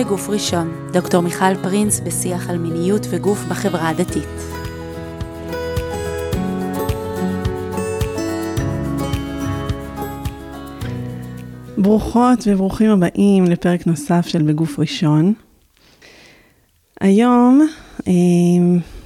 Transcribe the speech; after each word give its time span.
בגוף 0.00 0.28
ראשון, 0.28 0.90
דוקטור 0.92 1.20
מיכל 1.20 1.54
פרינס 1.62 2.00
בשיח 2.00 2.50
על 2.50 2.58
מיניות 2.58 3.06
וגוף 3.10 3.44
בחברה 3.48 3.88
הדתית. 3.88 4.28
ברוכות 11.78 12.38
וברוכים 12.46 12.90
הבאים 12.90 13.44
לפרק 13.44 13.86
נוסף 13.86 14.26
של 14.26 14.42
בגוף 14.42 14.78
ראשון. 14.78 15.32
היום 17.00 17.66
אה, 18.08 18.12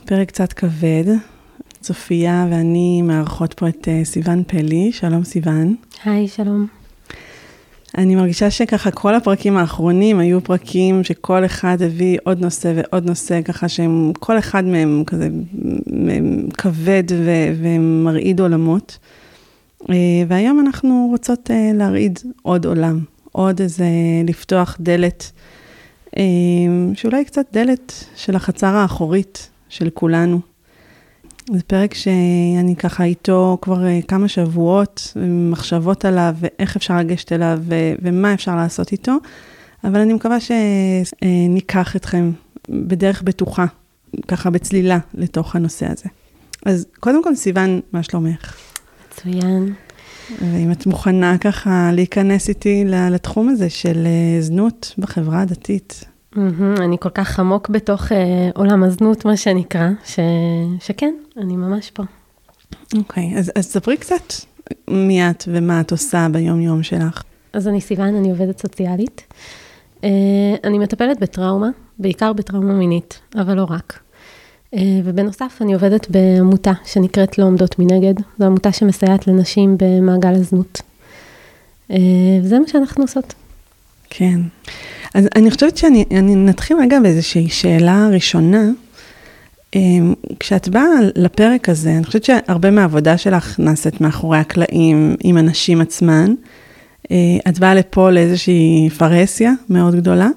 פרק 0.05 0.29
קצת 0.29 0.53
כבד. 0.53 1.05
צופיה 1.81 2.47
ואני 2.51 3.03
מארחות 3.03 3.55
פה 3.55 3.69
את 3.69 3.89
אה, 3.89 4.05
סיון 4.05 4.43
פלי. 4.47 4.93
שלום 4.93 5.25
סיון. 5.25 5.77
היי, 6.05 6.29
שלום. 6.29 6.84
אני 7.99 8.15
מרגישה 8.15 8.51
שככה 8.51 8.91
כל 8.91 9.15
הפרקים 9.15 9.57
האחרונים 9.57 10.19
היו 10.19 10.41
פרקים 10.41 11.05
שכל 11.05 11.45
אחד 11.45 11.83
הביא 11.83 12.19
עוד 12.25 12.41
נושא 12.41 12.73
ועוד 12.77 13.07
נושא, 13.07 13.43
ככה 13.43 13.69
שהם, 13.69 14.13
כל 14.19 14.39
אחד 14.39 14.65
מהם 14.65 15.03
כזה 15.07 15.29
כבד 16.59 17.03
ו- 17.11 17.55
ומרעיד 17.63 18.41
עולמות. 18.41 18.99
אה, 19.91 19.95
והיום 20.29 20.61
אנחנו 20.61 21.09
רוצות 21.11 21.51
אה, 21.51 21.71
להרעיד 21.75 22.19
עוד 22.43 22.67
עולם, 22.67 23.01
עוד 23.33 23.61
איזה, 23.61 23.87
לפתוח 24.27 24.77
דלת, 24.81 25.33
אה, 26.17 26.23
שאולי 26.95 27.25
קצת 27.25 27.47
דלת 27.53 28.05
של 28.17 28.37
החצר 28.37 28.75
האחורית 28.75 29.51
של 29.69 29.91
כולנו. 29.91 30.54
זה 31.53 31.63
פרק 31.67 31.95
שאני 31.95 32.77
ככה 32.77 33.05
איתו 33.05 33.59
כבר 33.63 33.85
כמה 34.09 34.29
שבועות, 34.29 35.13
מחשבות 35.51 36.05
עליו 36.05 36.35
ואיך 36.41 36.77
אפשר 36.77 36.97
לגשת 36.97 37.33
אליו 37.33 37.59
ומה 38.03 38.35
אפשר 38.35 38.57
לעשות 38.57 38.93
איתו, 38.93 39.17
אבל 39.85 40.01
אני 40.01 40.13
מקווה 40.13 40.37
שניקח 40.41 41.97
אתכם 41.97 42.31
בדרך 42.69 43.23
בטוחה, 43.23 43.67
ככה 44.29 44.51
בצלילה 44.51 44.99
לתוך 45.15 45.57
הנושא 45.57 45.87
הזה. 45.87 46.09
אז 46.67 46.87
קודם 47.01 47.25
כל, 47.25 47.35
סיוון, 47.35 47.81
מה 47.93 48.03
שלומך? 48.03 48.57
מצוין. 49.09 49.75
ואם 50.41 50.73
את 50.73 50.87
מוכנה 50.87 51.39
ככה 51.39 51.91
להיכנס 51.93 52.49
איתי 52.49 52.85
לתחום 52.87 53.49
הזה 53.49 53.71
של 53.71 54.07
זנות 54.41 54.95
בחברה 54.99 55.41
הדתית. 55.41 56.05
Mm-hmm, 56.37 56.83
אני 56.83 56.97
כל 57.01 57.09
כך 57.09 57.41
עמוק 57.41 57.69
בתוך 57.69 58.03
uh, 58.03 58.15
עולם 58.55 58.85
הזנות, 58.85 59.25
מה 59.25 59.37
שנקרא, 59.37 59.89
ש... 60.05 60.19
שכן, 60.81 61.15
אני 61.37 61.57
ממש 61.57 61.91
פה. 61.91 62.03
אוקיי, 62.97 63.33
okay, 63.35 63.39
אז, 63.39 63.53
אז 63.57 63.65
ספרי 63.65 63.97
קצת 63.97 64.33
מי 64.89 65.31
את 65.31 65.45
ומה 65.49 65.81
את 65.81 65.93
עושה 65.93 66.27
ביום-יום 66.33 66.83
שלך. 66.83 67.23
אז 67.53 67.69
אני 67.69 67.81
סיוון, 67.81 68.15
אני 68.15 68.31
עובדת 68.31 68.59
סוציאלית. 68.59 69.23
Uh, 70.01 70.07
אני 70.65 70.79
מטפלת 70.79 71.21
בטראומה, 71.21 71.69
בעיקר 71.99 72.33
בטראומה 72.33 72.75
מינית, 72.75 73.21
אבל 73.37 73.55
לא 73.55 73.67
רק. 73.71 73.99
Uh, 74.75 74.79
ובנוסף, 75.05 75.59
אני 75.61 75.75
עובדת 75.75 76.11
בעמותה 76.11 76.73
שנקראת 76.85 77.39
לא 77.39 77.45
עומדות 77.45 77.79
מנגד. 77.79 78.15
זו 78.39 78.45
עמותה 78.45 78.73
שמסייעת 78.73 79.27
לנשים 79.27 79.77
במעגל 79.79 80.35
הזנות. 80.35 80.83
Uh, 81.91 81.95
וזה 82.43 82.59
מה 82.59 82.69
שאנחנו 82.69 83.03
עושות. 83.03 83.35
כן. 84.11 84.41
אז 85.15 85.29
אני 85.37 85.51
חושבת 85.51 85.77
שאני 85.77 86.35
נתחיל 86.37 86.77
רגע 86.81 87.01
באיזושהי 87.01 87.49
שאלה 87.49 88.09
ראשונה. 88.13 88.71
אמ, 89.75 90.15
כשאת 90.41 90.69
באה 90.69 90.85
לפרק 91.17 91.69
הזה, 91.69 91.91
אני 91.91 92.05
חושבת 92.05 92.25
שהרבה 92.25 92.71
מהעבודה 92.71 93.19
שלך 93.19 93.61
נעשית 93.61 94.01
מאחורי 94.01 94.39
הקלעים 94.39 95.17
עם 95.21 95.37
הנשים 95.37 95.81
עצמן. 95.81 96.35
אה, 97.11 97.17
את 97.49 97.59
באה 97.59 97.75
לפה 97.75 98.11
לאיזושהי 98.11 98.91
פרהסיה 98.99 99.53
מאוד 99.71 99.95
גדולה. 99.95 100.29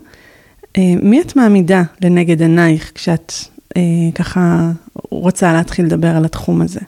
אה, 0.77 0.93
מי 1.01 1.21
את 1.21 1.35
מעמידה 1.35 1.83
לנגד 2.01 2.41
עינייך 2.41 2.91
כשאת 2.95 3.33
אה, 3.77 3.81
ככה 4.15 4.71
רוצה 5.11 5.53
להתחיל 5.53 5.85
לדבר 5.85 6.15
על 6.15 6.25
התחום 6.25 6.61
הזה? 6.61 6.79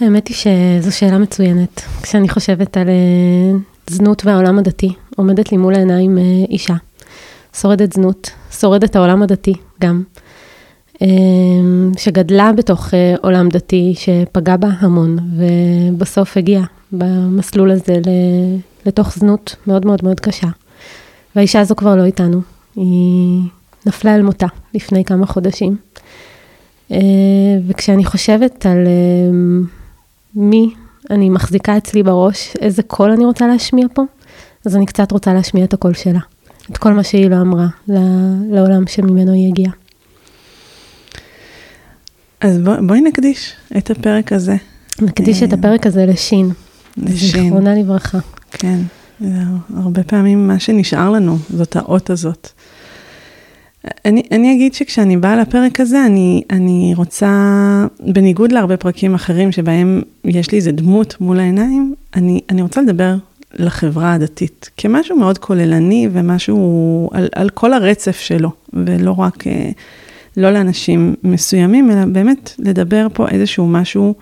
האמת 0.00 0.28
היא 0.28 0.36
שזו 0.36 0.96
שאלה 0.96 1.18
מצוינת. 1.18 1.82
כשאני 2.02 2.28
חושבת 2.28 2.76
על 2.76 2.88
זנות 3.90 4.26
והעולם 4.26 4.58
הדתי, 4.58 4.92
עומדת 5.16 5.52
לי 5.52 5.58
מול 5.58 5.74
העיניים 5.74 6.18
אישה. 6.50 6.74
שורדת 7.56 7.92
זנות, 7.92 8.30
שורדת 8.60 8.96
העולם 8.96 9.22
הדתי 9.22 9.54
גם, 9.80 10.02
אמ, 11.02 11.92
שגדלה 11.98 12.52
בתוך 12.52 12.94
אה, 12.94 13.14
עולם 13.22 13.48
דתי, 13.48 13.94
שפגע 13.96 14.56
בה 14.56 14.68
המון, 14.78 15.18
ובסוף 15.36 16.36
הגיעה 16.36 16.64
במסלול 16.92 17.70
הזה 17.70 18.00
לתוך 18.86 19.14
זנות 19.14 19.56
מאוד 19.66 19.86
מאוד 19.86 20.04
מאוד 20.04 20.20
קשה. 20.20 20.46
והאישה 21.36 21.60
הזו 21.60 21.76
כבר 21.76 21.96
לא 21.96 22.04
איתנו, 22.04 22.40
היא 22.76 23.42
נפלה 23.86 24.14
אל 24.14 24.22
מותה 24.22 24.46
לפני 24.74 25.04
כמה 25.04 25.26
חודשים. 25.26 25.76
אה, 26.92 26.98
וכשאני 27.66 28.04
חושבת 28.04 28.66
על 28.66 28.86
אמ, 28.86 29.64
מי 30.34 30.74
אני 31.10 31.30
מחזיקה 31.30 31.76
אצלי 31.76 32.02
בראש, 32.02 32.54
איזה 32.60 32.82
קול 32.82 33.10
אני 33.10 33.24
רוצה 33.24 33.46
להשמיע 33.46 33.86
פה, 33.94 34.02
אז 34.66 34.76
אני 34.76 34.86
קצת 34.86 35.12
רוצה 35.12 35.34
להשמיע 35.34 35.64
את 35.64 35.72
הקול 35.72 35.94
שלה. 35.94 36.20
את 36.72 36.78
כל 36.78 36.92
מה 36.92 37.02
שהיא 37.02 37.30
לא 37.30 37.40
אמרה 37.40 37.66
לעולם 38.50 38.86
שממנו 38.86 39.32
היא 39.32 39.48
הגיעה. 39.48 39.72
אז 42.40 42.58
בוא, 42.58 42.74
בואי 42.86 43.00
נקדיש 43.00 43.52
את 43.78 43.90
הפרק 43.90 44.32
הזה. 44.32 44.56
נקדיש 45.02 45.42
את 45.42 45.52
אה, 45.52 45.58
הפרק 45.58 45.86
הזה 45.86 46.06
לשין. 46.06 46.50
לשין. 46.96 47.42
זיכרונה 47.42 47.74
לברכה. 47.74 48.18
כן, 48.50 48.78
הרבה 49.76 50.02
פעמים 50.02 50.48
מה 50.48 50.58
שנשאר 50.58 51.10
לנו 51.10 51.36
זאת 51.50 51.76
האות 51.76 52.10
הזאת. 52.10 52.48
אני, 54.04 54.22
אני 54.32 54.54
אגיד 54.54 54.74
שכשאני 54.74 55.16
באה 55.16 55.36
לפרק 55.36 55.80
הזה, 55.80 56.06
אני, 56.06 56.42
אני 56.50 56.92
רוצה, 56.96 57.30
בניגוד 58.00 58.52
להרבה 58.52 58.76
פרקים 58.76 59.14
אחרים 59.14 59.52
שבהם 59.52 60.02
יש 60.24 60.50
לי 60.50 60.58
איזה 60.58 60.72
דמות 60.72 61.16
מול 61.20 61.40
העיניים, 61.40 61.94
אני, 62.14 62.40
אני 62.50 62.62
רוצה 62.62 62.82
לדבר 62.82 63.14
לחברה 63.54 64.12
הדתית, 64.12 64.70
כמשהו 64.76 65.16
מאוד 65.16 65.38
כוללני 65.38 66.08
ומשהו 66.12 67.10
על, 67.12 67.28
על 67.34 67.50
כל 67.50 67.72
הרצף 67.72 68.20
שלו, 68.20 68.50
ולא 68.72 69.14
רק, 69.18 69.46
אה, 69.46 69.70
לא 70.36 70.50
לאנשים 70.50 71.14
מסוימים, 71.22 71.90
אלא 71.90 72.04
באמת 72.04 72.54
לדבר 72.58 73.06
פה 73.12 73.28
איזשהו 73.28 73.66
משהו 73.66 74.14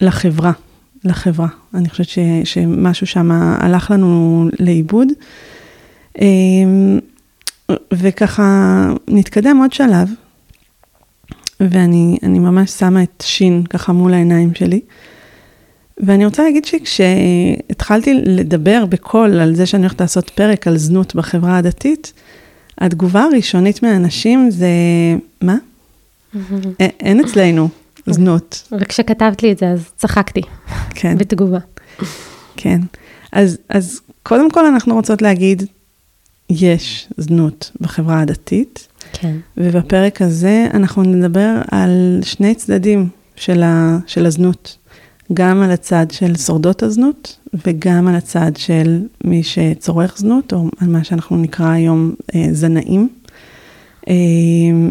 לחברה, 0.00 0.52
לחברה. 1.04 1.48
אני 1.74 1.88
חושבת 1.88 2.08
ש, 2.08 2.18
שמשהו 2.44 3.06
שם 3.06 3.30
הלך 3.32 3.90
לנו 3.90 4.48
לאיבוד. 4.60 5.08
אמ, 6.20 6.98
וככה 7.92 8.88
נתקדם 9.08 9.56
עוד 9.56 9.72
שלב, 9.72 10.08
ואני 11.60 12.18
ממש 12.22 12.70
שמה 12.70 13.02
את 13.02 13.24
שין 13.26 13.62
ככה 13.70 13.92
מול 13.92 14.14
העיניים 14.14 14.54
שלי. 14.54 14.80
ואני 15.98 16.24
רוצה 16.24 16.44
להגיד 16.44 16.64
שכשהתחלתי 16.64 18.14
לדבר 18.14 18.84
בקול 18.88 19.40
על 19.40 19.54
זה 19.54 19.66
שאני 19.66 19.82
הולכת 19.82 20.00
לעשות 20.00 20.30
פרק 20.30 20.66
על 20.66 20.76
זנות 20.76 21.14
בחברה 21.14 21.58
הדתית, 21.58 22.12
התגובה 22.78 23.22
הראשונית 23.22 23.82
מהאנשים 23.82 24.50
זה, 24.50 24.68
מה? 25.42 25.56
אין 26.80 27.24
אצלנו 27.24 27.68
זנות. 28.06 28.68
וכשכתבת 28.80 29.42
לי 29.42 29.52
את 29.52 29.58
זה, 29.58 29.68
אז 29.68 29.90
צחקתי. 29.96 30.42
כן. 30.90 31.16
בתגובה. 31.18 31.58
כן. 32.56 32.80
אז, 33.32 33.58
אז 33.68 34.00
קודם 34.22 34.50
כל 34.50 34.66
אנחנו 34.66 34.94
רוצות 34.94 35.22
להגיד, 35.22 35.62
יש 36.50 37.08
זנות 37.16 37.70
בחברה 37.80 38.20
הדתית. 38.20 38.88
כן. 39.12 39.36
ובפרק 39.56 40.22
הזה 40.22 40.66
אנחנו 40.74 41.02
נדבר 41.02 41.62
על 41.70 42.20
שני 42.22 42.54
צדדים 42.54 43.08
של, 43.36 43.62
ה, 43.62 43.98
של 44.06 44.26
הזנות. 44.26 44.76
גם 45.32 45.62
על 45.62 45.70
הצד 45.70 46.06
של 46.10 46.36
שורדות 46.36 46.82
הזנות 46.82 47.36
וגם 47.66 48.08
על 48.08 48.14
הצד 48.14 48.52
של 48.56 49.00
מי 49.24 49.42
שצורך 49.42 50.18
זנות, 50.18 50.52
או 50.52 50.68
על 50.80 50.88
מה 50.88 51.04
שאנחנו 51.04 51.36
נקרא 51.36 51.70
היום 51.70 52.14
אה, 52.34 52.48
זנאים, 52.52 53.08
אה, 54.08 54.14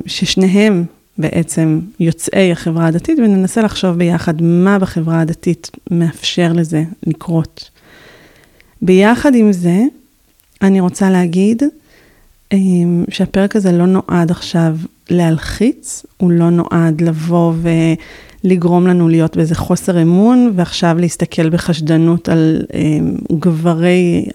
ששניהם 0.06 0.86
בעצם 1.18 1.80
יוצאי 2.00 2.52
החברה 2.52 2.88
הדתית, 2.88 3.20
וננסה 3.20 3.62
לחשוב 3.62 3.98
ביחד 3.98 4.42
מה 4.42 4.80
בחברה 4.80 5.22
הדתית 5.22 5.72
מאפשר 5.92 6.54
לזה 6.54 6.84
לקרות. 7.08 7.70
ביחד 8.82 9.36
עם 9.36 9.54
זה, 9.54 9.84
אני 10.62 10.80
רוצה 10.80 11.10
להגיד 11.10 11.64
שהפרק 13.10 13.56
הזה 13.56 13.72
לא 13.72 13.86
נועד 13.86 14.32
עכשיו 14.32 14.78
להלחיץ, 15.10 16.06
הוא 16.18 16.32
לא 16.32 16.50
נועד 16.50 17.02
לבוא 17.02 17.54
ו... 17.56 17.70
לגרום 18.46 18.88
לנו 18.88 19.10
להיות 19.10 19.36
באיזה 19.38 19.56
חוסר 19.56 20.02
אמון, 20.02 20.52
ועכשיו 20.56 20.98
להסתכל 21.00 21.50
בחשדנות 21.50 22.30
על 22.30 22.62
אה, 22.74 22.80
גברי 23.40 24.26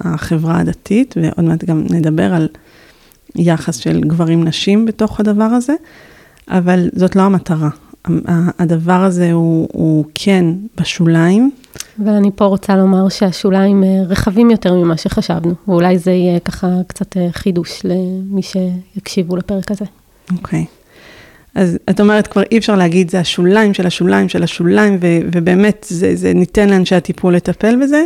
החברה 0.00 0.60
הדתית, 0.60 1.14
ועוד 1.16 1.44
מעט 1.44 1.64
גם 1.64 1.84
נדבר 1.90 2.34
על 2.34 2.48
יחס 3.36 3.76
של 3.76 4.00
גברים-נשים 4.00 4.84
בתוך 4.84 5.20
הדבר 5.20 5.44
הזה, 5.44 5.74
אבל 6.48 6.88
זאת 6.94 7.16
לא 7.16 7.22
המטרה. 7.22 7.68
הדבר 8.58 9.04
הזה 9.04 9.32
הוא, 9.32 9.68
הוא 9.72 10.04
כן 10.14 10.44
בשוליים, 10.80 11.50
ואני 11.98 12.30
פה 12.34 12.44
רוצה 12.44 12.76
לומר 12.76 13.08
שהשוליים 13.08 13.84
אה, 13.84 13.88
רחבים 14.08 14.50
יותר 14.50 14.74
ממה 14.74 14.96
שחשבנו, 14.96 15.54
ואולי 15.68 15.98
זה 15.98 16.10
יהיה 16.10 16.40
ככה 16.40 16.68
קצת 16.86 17.16
אה, 17.16 17.28
חידוש 17.32 17.80
למי 17.84 18.42
שיקשיבו 18.42 19.36
לפרק 19.36 19.70
הזה. 19.70 19.84
אוקיי. 20.36 20.64
אז 21.54 21.78
את 21.90 22.00
אומרת, 22.00 22.26
כבר 22.26 22.42
אי 22.52 22.58
אפשר 22.58 22.76
להגיד, 22.76 23.10
זה 23.10 23.20
השוליים 23.20 23.74
של 23.74 23.86
השוליים 23.86 24.28
של 24.28 24.42
השוליים, 24.42 24.98
ו- 25.00 25.28
ובאמת, 25.32 25.86
זה, 25.88 26.16
זה 26.16 26.34
ניתן 26.34 26.70
לאנשי 26.70 26.94
הטיפול 26.94 27.36
לטפל 27.36 27.82
בזה. 27.82 28.04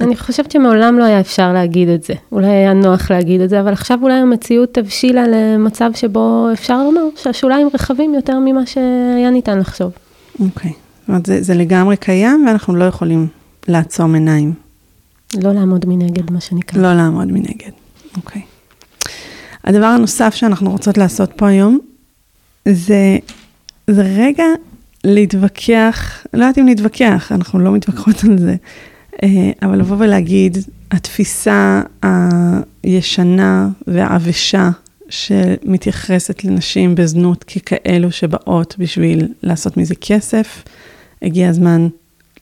אני 0.00 0.16
חושבת 0.16 0.50
שמעולם 0.50 0.98
לא 0.98 1.04
היה 1.04 1.20
אפשר 1.20 1.52
להגיד 1.52 1.88
את 1.88 2.02
זה. 2.02 2.14
אולי 2.32 2.46
היה 2.46 2.72
נוח 2.72 3.10
להגיד 3.10 3.40
את 3.40 3.50
זה, 3.50 3.60
אבל 3.60 3.72
עכשיו 3.72 3.98
אולי 4.02 4.14
המציאות 4.14 4.78
הבשילה 4.78 5.24
למצב 5.28 5.90
שבו 5.94 6.48
אפשר 6.52 6.82
לומר 6.82 7.02
שהשוליים 7.16 7.68
רחבים 7.74 8.14
יותר 8.14 8.38
ממה 8.38 8.66
שהיה 8.66 9.30
ניתן 9.30 9.58
לחשוב. 9.58 9.92
אוקיי. 10.40 10.70
זאת 10.70 10.78
אומרת, 11.12 11.26
זה, 11.26 11.42
זה 11.42 11.54
לגמרי 11.54 11.96
קיים, 11.96 12.44
ואנחנו 12.46 12.76
לא 12.76 12.84
יכולים 12.84 13.26
לעצום 13.68 14.14
עיניים. 14.14 14.54
לא 15.42 15.52
לעמוד 15.52 15.84
מנגד, 15.88 16.30
מה 16.30 16.40
שנקרא. 16.40 16.82
לא 16.82 16.94
לעמוד 16.94 17.32
מנגד. 17.32 17.70
אוקיי. 18.16 18.42
הדבר 19.64 19.86
הנוסף 19.86 20.34
שאנחנו 20.34 20.70
רוצות 20.70 20.98
לעשות 20.98 21.32
פה 21.36 21.48
היום, 21.48 21.78
זה, 22.68 23.18
זה 23.90 24.02
רגע 24.02 24.44
להתווכח, 25.04 26.26
לא 26.34 26.44
יודעת 26.44 26.58
אם 26.58 26.66
להתווכח, 26.66 27.32
אנחנו 27.32 27.58
לא 27.58 27.72
מתווכחות 27.72 28.24
על 28.24 28.38
זה, 28.38 28.54
אה, 29.22 29.28
אבל 29.62 29.78
לבוא 29.78 29.96
ולהגיד, 29.98 30.58
התפיסה 30.90 31.82
הישנה 32.82 33.68
והעבשה 33.86 34.70
שמתייחסת 35.08 36.44
לנשים 36.44 36.94
בזנות 36.94 37.44
ככאלו 37.44 38.12
שבאות 38.12 38.74
בשביל 38.78 39.28
לעשות 39.42 39.76
מזה 39.76 39.94
כסף, 39.94 40.62
הגיע 41.22 41.48
הזמן 41.48 41.88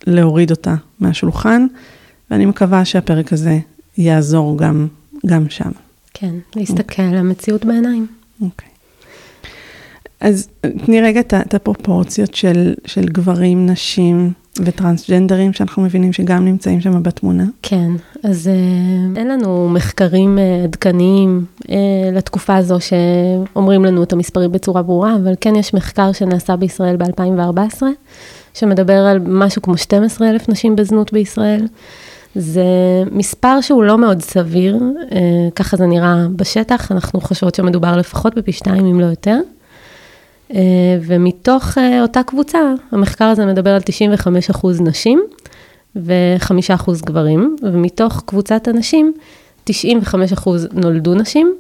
להוריד 0.06 0.50
אותה 0.50 0.74
מהשולחן, 1.00 1.66
ואני 2.30 2.46
מקווה 2.46 2.84
שהפרק 2.84 3.32
הזה 3.32 3.58
יעזור 3.98 4.58
גם, 4.58 4.86
גם 5.26 5.48
שם. 5.48 5.70
כן, 6.14 6.34
להסתכל 6.56 7.02
על 7.02 7.16
המציאות 7.16 7.64
בעיניים. 7.64 8.06
אוקיי. 8.42 8.68
אז 10.20 10.48
תני 10.84 11.00
רגע 11.00 11.20
את 11.20 11.54
הפרופורציות 11.54 12.34
של, 12.34 12.74
של 12.86 13.04
גברים, 13.04 13.66
נשים 13.66 14.32
וטרנסג'נדרים, 14.58 15.52
שאנחנו 15.52 15.82
מבינים 15.82 16.12
שגם 16.12 16.44
נמצאים 16.44 16.80
שם 16.80 17.02
בתמונה. 17.02 17.44
כן, 17.62 17.90
אז 18.22 18.48
אה, 18.48 19.20
אין 19.20 19.28
לנו 19.28 19.68
מחקרים 19.68 20.38
אה, 20.38 20.64
עדכניים 20.64 21.44
אה, 21.70 21.76
לתקופה 22.12 22.56
הזו 22.56 22.76
שאומרים 22.80 23.84
לנו 23.84 24.02
את 24.02 24.12
המספרים 24.12 24.52
בצורה 24.52 24.82
ברורה, 24.82 25.16
אבל 25.16 25.34
כן 25.40 25.56
יש 25.56 25.74
מחקר 25.74 26.12
שנעשה 26.12 26.56
בישראל 26.56 26.96
ב-2014, 26.96 27.82
שמדבר 28.54 29.06
על 29.06 29.18
משהו 29.18 29.62
כמו 29.62 29.76
12 29.76 30.30
אלף 30.30 30.48
נשים 30.48 30.76
בזנות 30.76 31.12
בישראל. 31.12 31.66
זה 32.34 32.64
מספר 33.10 33.60
שהוא 33.60 33.84
לא 33.84 33.98
מאוד 33.98 34.22
סביר, 34.22 34.78
אה, 35.12 35.18
ככה 35.54 35.76
זה 35.76 35.86
נראה 35.86 36.26
בשטח, 36.36 36.92
אנחנו 36.92 37.20
חושבות 37.20 37.54
שמדובר 37.54 37.96
לפחות 37.96 38.34
בפי 38.34 38.52
שתיים, 38.52 38.86
אם 38.86 39.00
לא 39.00 39.06
יותר. 39.06 39.38
אה, 40.54 40.98
ומתוך 41.02 41.78
אה, 41.78 42.02
אותה 42.02 42.22
קבוצה, 42.22 42.58
המחקר 42.92 43.24
הזה 43.24 43.46
מדבר 43.46 43.70
על 43.70 43.80
95% 43.80 44.66
נשים 44.80 45.22
ו-5% 45.96 46.90
גברים, 47.06 47.56
ומתוך 47.62 48.22
קבוצת 48.26 48.68
הנשים, 48.68 49.12
95% 49.70 49.72
נולדו 50.72 51.14
נשים, 51.14 51.54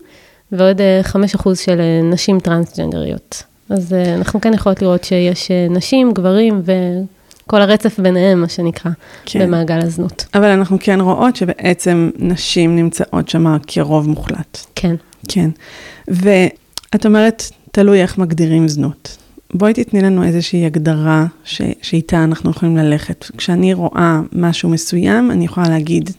ועוד 0.52 0.80
אה, 0.80 1.00
5% 1.44 1.54
של 1.54 1.80
נשים 2.02 2.40
טרנסג'נדריות. 2.40 3.42
אז 3.70 3.92
אה, 3.92 4.14
אנחנו 4.14 4.40
כן 4.40 4.54
יכולות 4.54 4.82
לראות 4.82 5.04
שיש 5.04 5.50
אה, 5.50 5.66
נשים, 5.70 6.12
גברים 6.12 6.62
וכל 6.64 7.62
הרצף 7.62 8.00
ביניהם, 8.00 8.40
מה 8.40 8.48
שנקרא. 8.48 8.90
כן. 9.24 9.40
במעגל 9.40 9.78
הזנות. 9.78 10.26
אבל 10.34 10.48
אנחנו 10.48 10.76
כן 10.80 11.00
רואות 11.00 11.36
שבעצם 11.36 12.10
נשים 12.18 12.76
נמצאות 12.76 13.28
שם 13.28 13.56
כרוב 13.66 14.08
מוחלט. 14.08 14.58
כן. 14.74 14.94
כן. 15.28 15.50
ואת 16.08 17.06
אומרת, 17.06 17.42
תלוי 17.72 18.02
איך 18.02 18.18
מגדירים 18.18 18.68
זנות. 18.68 19.16
בואי 19.54 19.72
תתני 19.72 20.00
לנו 20.00 20.24
איזושהי 20.24 20.66
הגדרה 20.66 21.26
ש, 21.44 21.62
שאיתה 21.82 22.24
אנחנו 22.24 22.50
יכולים 22.50 22.76
ללכת. 22.76 23.26
כשאני 23.36 23.74
רואה 23.74 24.20
משהו 24.32 24.68
מסוים, 24.68 25.30
אני 25.30 25.44
יכולה 25.44 25.68
להגיד, 25.68 26.10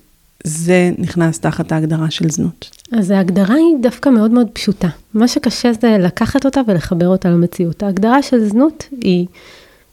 זה 0.44 0.92
נכנס 0.98 1.40
תחת 1.40 1.72
ההגדרה 1.72 2.12
של 2.12 2.30
זנות. 2.30 2.70
אז 2.92 3.12
ההגדרה 3.12 3.56
היא 3.56 3.76
דווקא 3.82 4.10
מאוד 4.10 4.32
מאוד 4.32 4.48
פשוטה. 4.54 4.88
מה 5.14 5.28
שקשה 5.28 5.74
זה 5.74 5.98
לקחת 6.00 6.46
אותה 6.46 6.62
ולחבר 6.68 7.08
אותה 7.08 7.30
למציאות. 7.30 7.84
ההגדרה 7.84 8.22
של 8.22 8.48
זנות 8.48 8.88
היא 9.02 9.26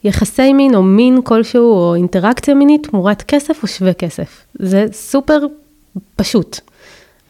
יחסי 0.04 0.52
מין 0.52 0.74
או 0.74 0.82
מין 0.82 1.22
כלשהו 1.22 1.72
או 1.72 1.94
אינטראקציה 1.94 2.54
מינית 2.54 2.86
תמורת 2.86 3.22
כסף 3.22 3.62
או 3.62 3.68
שווה 3.68 3.92
כסף. 3.92 4.44
זה 4.58 4.86
סופר 4.92 5.38
פשוט. 6.16 6.60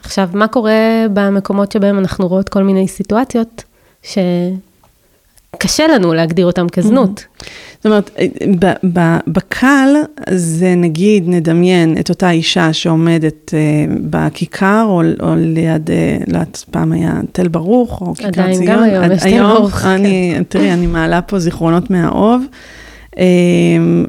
עכשיו, 0.00 0.28
מה 0.34 0.48
קורה 0.48 1.06
במקומות 1.12 1.72
שבהם 1.72 1.98
אנחנו 1.98 2.28
רואות 2.28 2.48
כל 2.48 2.62
מיני 2.62 2.88
סיטואציות 2.88 3.64
שקשה 5.56 5.86
לנו 5.86 6.14
להגדיר 6.14 6.46
אותם 6.46 6.68
כזנות? 6.68 7.26
זאת 7.76 7.86
אומרת, 7.86 8.10
בקל 9.26 9.88
זה 10.30 10.74
נגיד, 10.74 11.24
נדמיין 11.26 11.96
את 12.00 12.08
אותה 12.08 12.30
אישה 12.30 12.72
שעומדת 12.72 13.54
אה, 13.54 13.94
בכיכר, 14.10 14.84
או, 14.88 15.02
או 15.20 15.34
ליד, 15.36 15.90
אה, 15.90 16.16
לא 16.26 16.38
יודעת, 16.38 16.64
פעם 16.70 16.92
היה 16.92 17.20
תל 17.32 17.48
ברוך, 17.48 18.00
או 18.00 18.14
כיכר 18.14 18.28
עדיין, 18.28 18.52
ציון. 18.52 18.66
גם 18.66 18.82
היום 18.82 19.12
יש 19.12 19.22
תל 19.22 19.42
ברוך, 19.42 19.70
כן. 19.74 19.88
אני, 19.88 20.34
תראי, 20.48 20.72
אני 20.72 20.86
מעלה 20.86 21.22
פה 21.22 21.38
זיכרונות 21.38 21.90
מהאוב. 21.90 22.44
אה, 23.18 23.24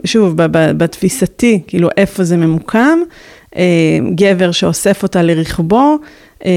שוב, 0.06 0.34
בתפיסתי, 0.52 1.62
כאילו, 1.68 1.90
איפה 1.98 2.24
זה 2.24 2.38
ממוקם, 2.38 3.00
גבר 4.16 4.52
שאוסף 4.52 5.04
אותה 5.04 5.22
לרכבו, 5.22 5.98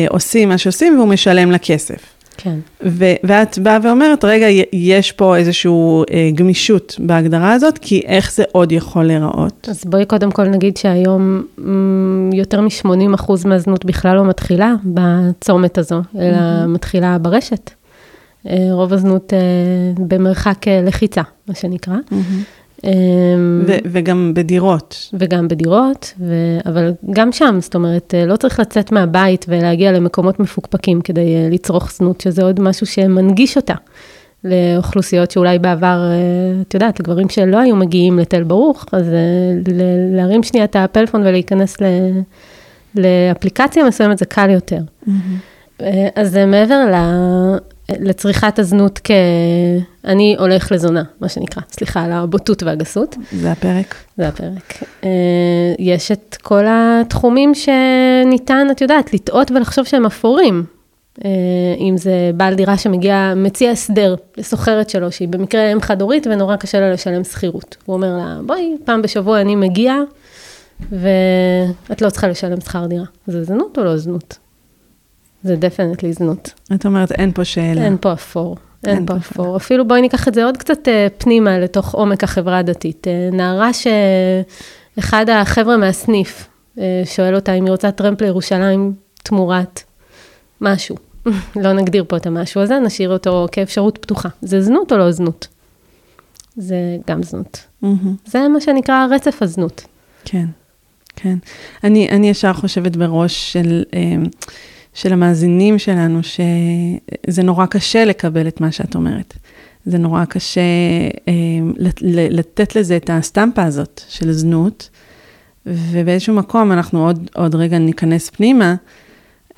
עושים 0.08 0.48
מה 0.48 0.58
שעושים 0.58 0.98
והוא 0.98 1.08
משלם 1.08 1.50
לה 1.50 1.58
כסף. 1.58 2.21
כן. 2.36 2.58
ו- 2.86 3.14
ואת 3.24 3.58
באה 3.58 3.78
ואומרת, 3.82 4.24
רגע, 4.24 4.46
יש 4.72 5.12
פה 5.12 5.36
איזושהי 5.36 5.70
אה, 6.10 6.30
גמישות 6.34 6.96
בהגדרה 6.98 7.52
הזאת, 7.52 7.78
כי 7.78 8.02
איך 8.06 8.32
זה 8.32 8.44
עוד 8.52 8.72
יכול 8.72 9.04
להיראות? 9.04 9.68
אז 9.70 9.84
בואי 9.84 10.04
קודם 10.04 10.30
כל 10.30 10.44
נגיד 10.44 10.76
שהיום 10.76 11.42
מ, 11.58 12.32
יותר 12.32 12.60
מ-80% 12.60 13.32
מהזנות 13.44 13.84
בכלל 13.84 14.16
לא 14.16 14.24
מתחילה 14.24 14.74
בצומת 14.84 15.78
הזו, 15.78 16.00
אלא 16.18 16.66
מתחילה 16.68 17.18
ברשת. 17.18 17.70
אה, 18.48 18.68
רוב 18.72 18.92
הזנות 18.92 19.32
אה, 19.32 19.38
במרחק 20.06 20.68
אה, 20.68 20.82
לחיצה, 20.82 21.22
מה 21.48 21.54
שנקרא. 21.54 21.94
אה, 22.12 22.18
ו- 23.66 23.78
וגם 23.84 24.32
בדירות. 24.34 25.10
וגם 25.14 25.48
בדירות, 25.48 26.14
ו... 26.20 26.34
אבל 26.66 26.92
גם 27.10 27.32
שם, 27.32 27.58
זאת 27.60 27.74
אומרת, 27.74 28.14
אה, 28.14 28.26
לא 28.26 28.36
צריך 28.36 28.60
לצאת 28.60 28.92
מהבית 28.92 29.44
ולהגיע 29.48 29.92
למקומות 29.92 30.40
מפוקפקים 30.40 31.00
כדי 31.00 31.34
אה, 31.36 31.48
לצרוך 31.50 31.92
זנות, 31.92 32.20
שזה 32.20 32.42
עוד 32.42 32.60
משהו 32.60 32.86
שמנגיש 32.86 33.56
אותה 33.56 33.74
לאוכלוסיות 34.44 35.30
שאולי 35.30 35.58
בעבר, 35.58 36.10
אה, 36.10 36.60
את 36.62 36.74
יודעת, 36.74 37.00
לגברים 37.00 37.28
שלא 37.28 37.58
היו 37.58 37.76
מגיעים 37.76 38.18
לתל 38.18 38.42
ברוך, 38.42 38.84
אז 38.92 39.06
ל- 39.66 40.16
להרים 40.16 40.42
שנייה 40.42 40.64
את 40.64 40.76
הפלאפון 40.76 41.20
ולהיכנס 41.22 41.80
ל... 41.80 41.84
לאפליקציה 42.94 43.84
מסוימת 43.84 44.18
זה 44.18 44.24
קל 44.24 44.50
יותר. 44.50 44.80
אה, 45.80 46.08
אז 46.14 46.36
מעבר 46.36 46.84
ל... 46.92 46.94
לצריכת 47.90 48.58
הזנות 48.58 49.00
כ... 49.04 49.10
אני 50.04 50.36
הולך 50.38 50.72
לזונה, 50.72 51.02
מה 51.20 51.28
שנקרא. 51.28 51.62
סליחה 51.70 52.02
על 52.02 52.12
הבוטות 52.12 52.62
והגסות. 52.62 53.16
זה 53.32 53.52
הפרק. 53.52 53.94
זה 54.16 54.28
הפרק. 54.28 54.82
אה, 55.04 55.08
יש 55.78 56.12
את 56.12 56.36
כל 56.42 56.64
התחומים 56.68 57.52
שניתן, 57.54 58.66
את 58.70 58.80
יודעת, 58.80 59.14
לטעות 59.14 59.50
ולחשוב 59.50 59.84
שהם 59.84 60.06
אפורים. 60.06 60.64
אה, 61.24 61.30
אם 61.78 61.96
זה 61.96 62.30
בעל 62.34 62.54
דירה 62.54 62.76
שמגיע, 62.76 63.32
מציע 63.36 63.70
הסדר 63.70 64.14
לסוחרת 64.36 64.90
שלו, 64.90 65.12
שהיא 65.12 65.28
במקרה 65.28 65.72
אם 65.72 65.80
חד-הורית 65.80 66.26
ונורא 66.26 66.56
קשה 66.56 66.80
לה 66.80 66.92
לשלם 66.92 67.24
שכירות. 67.24 67.76
הוא 67.84 67.94
אומר 67.94 68.16
לה, 68.16 68.38
בואי, 68.46 68.76
פעם 68.84 69.02
בשבוע 69.02 69.40
אני 69.40 69.56
מגיע, 69.56 69.94
ואת 70.90 72.02
לא 72.02 72.10
צריכה 72.10 72.28
לשלם 72.28 72.60
שכר 72.60 72.86
דירה. 72.86 73.04
זה 73.26 73.44
זנות 73.44 73.78
או 73.78 73.84
לא 73.84 73.96
זנות? 73.96 74.38
זה 75.42 75.56
definitely 75.56 76.12
זנות. 76.12 76.52
את 76.74 76.86
אומרת, 76.86 77.12
אין 77.12 77.32
פה 77.32 77.44
שאלה. 77.44 77.84
אין 77.84 77.96
פה 78.00 78.12
אפור. 78.12 78.56
אין 78.84 78.96
אין 78.96 79.06
פה 79.06 79.16
אפור. 79.16 79.56
אפילו 79.56 79.88
בואי 79.88 80.00
ניקח 80.00 80.28
את 80.28 80.34
זה 80.34 80.44
עוד 80.44 80.56
קצת 80.56 80.88
אה, 80.88 81.06
פנימה 81.18 81.58
לתוך 81.58 81.94
עומק 81.94 82.24
החברה 82.24 82.58
הדתית. 82.58 83.06
אה, 83.08 83.28
נערה 83.32 83.70
שאחד 83.72 85.26
החבר'ה 85.28 85.76
מהסניף 85.76 86.48
אה, 86.78 87.02
שואל 87.04 87.34
אותה 87.34 87.52
אם 87.52 87.64
היא 87.64 87.70
רוצה 87.70 87.90
טרמפ 87.90 88.20
לירושלים 88.20 88.92
תמורת 89.22 89.82
משהו. 90.60 90.96
לא 91.64 91.72
נגדיר 91.72 92.04
פה 92.08 92.16
את 92.16 92.26
המשהו 92.26 92.60
הזה, 92.60 92.78
נשאיר 92.78 93.10
אותו 93.12 93.46
כאפשרות 93.52 93.98
פתוחה. 93.98 94.28
זה 94.42 94.60
זנות 94.60 94.92
או 94.92 94.98
לא 94.98 95.10
זנות? 95.10 95.48
זה 96.56 96.76
גם 97.08 97.22
זנות. 97.22 97.64
מהמם. 97.82 98.14
זה 98.26 98.48
מה 98.48 98.60
שנקרא 98.60 99.06
רצף 99.10 99.42
הזנות. 99.42 99.84
כן, 100.24 100.46
כן. 101.16 101.38
אני, 101.84 102.08
אני 102.08 102.30
ישר 102.30 102.52
חושבת 102.52 102.96
בראש 102.96 103.52
של, 103.52 103.82
אמ, 103.92 104.24
של 104.94 105.12
המאזינים 105.12 105.78
שלנו, 105.78 106.20
שזה 106.22 107.42
נורא 107.42 107.66
קשה 107.66 108.04
לקבל 108.04 108.48
את 108.48 108.60
מה 108.60 108.72
שאת 108.72 108.94
אומרת. 108.94 109.34
זה 109.84 109.98
נורא 109.98 110.24
קשה 110.24 110.60
אה, 111.28 111.32
לתת 112.30 112.76
לזה 112.76 112.96
את 112.96 113.10
הסטמפה 113.12 113.64
הזאת 113.64 114.00
של 114.08 114.32
זנות, 114.32 114.90
ובאיזשהו 115.66 116.34
מקום 116.34 116.72
אנחנו 116.72 117.06
עוד, 117.06 117.30
עוד 117.34 117.54
רגע 117.54 117.78
ניכנס 117.78 118.30
פנימה, 118.30 118.74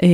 אה, 0.03 0.09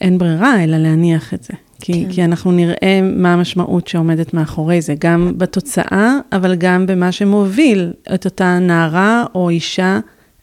אין 0.00 0.18
ברירה 0.18 0.64
אלא 0.64 0.76
להניח 0.76 1.34
את 1.34 1.42
זה. 1.42 1.54
כי, 1.80 2.04
כן. 2.04 2.12
כי 2.12 2.24
אנחנו 2.24 2.52
נראה 2.52 3.00
מה 3.16 3.32
המשמעות 3.32 3.88
שעומדת 3.88 4.34
מאחורי 4.34 4.80
זה, 4.80 4.94
גם 4.98 5.32
בתוצאה, 5.36 6.18
אבל 6.32 6.54
גם 6.54 6.86
במה 6.86 7.12
שמוביל 7.12 7.92
את 8.14 8.24
אותה 8.24 8.58
נערה 8.58 9.24
או 9.34 9.50
אישה 9.50 10.00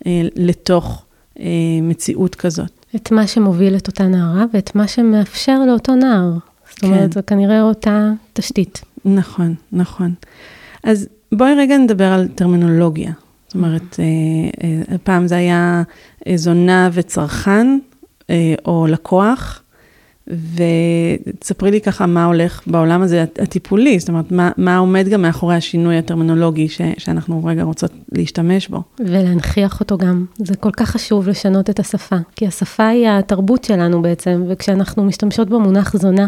אה, 0.07 0.21
לתוך 0.35 1.05
אה, 1.39 1.45
מציאות 1.81 2.35
כזאת. 2.35 2.78
את 2.95 3.11
מה 3.11 3.27
שמוביל 3.27 3.77
את 3.77 3.87
אותה 3.87 4.07
נערה 4.07 4.45
ואת 4.53 4.75
מה 4.75 4.87
שמאפשר 4.87 5.59
לאותו 5.67 5.95
נער. 5.95 6.33
זאת 6.69 6.83
אומרת, 6.83 6.99
כן. 6.99 7.11
זו 7.11 7.21
כנראה 7.27 7.61
אותה 7.61 8.11
תשתית. 8.33 8.81
נכון, 9.05 9.55
נכון. 9.71 10.13
אז 10.83 11.07
בואי 11.31 11.53
רגע 11.55 11.77
נדבר 11.77 12.11
על 12.11 12.27
טרמינולוגיה. 12.27 13.11
זאת 13.47 13.55
אומרת, 13.55 13.99
אה, 13.99 14.05
אה, 14.91 14.97
פעם 14.97 15.27
זה 15.27 15.35
היה 15.35 15.83
זונה 16.35 16.89
וצרכן, 16.93 17.79
אה, 18.29 18.53
או 18.65 18.87
לקוח, 18.89 19.63
ותספרי 20.29 21.71
לי 21.71 21.81
ככה 21.81 22.05
מה 22.05 22.25
הולך 22.25 22.61
בעולם 22.67 23.01
הזה 23.01 23.21
הטיפולי, 23.21 23.99
זאת 23.99 24.09
אומרת, 24.09 24.31
מה, 24.31 24.51
מה 24.57 24.77
עומד 24.77 25.07
גם 25.09 25.21
מאחורי 25.21 25.55
השינוי 25.55 25.97
הטרמינולוגי 25.97 26.69
ש, 26.69 26.81
שאנחנו 26.97 27.45
רגע 27.45 27.63
רוצות 27.63 27.91
להשתמש 28.11 28.67
בו. 28.67 28.81
ולהנכיח 28.99 29.79
אותו 29.79 29.97
גם. 29.97 30.25
זה 30.37 30.55
כל 30.55 30.71
כך 30.71 30.89
חשוב 30.89 31.29
לשנות 31.29 31.69
את 31.69 31.79
השפה, 31.79 32.15
כי 32.35 32.47
השפה 32.47 32.87
היא 32.87 33.09
התרבות 33.09 33.63
שלנו 33.63 34.01
בעצם, 34.01 34.43
וכשאנחנו 34.47 35.03
משתמשות 35.03 35.49
במונח 35.49 35.97
זונה 35.97 36.27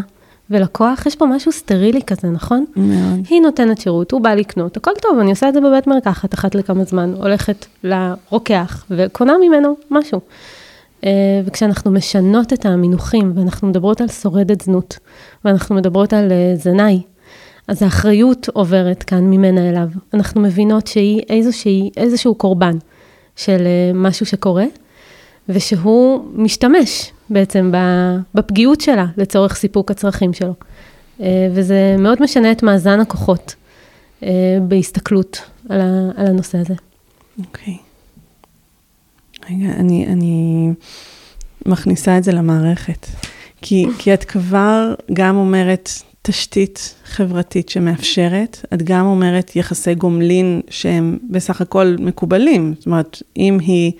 ולקוח, 0.50 1.06
יש 1.06 1.16
פה 1.16 1.26
משהו 1.26 1.52
סטרילי 1.52 2.02
כזה, 2.06 2.28
נכון? 2.28 2.64
מאוד. 2.76 3.26
היא 3.28 3.40
נותנת 3.40 3.80
שירות, 3.80 4.12
הוא 4.12 4.20
בא 4.20 4.34
לקנות, 4.34 4.76
הכל 4.76 4.90
טוב, 5.02 5.18
אני 5.18 5.30
עושה 5.30 5.48
את 5.48 5.54
זה 5.54 5.60
בבית 5.60 5.86
מרקחת 5.86 6.34
אחת 6.34 6.54
לכמה 6.54 6.84
זמן, 6.84 7.14
הולכת 7.16 7.66
לרוקח 7.84 8.84
וקונה 8.90 9.32
ממנו 9.40 9.76
משהו. 9.90 10.20
אה, 11.04 11.10
וכשאנחנו 11.44 11.90
משנות 11.90 12.52
את 12.52 12.66
המינוחים, 12.66 13.32
ואנחנו 13.34 13.68
מדברות 13.68 14.00
על 14.00 14.08
שורדת 14.08 14.60
זנות, 14.60 14.98
ואנחנו 15.44 15.74
מדברות 15.74 16.12
על 16.12 16.32
אה, 16.32 16.56
זנאי, 16.56 17.02
אז 17.68 17.82
האחריות 17.82 18.48
עוברת 18.52 19.02
כאן 19.02 19.24
ממנה 19.24 19.68
אליו. 19.68 19.88
אנחנו 20.14 20.40
מבינות 20.40 20.86
שהיא 20.86 21.22
איזושהי, 21.28 21.90
איזשהו 21.96 22.34
קורבן 22.34 22.78
של 23.36 23.66
אה, 23.66 23.90
משהו 23.94 24.26
שקורה, 24.26 24.64
ושהוא 25.48 26.24
משתמש 26.34 27.12
בעצם 27.30 27.72
בפגיעות 28.34 28.80
שלה 28.80 29.06
לצורך 29.16 29.56
סיפוק 29.56 29.90
הצרכים 29.90 30.32
שלו. 30.32 30.54
וזה 31.52 31.96
מאוד 31.98 32.22
משנה 32.22 32.52
את 32.52 32.62
מאזן 32.62 33.00
הכוחות 33.00 33.54
בהסתכלות 34.68 35.38
על 35.68 35.80
הנושא 36.16 36.58
הזה. 36.58 36.74
אוקיי. 37.38 37.74
Okay. 37.74 37.91
רגע, 39.50 39.72
אני, 39.76 40.06
אני 40.06 40.68
מכניסה 41.66 42.18
את 42.18 42.24
זה 42.24 42.32
למערכת. 42.32 43.06
כי, 43.62 43.86
כי 43.98 44.14
את 44.14 44.24
כבר 44.24 44.94
גם 45.12 45.36
אומרת 45.36 45.90
תשתית 46.22 46.94
חברתית 47.04 47.68
שמאפשרת, 47.68 48.64
את 48.74 48.82
גם 48.82 49.06
אומרת 49.06 49.56
יחסי 49.56 49.94
גומלין 49.94 50.60
שהם 50.70 51.18
בסך 51.30 51.60
הכל 51.60 51.96
מקובלים. 51.98 52.74
זאת 52.78 52.86
אומרת, 52.86 53.22
אם 53.36 53.58
היא 53.60 53.92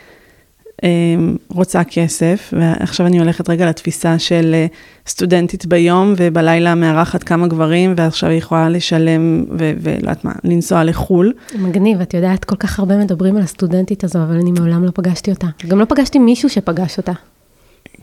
רוצה 1.48 1.84
כסף, 1.84 2.54
ועכשיו 2.58 3.06
אני 3.06 3.18
הולכת 3.18 3.50
רגע 3.50 3.68
לתפיסה 3.68 4.18
של 4.18 4.50
אה, 4.54 4.66
סטודנטית 5.06 5.66
ביום, 5.66 6.14
ובלילה 6.16 6.74
מארחת 6.74 7.22
כמה 7.22 7.46
גברים, 7.46 7.94
ועכשיו 7.96 8.30
היא 8.30 8.38
יכולה 8.38 8.68
לשלם, 8.68 9.44
ולא 9.58 9.96
יודעת 9.96 10.24
מה, 10.24 10.32
לנסוע 10.44 10.84
לחו"ל. 10.84 11.32
מגניב, 11.58 12.00
את 12.00 12.14
יודעת, 12.14 12.44
כל 12.44 12.56
כך 12.56 12.78
הרבה 12.78 12.96
מדברים 12.96 13.36
על 13.36 13.42
הסטודנטית 13.42 14.04
הזו, 14.04 14.22
אבל 14.22 14.34
אני 14.34 14.52
מעולם 14.52 14.84
לא 14.84 14.90
פגשתי 14.94 15.30
אותה. 15.30 15.46
גם 15.68 15.78
לא 15.78 15.84
פגשתי 15.84 16.18
מישהו 16.18 16.48
שפגש 16.48 16.98
אותה. 16.98 17.12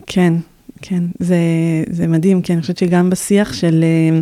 כן, 0.06 0.34
כן, 0.82 1.04
זה, 1.18 1.36
זה 1.90 2.06
מדהים, 2.06 2.42
כי 2.42 2.52
אני 2.52 2.60
חושבת 2.60 2.78
שגם 2.78 3.10
בשיח 3.10 3.52
של, 3.52 3.84
אה, 3.84 4.20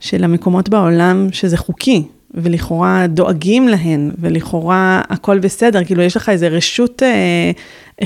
של 0.00 0.24
המקומות 0.24 0.68
בעולם, 0.68 1.28
שזה 1.32 1.56
חוקי, 1.56 2.04
ולכאורה 2.34 3.06
דואגים 3.08 3.68
להן, 3.68 4.10
ולכאורה 4.18 5.02
הכל 5.08 5.38
בסדר, 5.38 5.84
כאילו 5.84 6.02
יש 6.02 6.16
לך 6.16 6.28
איזו 6.28 6.46
רשות 6.50 7.02
אה, 7.02 7.50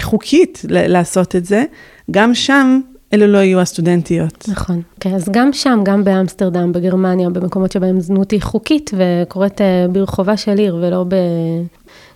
חוקית 0.00 0.64
לעשות 0.68 1.36
את 1.36 1.44
זה, 1.44 1.64
גם 2.10 2.34
שם 2.34 2.80
אלו 3.12 3.26
לא 3.26 3.38
יהיו 3.38 3.60
הסטודנטיות. 3.60 4.48
נכון, 4.48 4.82
כן, 5.00 5.14
אז 5.14 5.28
גם 5.30 5.52
שם, 5.52 5.80
גם 5.82 6.04
באמסטרדם, 6.04 6.72
בגרמניה, 6.72 7.30
במקומות 7.30 7.72
שבהם 7.72 8.00
זנות 8.00 8.30
היא 8.30 8.42
חוקית 8.42 8.90
וקורית 8.96 9.60
אה, 9.60 9.86
ברחובה 9.92 10.36
של 10.36 10.58
עיר 10.58 10.76
ולא 10.82 11.04
ב... 11.08 11.14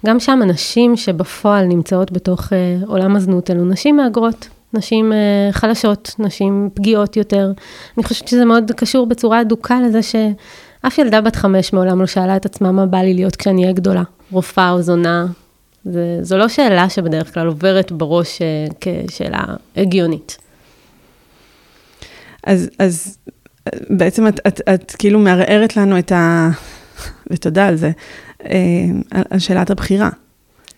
גם 0.07 0.21
שם 0.21 0.43
הנשים 0.43 0.97
שבפועל 0.97 1.65
נמצאות 1.65 2.13
בתוך 2.13 2.53
אה, 2.53 2.77
עולם 2.87 3.17
הזנות, 3.17 3.51
אלו 3.51 3.65
נשים 3.65 3.97
מהגרות, 3.97 4.49
נשים 4.73 5.13
אה, 5.13 5.49
חלשות, 5.53 6.15
נשים 6.19 6.71
פגיעות 6.75 7.17
יותר. 7.17 7.53
אני 7.99 8.05
חושבת 8.05 8.29
שזה 8.29 8.45
מאוד 8.45 8.73
קשור 8.77 9.07
בצורה 9.07 9.41
אדוקה 9.41 9.81
לזה 9.81 10.03
ש... 10.03 10.17
אף 10.83 10.99
ילדה 10.99 11.21
בת 11.21 11.37
חמש 11.37 11.73
מעולם 11.73 12.01
לא 12.01 12.07
שאלה 12.07 12.37
את 12.37 12.47
עצמה 12.47 12.73
מה 12.73 12.87
בא 12.87 12.99
לי 12.99 13.15
להיות 13.15 13.37
כשאני 13.37 13.63
אהיה 13.63 13.73
גדולה, 13.73 14.03
רופאה 14.33 14.71
או 14.71 14.83
זונה. 14.83 15.27
זה, 15.85 16.19
זו 16.23 16.37
לא 16.37 16.49
שאלה 16.49 16.89
שבדרך 16.89 17.35
כלל 17.35 17.47
עוברת 17.47 17.93
בראש 17.93 18.39
uh, 18.39 18.75
כשאלה 18.81 19.45
הגיונית. 19.77 20.37
אז, 22.45 22.71
אז 22.79 23.19
בעצם 23.91 24.29
את, 24.29 24.41
את, 24.47 24.61
את 24.75 24.93
כאילו 24.99 25.19
מערערת 25.19 25.77
לנו 25.77 25.99
את 25.99 26.13
ה... 26.13 26.49
ותודה 27.31 27.67
על 27.67 27.77
זה, 27.77 27.91
uh, 28.39 28.47
על 29.31 29.39
שאלת 29.39 29.71
הבחירה. 29.71 30.11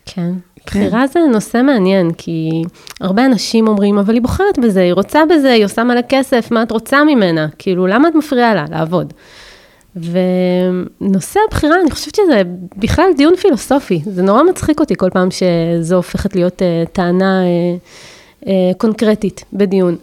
כן. 0.06 0.32
כן. 0.66 0.80
בחירה 0.80 1.06
זה 1.06 1.20
נושא 1.32 1.62
מעניין, 1.62 2.12
כי 2.12 2.62
הרבה 3.00 3.26
אנשים 3.26 3.68
אומרים, 3.68 3.98
אבל 3.98 4.14
היא 4.14 4.22
בוחרת 4.22 4.58
בזה, 4.58 4.80
היא 4.80 4.92
רוצה 4.92 5.20
בזה, 5.30 5.52
היא 5.52 5.64
עושה 5.64 5.84
מלא 5.84 6.00
כסף, 6.08 6.50
מה 6.50 6.62
את 6.62 6.70
רוצה 6.70 7.04
ממנה? 7.04 7.46
כאילו, 7.58 7.86
למה 7.86 8.08
את 8.08 8.14
מפריעה 8.14 8.54
לה 8.54 8.64
לעבוד? 8.70 9.12
ונושא 11.00 11.40
הבחירה, 11.48 11.76
אני 11.82 11.90
חושבת 11.90 12.14
שזה 12.14 12.42
בכלל 12.76 13.10
דיון 13.16 13.36
פילוסופי. 13.36 14.00
זה 14.04 14.22
נורא 14.22 14.42
מצחיק 14.42 14.80
אותי 14.80 14.94
כל 14.96 15.10
פעם 15.10 15.28
שזו 15.30 15.96
הופכת 15.96 16.34
להיות 16.34 16.62
uh, 16.62 16.88
טענה 16.92 17.42
uh, 17.42 18.44
uh, 18.44 18.48
קונקרטית 18.76 19.44
בדיון. 19.52 19.96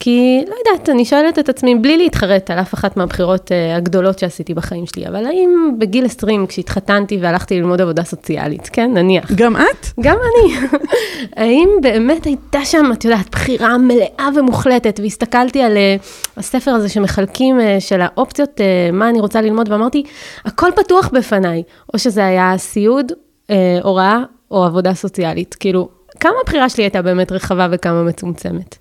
כי, 0.00 0.44
לא 0.48 0.54
יודעת, 0.66 0.88
אני 0.88 1.04
שואלת 1.04 1.38
את 1.38 1.48
עצמי, 1.48 1.74
בלי 1.74 1.96
להתחרט 1.96 2.50
על 2.50 2.58
אף 2.58 2.74
אחת 2.74 2.96
מהבחירות 2.96 3.50
uh, 3.50 3.76
הגדולות 3.76 4.18
שעשיתי 4.18 4.54
בחיים 4.54 4.86
שלי, 4.86 5.08
אבל 5.08 5.26
האם 5.26 5.74
בגיל 5.78 6.04
20, 6.04 6.46
כשהתחתנתי 6.46 7.18
והלכתי 7.20 7.60
ללמוד 7.60 7.80
עבודה 7.80 8.04
סוציאלית, 8.04 8.68
כן, 8.72 8.90
נניח. 8.94 9.32
גם 9.32 9.56
את? 9.56 9.86
גם 10.00 10.16
אני. 10.16 10.54
האם 11.36 11.68
באמת 11.82 12.24
הייתה 12.24 12.64
שם, 12.64 12.90
את 12.92 13.04
יודעת, 13.04 13.30
בחירה 13.30 13.78
מלאה 13.78 14.28
ומוחלטת, 14.36 15.00
והסתכלתי 15.02 15.62
על 15.62 15.76
uh, 15.76 16.36
הספר 16.36 16.70
הזה 16.70 16.88
שמחלקים, 16.88 17.58
uh, 17.58 17.62
של 17.80 18.00
האופציות, 18.00 18.50
uh, 18.60 18.92
מה 18.92 19.08
אני 19.08 19.20
רוצה 19.20 19.40
ללמוד, 19.40 19.72
ואמרתי, 19.72 20.02
הכל 20.44 20.70
פתוח 20.76 21.10
בפניי, 21.12 21.62
או 21.94 21.98
שזה 21.98 22.26
היה 22.26 22.54
סיעוד, 22.56 23.12
uh, 23.12 23.52
הוראה 23.82 24.22
או 24.50 24.64
עבודה 24.64 24.94
סוציאלית. 24.94 25.54
כאילו, 25.54 25.88
כמה 26.20 26.34
הבחירה 26.42 26.68
שלי 26.68 26.84
הייתה 26.84 27.02
באמת 27.02 27.32
רחבה 27.32 27.68
וכמה 27.70 28.02
מצומצמת. 28.02 28.76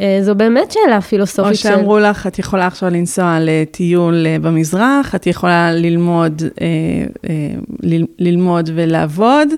אה, 0.00 0.18
זו 0.22 0.34
באמת 0.34 0.70
שאלה 0.70 1.00
פילוסופית. 1.00 1.52
או 1.52 1.56
שאמרו 1.56 1.98
של... 1.98 2.10
לך, 2.10 2.26
את 2.26 2.38
יכולה 2.38 2.66
עכשיו 2.66 2.90
לנסוע 2.90 3.38
לטיול 3.40 4.26
אה, 4.26 4.36
במזרח, 4.42 5.14
את 5.14 5.26
יכולה 5.26 5.72
ללמוד, 5.72 6.42
אה, 6.60 7.28
ללמוד 8.18 8.70
ולעבוד, 8.74 9.48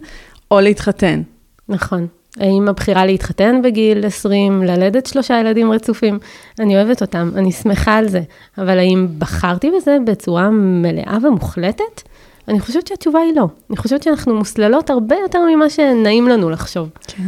או 0.51 0.61
להתחתן. 0.61 1.23
נכון. 1.69 2.07
האם 2.41 2.69
הבחירה 2.69 3.07
להתחתן 3.07 3.63
בגיל 3.65 4.07
20, 4.07 4.63
ללדת 4.63 5.07
שלושה 5.07 5.41
ילדים 5.41 5.73
רצופים, 5.73 6.19
אני 6.61 6.77
אוהבת 6.77 7.03
אותם, 7.03 7.31
אני 7.37 7.53
שמחה 7.53 7.97
על 7.97 8.09
זה, 8.09 8.21
אבל 8.59 8.79
האם 8.79 9.07
בחרתי 9.19 9.71
בזה 9.77 9.97
בצורה 10.07 10.51
מלאה 10.51 11.19
ומוחלטת? 11.23 12.03
אני 12.49 12.61
חושבת 12.61 12.87
שהתשובה 12.87 13.21
היא 13.21 13.33
לא. 13.37 13.47
אני 13.71 13.77
חושבת 13.77 14.03
שאנחנו 14.03 14.35
מוסללות 14.35 14.91
הרבה 14.91 15.17
יותר 15.23 15.39
ממה 15.55 15.71
שנעים 15.71 16.29
לנו 16.29 16.51
לחשוב. 16.51 16.89
כן. 17.07 17.23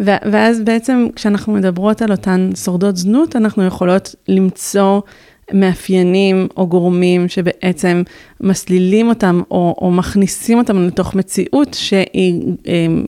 ואז 0.00 0.60
בעצם 0.60 1.06
כשאנחנו 1.14 1.52
מדברות 1.52 2.02
על 2.02 2.10
אותן 2.12 2.50
שורדות 2.64 2.96
זנות, 2.96 3.36
אנחנו 3.36 3.64
יכולות 3.64 4.14
למצוא 4.28 5.00
מאפיינים 5.52 6.48
או 6.56 6.66
גורמים 6.66 7.28
שבעצם 7.28 8.02
מסלילים 8.40 9.08
אותם 9.08 9.42
או, 9.50 9.76
או 9.80 9.90
מכניסים 9.90 10.58
אותם 10.58 10.86
לתוך 10.86 11.14
מציאות 11.14 11.74
שהיא, 11.74 12.42
אמ, 12.66 13.04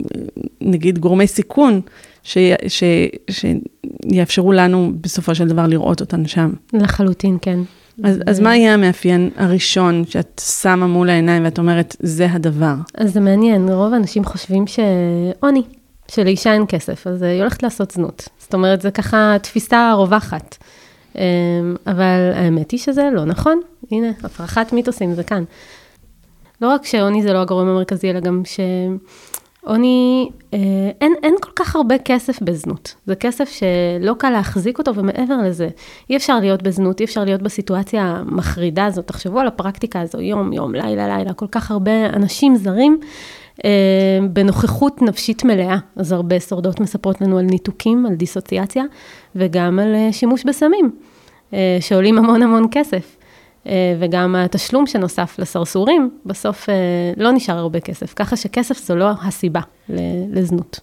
נגיד, 0.61 0.99
גורמי 0.99 1.27
סיכון, 1.27 1.81
ש, 2.23 2.39
ש, 2.69 2.83
שיאפשרו 3.31 4.53
לנו 4.53 4.93
בסופו 5.01 5.35
של 5.35 5.49
דבר 5.49 5.67
לראות 5.67 6.01
אותן 6.01 6.27
שם. 6.27 6.53
לחלוטין, 6.73 7.39
כן. 7.43 7.59
אז, 8.05 8.17
ו... 8.17 8.21
אז 8.31 8.41
מה 8.41 8.57
יהיה 8.57 8.75
המאפיין 8.75 9.31
הראשון 9.37 10.05
שאת 10.09 10.43
שמה 10.61 10.87
מול 10.87 11.11
העיניים 11.11 11.45
ואת 11.45 11.59
אומרת, 11.59 11.97
זה 12.01 12.27
הדבר? 12.33 12.75
אז 12.95 13.13
זה 13.13 13.21
מעניין, 13.21 13.69
רוב 13.69 13.93
האנשים 13.93 14.25
חושבים 14.25 14.65
שעוני, 14.67 15.63
שלאישה 16.11 16.53
אין 16.53 16.65
כסף, 16.69 17.07
אז 17.07 17.23
היא 17.23 17.41
הולכת 17.41 17.63
לעשות 17.63 17.91
זנות. 17.91 18.29
זאת 18.39 18.55
אומרת, 18.55 18.81
זה 18.81 18.91
ככה 18.91 19.37
תפיסה 19.43 19.93
רווחת. 19.93 20.57
אבל 21.87 22.31
האמת 22.35 22.71
היא 22.71 22.81
שזה 22.81 23.09
לא 23.13 23.25
נכון. 23.25 23.61
הנה, 23.91 24.11
הפרחת 24.23 24.73
מיתוסים 24.73 25.15
זה 25.15 25.23
כאן. 25.23 25.45
לא 26.63 26.69
רק 26.69 26.85
שעוני 26.85 27.23
זה 27.23 27.33
לא 27.33 27.39
הגורם 27.39 27.69
המרכזי, 27.69 28.11
אלא 28.11 28.21
גם 28.21 28.43
שעוני, 29.65 30.31
אה, 30.55 30.59
אין, 31.01 31.15
אין 31.23 31.35
כל 31.41 31.51
כך 31.57 31.77
הרבה 31.77 31.99
כסף 31.99 32.43
בזנות. 32.43 32.95
זה 33.07 33.15
כסף 33.15 33.51
שלא 33.51 34.15
קל 34.19 34.31
להחזיק 34.31 34.79
אותו, 34.79 34.95
ומעבר 34.95 35.37
לזה, 35.45 35.69
אי 36.11 36.17
אפשר 36.17 36.41
להיות 36.41 36.63
בזנות, 36.63 37.01
אי 37.01 37.05
אפשר 37.05 37.25
להיות 37.25 37.43
בסיטואציה 37.43 38.03
המחרידה 38.03 38.87
הזאת. 38.87 39.07
תחשבו 39.07 39.41
על 39.41 39.47
הפרקטיקה 39.47 40.01
הזו, 40.01 40.21
יום, 40.21 40.53
יום, 40.53 40.75
לילה, 40.75 41.17
לילה, 41.17 41.33
כל 41.33 41.47
כך 41.51 41.71
הרבה 41.71 42.07
אנשים 42.07 42.57
זרים. 42.57 43.01
אה, 43.65 44.19
בנוכחות 44.33 45.03
נפשית 45.03 45.45
מלאה, 45.45 45.77
אז 45.97 46.13
הרבה 46.13 46.41
שורדות 46.41 46.81
מספרות 46.81 47.21
לנו 47.21 47.39
על 47.39 47.45
ניתוקים, 47.45 48.07
על 48.07 48.15
דיסוציאציה, 48.15 48.85
וגם 49.37 49.79
על 49.79 49.95
אה, 49.95 50.13
שימוש 50.13 50.45
בסמים, 50.45 50.91
אה, 51.53 51.79
שעולים 51.81 52.19
המון 52.19 52.43
המון 52.43 52.67
כסף. 52.71 53.15
וגם 54.01 54.37
התשלום 54.37 54.87
שנוסף 54.87 55.39
לסרסורים, 55.39 56.11
בסוף 56.27 56.69
לא 57.17 57.33
נשאר 57.33 57.59
הרבה 57.59 57.81
כסף, 57.81 58.15
ככה 58.15 58.37
שכסף 58.37 58.79
זו 58.79 58.97
לא 58.97 59.11
הסיבה 59.23 59.61
לזנות. 60.33 60.81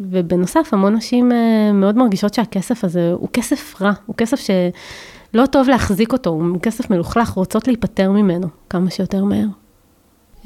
ובנוסף, 0.00 0.68
המון 0.72 0.94
נשים 0.94 1.32
מאוד 1.74 1.96
מרגישות 1.96 2.34
שהכסף 2.34 2.84
הזה 2.84 3.12
הוא 3.12 3.28
כסף 3.32 3.82
רע, 3.82 3.92
הוא 4.06 4.16
כסף 4.16 4.40
שלא 4.40 5.46
טוב 5.46 5.68
להחזיק 5.68 6.12
אותו, 6.12 6.30
הוא 6.30 6.60
כסף 6.62 6.90
מלוכלך, 6.90 7.30
רוצות 7.30 7.66
להיפטר 7.66 8.10
ממנו 8.10 8.46
כמה 8.70 8.90
שיותר 8.90 9.24
מהר. 9.24 9.48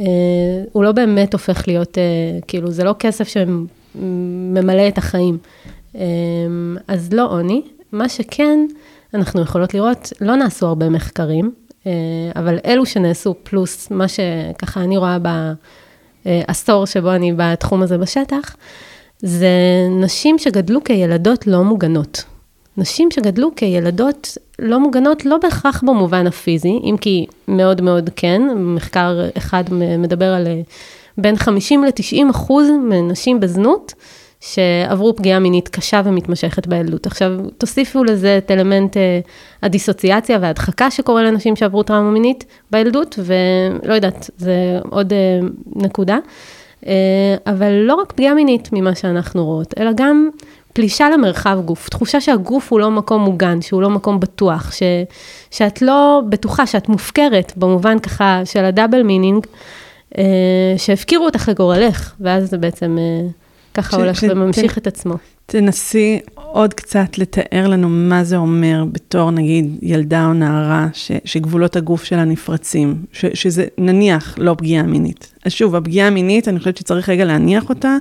אה, 0.01 0.05
הוא 0.73 0.85
לא 0.85 0.93
באמת 0.93 1.33
הופך 1.33 1.69
להיות, 1.69 1.99
אה, 1.99 2.03
כאילו, 2.47 2.71
זה 2.71 2.85
לא 2.85 2.95
כסף 2.99 3.29
שממלא 3.29 4.89
את 4.89 4.99
החיים. 4.99 5.39
אה, 5.97 6.03
אז 6.89 7.13
לא 7.13 7.33
עוני. 7.33 7.63
מה 7.93 8.09
שכן, 8.09 8.67
אנחנו 9.15 9.41
יכולות 9.41 9.75
לראות, 9.75 10.13
לא 10.21 10.37
נעשו 10.37 10.67
הרבה 10.67 10.89
מחקרים, 10.89 11.53
אבל 12.37 12.59
אלו 12.67 12.87
שנעשו, 12.87 13.35
פלוס 13.43 13.91
מה 13.91 14.07
שככה 14.09 14.81
אני 14.81 14.97
רואה 14.97 15.19
בעשור 16.25 16.87
שבו 16.87 17.13
אני 17.13 17.33
בתחום 17.37 17.83
הזה 17.83 17.99
בשטח, 17.99 18.57
זה 19.19 19.49
נשים 19.91 20.39
שגדלו 20.39 20.85
כילדות 20.85 21.47
לא 21.47 21.65
מוגנות. 21.65 22.25
נשים 22.77 23.11
שגדלו 23.11 23.51
כילדות 23.57 24.39
לא 24.59 24.81
מוגנות, 24.81 25.27
לא 25.27 25.39
בהכרח 25.39 25.83
במובן 25.87 26.27
הפיזי, 26.27 26.81
אם 26.85 26.97
כי 27.01 27.27
מאוד 27.49 27.81
מאוד 27.81 28.11
כן, 28.17 28.43
מחקר 28.57 29.29
אחד 29.37 29.65
מדבר 29.99 30.35
על 30.35 30.47
אה, 30.47 30.61
בין 31.19 31.37
50 31.37 31.85
ל-90 31.85 32.31
אחוז 32.31 32.69
מנשים 32.89 33.41
בזנות, 33.41 33.95
שעברו 34.41 35.17
פגיעה 35.17 35.39
מינית 35.39 35.69
קשה 35.69 36.03
ומתמשכת 36.05 36.67
בילדות. 36.67 37.07
עכשיו, 37.07 37.31
תוסיפו 37.59 38.05
לזה 38.05 38.39
את 38.39 38.51
אלמנט 38.51 38.97
אה, 38.97 39.21
הדיסוציאציה 39.63 40.39
וההדחקה 40.41 40.91
שקורה 40.91 41.23
לנשים 41.23 41.57
שעברו 41.57 41.83
טראומה 41.83 42.11
מינית 42.11 42.45
בילדות, 42.71 43.19
ולא 43.19 43.95
יודעת, 43.95 44.31
זה 44.37 44.79
עוד 44.91 45.13
אה, 45.13 45.49
נקודה. 45.77 46.19
אבל 47.47 47.73
לא 47.73 47.95
רק 47.95 48.13
פגיעה 48.13 48.35
מינית 48.35 48.69
ממה 48.73 48.95
שאנחנו 48.95 49.45
רואות, 49.45 49.75
אלא 49.79 49.91
גם 49.97 50.29
פלישה 50.73 51.11
למרחב 51.11 51.59
גוף, 51.65 51.89
תחושה 51.89 52.21
שהגוף 52.21 52.73
הוא 52.73 52.81
לא 52.81 52.91
מקום 52.91 53.23
מוגן, 53.23 53.63
שהוא 53.63 53.83
לא 53.83 53.91
מקום 53.91 54.21
בטוח, 54.21 54.73
ש, 54.73 54.83
שאת 55.51 55.83
לא 55.83 56.23
בטוחה, 56.29 56.67
שאת 56.67 56.89
מופקרת, 56.89 57.53
במובן 57.57 57.99
ככה 57.99 58.43
של 58.45 58.65
ה 58.65 58.70
double 58.70 59.03
meaning, 59.03 59.47
אה, 60.19 60.25
שהפקירו 60.77 61.25
אותך 61.25 61.49
לגורלך, 61.49 62.15
ואז 62.21 62.51
זה 62.51 62.59
בעצם 62.59 62.99
אה, 62.99 63.29
ככה 63.75 63.97
ש, 63.97 64.01
הולך 64.01 64.21
ש, 64.21 64.25
וממשיך 64.31 64.75
ת, 64.75 64.79
את 64.79 64.87
עצמו. 64.87 65.15
תנסי 65.47 66.21
עוד 66.35 66.75
קצת 66.75 67.19
לתאר 67.19 67.69
לנו 67.69 67.89
מה 67.89 68.25
זה 68.25 68.37
אומר 68.37 68.85
בתור 68.93 69.31
נגיד 69.31 69.79
ילדה 69.83 70.27
או 70.27 70.33
נערה, 70.33 70.89
ש, 70.93 71.13
שגבולות 71.25 71.77
הגוף 71.77 72.05
שלה 72.05 72.25
נפרצים, 72.25 73.05
ש, 73.13 73.25
שזה 73.35 73.67
נניח 73.79 74.35
לא 74.39 74.55
פגיעה 74.59 74.83
מינית. 74.83 75.33
אז 75.45 75.53
שוב, 75.53 75.75
הפגיעה 75.77 76.07
המינית, 76.07 76.49
אני 76.49 76.59
חושבת 76.59 76.77
שצריך 76.77 77.09
רגע 77.09 77.25
להניח 77.25 77.69
אותה. 77.69 77.97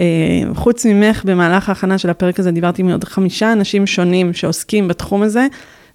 אה, 0.00 0.54
חוץ 0.54 0.86
ממך, 0.86 1.24
במהלך 1.24 1.68
ההכנה 1.68 1.98
של 1.98 2.10
הפרק 2.10 2.40
הזה 2.40 2.50
דיברתי 2.50 2.82
עם 2.82 2.90
עוד 2.90 3.04
חמישה 3.04 3.52
אנשים 3.52 3.86
שונים 3.86 4.32
שעוסקים 4.32 4.88
בתחום 4.88 5.22
הזה, 5.22 5.46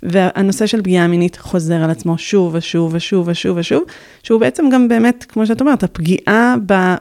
והנושא 0.04 0.66
של 0.66 0.82
פגיעה 0.82 1.08
מינית 1.08 1.38
חוזר 1.38 1.76
על 1.76 1.90
עצמו 1.90 2.18
שוב 2.18 2.56
ושוב 2.56 2.92
ושוב 2.94 3.28
ושוב 3.28 3.58
ושוב, 3.58 3.84
שהוא 4.24 4.40
בעצם 4.40 4.70
גם 4.70 4.88
באמת, 4.88 5.26
כמו 5.30 5.46
שאת 5.46 5.62
אומרת, 5.62 5.84
הפגיעה 5.84 6.56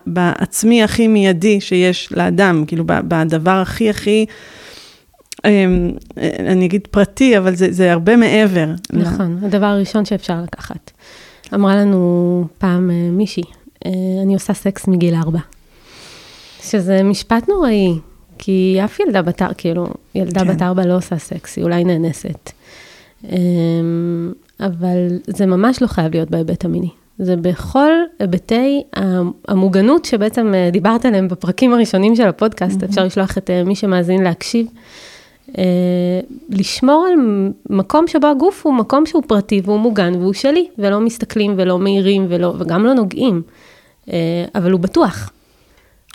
בעצמי 0.06 0.82
הכי 0.82 1.08
מיידי 1.08 1.60
שיש 1.60 2.12
לאדם, 2.12 2.64
כאילו 2.66 2.84
בדבר 2.86 3.50
הכי 3.50 3.90
הכי... 3.90 4.26
אמ, 5.44 5.90
אני 6.38 6.66
אגיד 6.66 6.86
פרטי, 6.90 7.38
אבל 7.38 7.54
זה, 7.54 7.72
זה 7.72 7.92
הרבה 7.92 8.16
מעבר. 8.16 8.66
נכון, 8.92 9.38
לה... 9.40 9.46
הדבר 9.46 9.66
הראשון 9.66 10.04
שאפשר 10.04 10.42
לקחת. 10.42 10.90
אמרה 11.54 11.76
לנו 11.76 12.44
פעם 12.58 12.90
אה, 12.90 13.10
מישהי, 13.10 13.42
אה, 13.86 13.90
אני 14.22 14.34
עושה 14.34 14.54
סקס 14.54 14.88
מגיל 14.88 15.14
ארבע. 15.14 15.38
שזה 16.70 17.02
משפט 17.02 17.48
נוראי, 17.48 17.94
כי 18.38 18.78
אף 18.84 19.00
ילדה 19.00 19.22
בת 19.22 19.42
ארבע, 19.42 19.54
כאילו, 19.54 19.86
ילדה 20.14 20.40
כן. 20.40 20.48
בת 20.48 20.62
ארבע 20.62 20.86
לא 20.86 20.96
עושה 20.96 21.18
סקס, 21.18 21.56
היא 21.56 21.64
אולי 21.64 21.84
נאנסת. 21.84 22.50
אמ, 23.24 24.32
אבל 24.60 25.18
זה 25.26 25.46
ממש 25.46 25.82
לא 25.82 25.86
חייב 25.86 26.14
להיות 26.14 26.30
בהיבט 26.30 26.64
המיני. 26.64 26.90
זה 27.18 27.36
בכל 27.36 27.90
היבטי 28.18 28.82
המוגנות 29.48 30.04
שבעצם 30.04 30.54
אה, 30.54 30.70
דיברת 30.72 31.04
עליהם 31.04 31.28
בפרקים 31.28 31.72
הראשונים 31.72 32.16
של 32.16 32.28
הפודקאסט, 32.28 32.82
mm-hmm. 32.82 32.84
אפשר 32.84 33.04
לשלוח 33.04 33.38
את 33.38 33.50
אה, 33.50 33.64
מי 33.64 33.74
שמאזין 33.74 34.22
להקשיב. 34.22 34.66
אה, 35.58 35.64
לשמור 36.50 37.06
על 37.06 37.14
מקום 37.70 38.06
שבו 38.06 38.26
הגוף 38.26 38.66
הוא 38.66 38.74
מקום 38.74 39.06
שהוא 39.06 39.22
פרטי 39.26 39.60
והוא 39.64 39.80
מוגן 39.80 40.14
והוא 40.14 40.32
שלי, 40.32 40.68
ולא 40.78 41.00
מסתכלים 41.00 41.54
ולא 41.56 41.78
מעירים 41.78 42.26
ולא, 42.28 42.54
וגם 42.58 42.84
לא 42.84 42.94
נוגעים, 42.94 43.42
אבל 44.54 44.70
הוא 44.70 44.80
בטוח. 44.80 45.30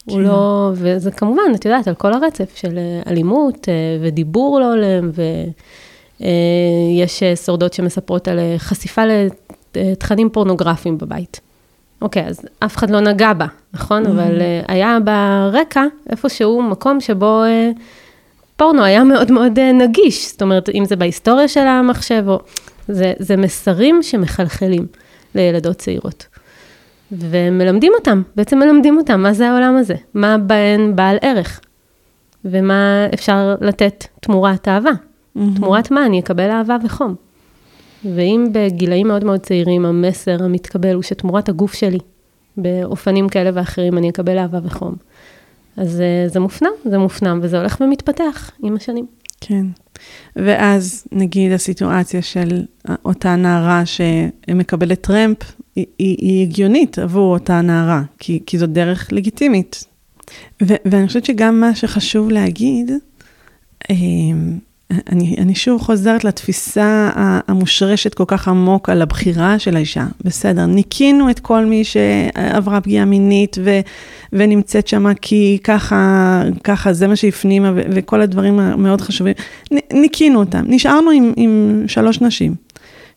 הוא 0.10 0.22
לא, 0.22 0.72
וזה 0.74 1.12
כמובן, 1.12 1.52
את 1.56 1.66
יודעת, 1.66 1.88
על 1.88 1.96
כל 1.96 2.14
הרצף 2.14 2.56
של 2.56 2.78
אה, 2.78 3.12
אלימות 3.12 3.70
אה, 3.70 3.74
ודיבור 4.02 4.60
לא 4.60 4.66
הולם, 4.66 5.12
ויש 6.20 7.24
אה, 7.24 7.36
שורדות 7.36 7.74
שמספרות 7.74 8.28
על 8.28 8.40
חשיפה 8.58 9.02
לתכנים 9.76 10.30
פורנוגרפיים 10.30 10.98
בבית. 10.98 11.40
אוקיי, 12.02 12.28
אז 12.28 12.42
אף 12.60 12.78
אחד 12.78 12.90
לא 12.90 13.00
נגע 13.00 13.34
בה, 13.34 13.46
נכון? 13.74 14.06
Mm-hmm. 14.06 14.10
אבל 14.10 14.42
היה 14.68 14.98
ברקע 15.04 15.84
איפשהו 16.10 16.62
מקום 16.62 17.02
שבו 17.02 17.44
פורנו 18.58 18.84
היה 18.84 19.04
מאוד 19.04 19.32
מאוד 19.32 19.60
נגיש, 19.60 20.32
זאת 20.32 20.42
אומרת, 20.42 20.70
אם 20.70 20.86
זה 20.86 20.96
בהיסטוריה 20.96 21.48
של 21.48 21.68
המחשב, 21.68 22.24
או... 22.28 22.40
זה, 22.90 23.14
זה 23.20 23.38
מסרים 23.38 24.04
שמחלחלים 24.04 24.88
לילדות 25.36 25.78
צעירות. 25.78 26.26
ומלמדים 27.12 27.92
אותם, 28.00 28.22
בעצם 28.36 28.60
מלמדים 28.60 28.98
אותם 28.98 29.22
מה 29.22 29.34
זה 29.34 29.50
העולם 29.50 29.76
הזה, 29.76 29.96
מה 30.14 30.38
בהן 30.38 30.96
בעל 30.96 31.18
ערך, 31.22 31.60
ומה 32.46 33.08
אפשר 33.14 33.56
לתת 33.62 34.06
תמורת 34.20 34.68
אהבה. 34.68 34.92
Mm-hmm. 34.92 35.40
תמורת 35.56 35.92
מה 35.92 36.06
אני 36.06 36.20
אקבל 36.20 36.50
אהבה 36.50 36.78
וחום. 36.84 37.16
ואם 38.06 38.48
בגילאים 38.52 39.08
מאוד 39.08 39.24
מאוד 39.24 39.40
צעירים 39.40 39.86
המסר 39.86 40.44
המתקבל 40.44 40.94
הוא 40.94 41.04
שתמורת 41.04 41.50
הגוף 41.50 41.74
שלי, 41.74 42.00
באופנים 42.58 43.30
כאלה 43.30 43.50
ואחרים 43.54 43.98
אני 43.98 44.10
אקבל 44.10 44.38
אהבה 44.38 44.60
וחום, 44.64 44.96
אז 45.78 46.02
אה, 46.02 46.28
זה 46.28 46.40
מופנם, 46.40 46.70
זה 46.86 46.98
מופנם, 46.98 47.40
וזה 47.44 47.58
הולך 47.58 47.78
ומתפתח 47.82 48.52
עם 48.64 48.76
השנים. 48.76 49.06
כן. 49.42 49.66
ואז 50.36 51.08
נגיד 51.12 51.52
הסיטואציה 51.52 52.22
של 52.22 52.64
אותה 53.06 53.36
נערה 53.36 53.84
שמקבלת 53.86 55.02
טרמפ, 55.02 55.38
היא, 55.76 55.86
היא, 56.00 56.18
היא 56.20 56.44
הגיונית 56.44 57.00
עבור 57.00 57.34
אותה 57.34 57.62
נערה, 57.62 58.02
כי, 58.20 58.40
כי 58.46 58.58
זו 58.58 58.68
דרך 58.68 59.08
לגיטימית. 59.12 59.86
ו, 60.64 60.74
ואני 60.86 61.08
חושבת 61.08 61.26
שגם 61.26 61.60
מה 61.60 61.76
שחשוב 61.76 62.30
להגיד, 62.30 62.92
אמ, 63.90 64.60
אני, 64.92 65.36
אני 65.38 65.56
שוב 65.56 65.82
חוזרת 65.82 66.24
לתפיסה 66.24 67.10
המושרשת 67.48 68.14
כל 68.14 68.24
כך 68.28 68.48
עמוק 68.48 68.90
על 68.90 69.02
הבחירה 69.02 69.60
של 69.60 69.76
האישה. 69.76 70.06
בסדר, 70.22 70.66
ניקינו 70.66 71.30
את 71.30 71.40
כל 71.40 71.66
מי 71.66 71.84
שעברה 71.84 72.82
פגיעה 72.82 73.06
מינית 73.06 73.58
ו, 73.64 73.80
ונמצאת 74.34 74.88
שם 74.88 75.14
כי 75.22 75.58
ככה, 75.64 76.44
ככה, 76.64 76.94
זה 76.94 77.08
מה 77.08 77.16
שהפנימה 77.16 77.72
ו, 77.76 77.82
וכל 77.92 78.22
הדברים 78.22 78.60
המאוד 78.60 79.02
חשובים. 79.02 79.34
ניקינו 79.94 80.40
אותם, 80.40 80.64
נשארנו 80.68 81.12
עם, 81.12 81.34
עם 81.36 81.84
שלוש 81.88 82.22
נשים 82.22 82.56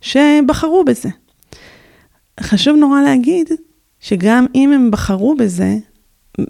שבחרו 0.01 0.85
בזה. 0.85 1.09
חשוב 2.41 2.77
נורא 2.77 3.01
להגיד 3.01 3.49
שגם 4.01 4.47
אם 4.55 4.73
הם 4.73 4.91
בחרו 4.91 5.35
בזה, 5.35 5.77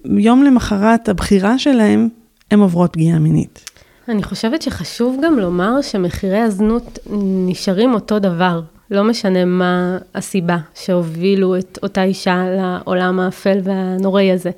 יום 0.05 0.45
למחרת 0.45 1.09
הבחירה 1.09 1.59
שלהם, 1.59 2.09
הן 2.51 2.61
עוברות 2.61 2.93
פגיעה 2.93 3.19
מינית. 3.19 3.71
אני 4.09 4.23
חושבת 4.23 4.63
שחשוב 4.63 5.21
גם 5.25 5.39
לומר 5.39 5.83
שמחירי 5.83 6.39
הזנות 6.39 6.99
נשארים 7.47 7.95
אותו 7.95 8.19
דבר. 8.19 8.61
לא 8.91 9.05
משנה 9.05 9.45
מה 9.45 9.99
הסיבה 10.15 10.57
שהובילו 10.75 11.59
את 11.59 11.79
אותה 11.83 12.03
אישה 12.03 12.45
לעולם 12.49 13.21
האפל 13.21 13.59
והנוראי 13.63 14.33
הזה. 14.33 14.51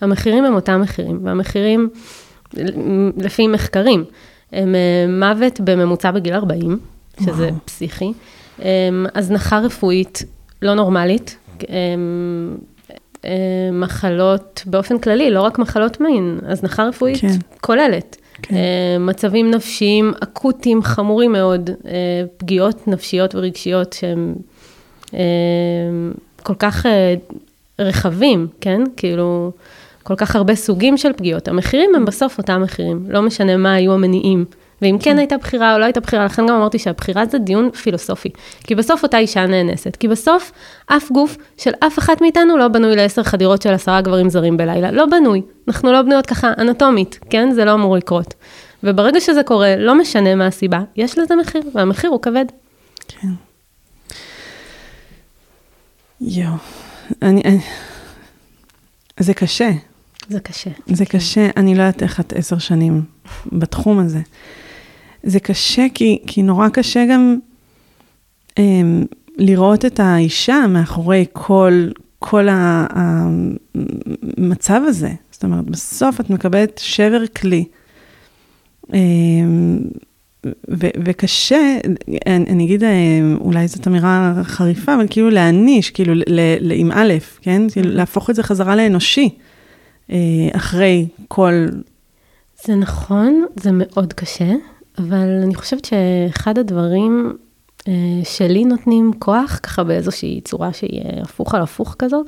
המחירים 0.00 0.44
הם 0.44 0.54
אותם 0.54 0.80
מחירים, 0.80 1.20
והמחירים, 1.24 1.88
לפי 3.16 3.46
מחקרים, 3.46 4.04
הם 4.52 4.74
אה, 4.74 5.06
מוות 5.08 5.60
בממוצע 5.60 6.10
בגיל 6.10 6.34
40, 6.34 6.78
שזה 7.20 7.32
וואו. 7.32 7.54
פסיכי. 7.64 8.12
אה, 8.62 8.68
הזנחה 9.14 9.58
רפואית 9.58 10.24
לא 10.62 10.74
נורמלית. 10.74 11.36
אה, 11.70 11.74
אה, 13.24 13.70
מחלות 13.72 14.62
באופן 14.66 14.98
כללי, 14.98 15.30
לא 15.30 15.42
רק 15.42 15.58
מחלות 15.58 16.00
מין, 16.00 16.38
הזנחה 16.46 16.84
רפואית 16.84 17.20
כן. 17.20 17.36
כוללת. 17.60 18.16
כן. 18.42 18.54
אה, 18.54 18.96
מצבים 19.00 19.50
נפשיים 19.50 20.12
אקוטיים 20.22 20.82
חמורים 20.82 21.32
מאוד, 21.32 21.70
פגיעות 22.36 22.88
נפשיות 22.88 23.34
ורגשיות 23.34 23.92
שהם 23.92 24.34
כל 26.42 26.54
כך 26.58 26.86
אה, 26.86 27.14
רחבים, 27.78 28.46
כן? 28.60 28.80
כאילו, 28.96 29.52
כל 30.02 30.14
כך 30.16 30.36
הרבה 30.36 30.54
סוגים 30.54 30.96
של 30.96 31.12
פגיעות. 31.12 31.48
המחירים 31.48 31.94
הם 31.94 32.04
בסוף 32.04 32.38
אותם 32.38 32.62
מחירים, 32.62 33.04
לא 33.08 33.22
משנה 33.22 33.56
מה 33.56 33.74
היו 33.74 33.92
המניעים. 33.92 34.44
ואם 34.82 34.96
כן 35.00 35.18
הייתה 35.18 35.36
בחירה 35.36 35.74
או 35.74 35.78
לא 35.78 35.84
הייתה 35.84 36.00
בחירה, 36.00 36.24
לכן 36.24 36.46
גם 36.46 36.54
אמרתי 36.54 36.78
שהבחירה 36.78 37.26
זה 37.26 37.38
דיון 37.38 37.70
פילוסופי. 37.70 38.28
כי 38.64 38.74
בסוף 38.74 39.02
אותה 39.02 39.18
אישה 39.18 39.46
נאנסת. 39.46 39.96
כי 39.96 40.08
בסוף, 40.08 40.52
אף 40.86 41.10
גוף 41.10 41.36
של 41.58 41.70
אף 41.86 41.98
אחת 41.98 42.20
מאיתנו 42.20 42.56
לא 42.56 42.68
בנוי 42.68 42.96
לעשר 42.96 43.22
חדירות 43.22 43.62
של 43.62 43.72
עשרה 43.72 44.00
גברים 44.00 44.28
זרים 44.30 44.56
בלילה. 44.56 44.90
לא 44.90 45.06
בנוי. 45.06 45.42
אנחנו 45.68 45.92
לא 45.92 46.02
בנויות 46.02 46.26
ככה 46.26 46.52
אנטומית, 46.58 47.18
כן? 47.30 47.50
זה 47.50 47.64
לא 47.64 47.74
אמור 47.74 47.96
לקרות. 47.96 48.34
וברגע 48.82 49.20
שזה 49.20 49.42
קורה, 49.42 49.76
לא 49.76 49.94
משנה 49.94 50.34
מה 50.34 50.46
הסיבה, 50.46 50.80
יש 50.96 51.18
לזה 51.18 51.36
מחיר, 51.36 51.62
והמחיר 51.74 52.10
הוא 52.10 52.22
כבד. 52.22 52.44
כן. 53.08 53.28
יואו, 56.20 56.54
אני, 57.22 57.42
אני... 57.44 57.60
זה 59.20 59.34
קשה, 59.34 59.70
זה 60.28 60.40
קשה. 60.40 60.70
זה 60.86 61.06
קשה, 61.06 61.48
אני 61.56 61.74
לא 61.74 61.82
יודעת 61.82 62.02
איך 62.02 62.20
את 62.20 62.32
עשר 62.32 62.58
שנים 62.58 63.02
בתחום 63.52 63.98
הזה. 63.98 64.20
זה 65.22 65.40
קשה 65.40 65.86
כי, 65.94 66.18
כי 66.26 66.42
נורא 66.42 66.68
קשה 66.68 67.04
גם 67.10 67.36
אמ, 68.58 69.04
לראות 69.38 69.84
את 69.84 70.00
האישה 70.00 70.66
מאחורי 70.68 71.24
כל, 71.32 71.88
כל 72.18 72.46
המצב 74.38 74.80
הזה. 74.86 75.10
זאת 75.30 75.44
אומרת, 75.44 75.64
בסוף 75.64 76.20
את 76.20 76.30
מקבלת 76.30 76.78
שבר 76.84 77.26
כלי. 77.26 77.64
אמ, 78.94 79.78
ו- 80.68 80.90
וקשה, 81.04 81.78
אני, 82.26 82.44
אני 82.48 82.64
אגיד, 82.64 82.84
אה, 82.84 82.90
אולי 83.40 83.68
זאת 83.68 83.88
אמירה 83.88 84.34
חריפה, 84.42 84.94
אבל 84.94 85.06
כאילו 85.10 85.30
להעניש, 85.30 85.90
כאילו 85.90 86.14
ל- 86.14 86.22
ל- 86.60 86.72
עם 86.74 86.92
א', 86.92 87.12
כן? 87.42 87.62
כאילו 87.72 87.90
להפוך 87.90 88.30
את 88.30 88.34
זה 88.34 88.42
חזרה 88.42 88.76
לאנושי, 88.76 89.28
אה, 90.10 90.16
אחרי 90.52 91.06
כל... 91.28 91.52
זה 92.64 92.74
נכון, 92.74 93.44
זה 93.56 93.70
מאוד 93.72 94.12
קשה, 94.12 94.50
אבל 94.98 95.40
אני 95.42 95.54
חושבת 95.54 95.84
שאחד 95.84 96.58
הדברים 96.58 97.32
אה, 97.88 98.20
שלי 98.24 98.64
נותנים 98.64 99.10
כוח, 99.18 99.60
ככה 99.62 99.84
באיזושהי 99.84 100.40
צורה 100.40 100.72
שהיא 100.72 101.02
אה, 101.04 101.22
הפוך 101.22 101.54
על 101.54 101.62
הפוך 101.62 101.96
כזאת, 101.98 102.26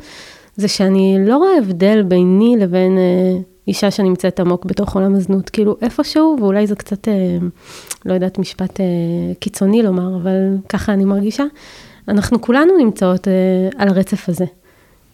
זה 0.57 0.68
שאני 0.68 1.16
לא 1.27 1.37
רואה 1.37 1.59
הבדל 1.59 2.03
ביני 2.03 2.57
לבין 2.59 2.98
אה, 2.98 3.38
אישה 3.68 3.90
שנמצאת 3.90 4.40
עמוק 4.40 4.64
בתוך 4.64 4.94
עולם 4.94 5.14
הזנות, 5.14 5.50
כאילו 5.50 5.77
איפשהו, 5.83 6.37
ואולי 6.40 6.66
זה 6.66 6.77
קצת, 6.77 7.09
לא 8.05 8.14
יודעת, 8.14 8.38
משפט 8.38 8.81
קיצוני 9.40 9.83
לומר, 9.83 10.16
אבל 10.16 10.57
ככה 10.68 10.92
אני 10.92 11.05
מרגישה, 11.05 11.44
אנחנו 12.09 12.40
כולנו 12.40 12.79
נמצאות 12.79 13.29
על 13.79 13.88
הרצף 13.88 14.29
הזה. 14.29 14.44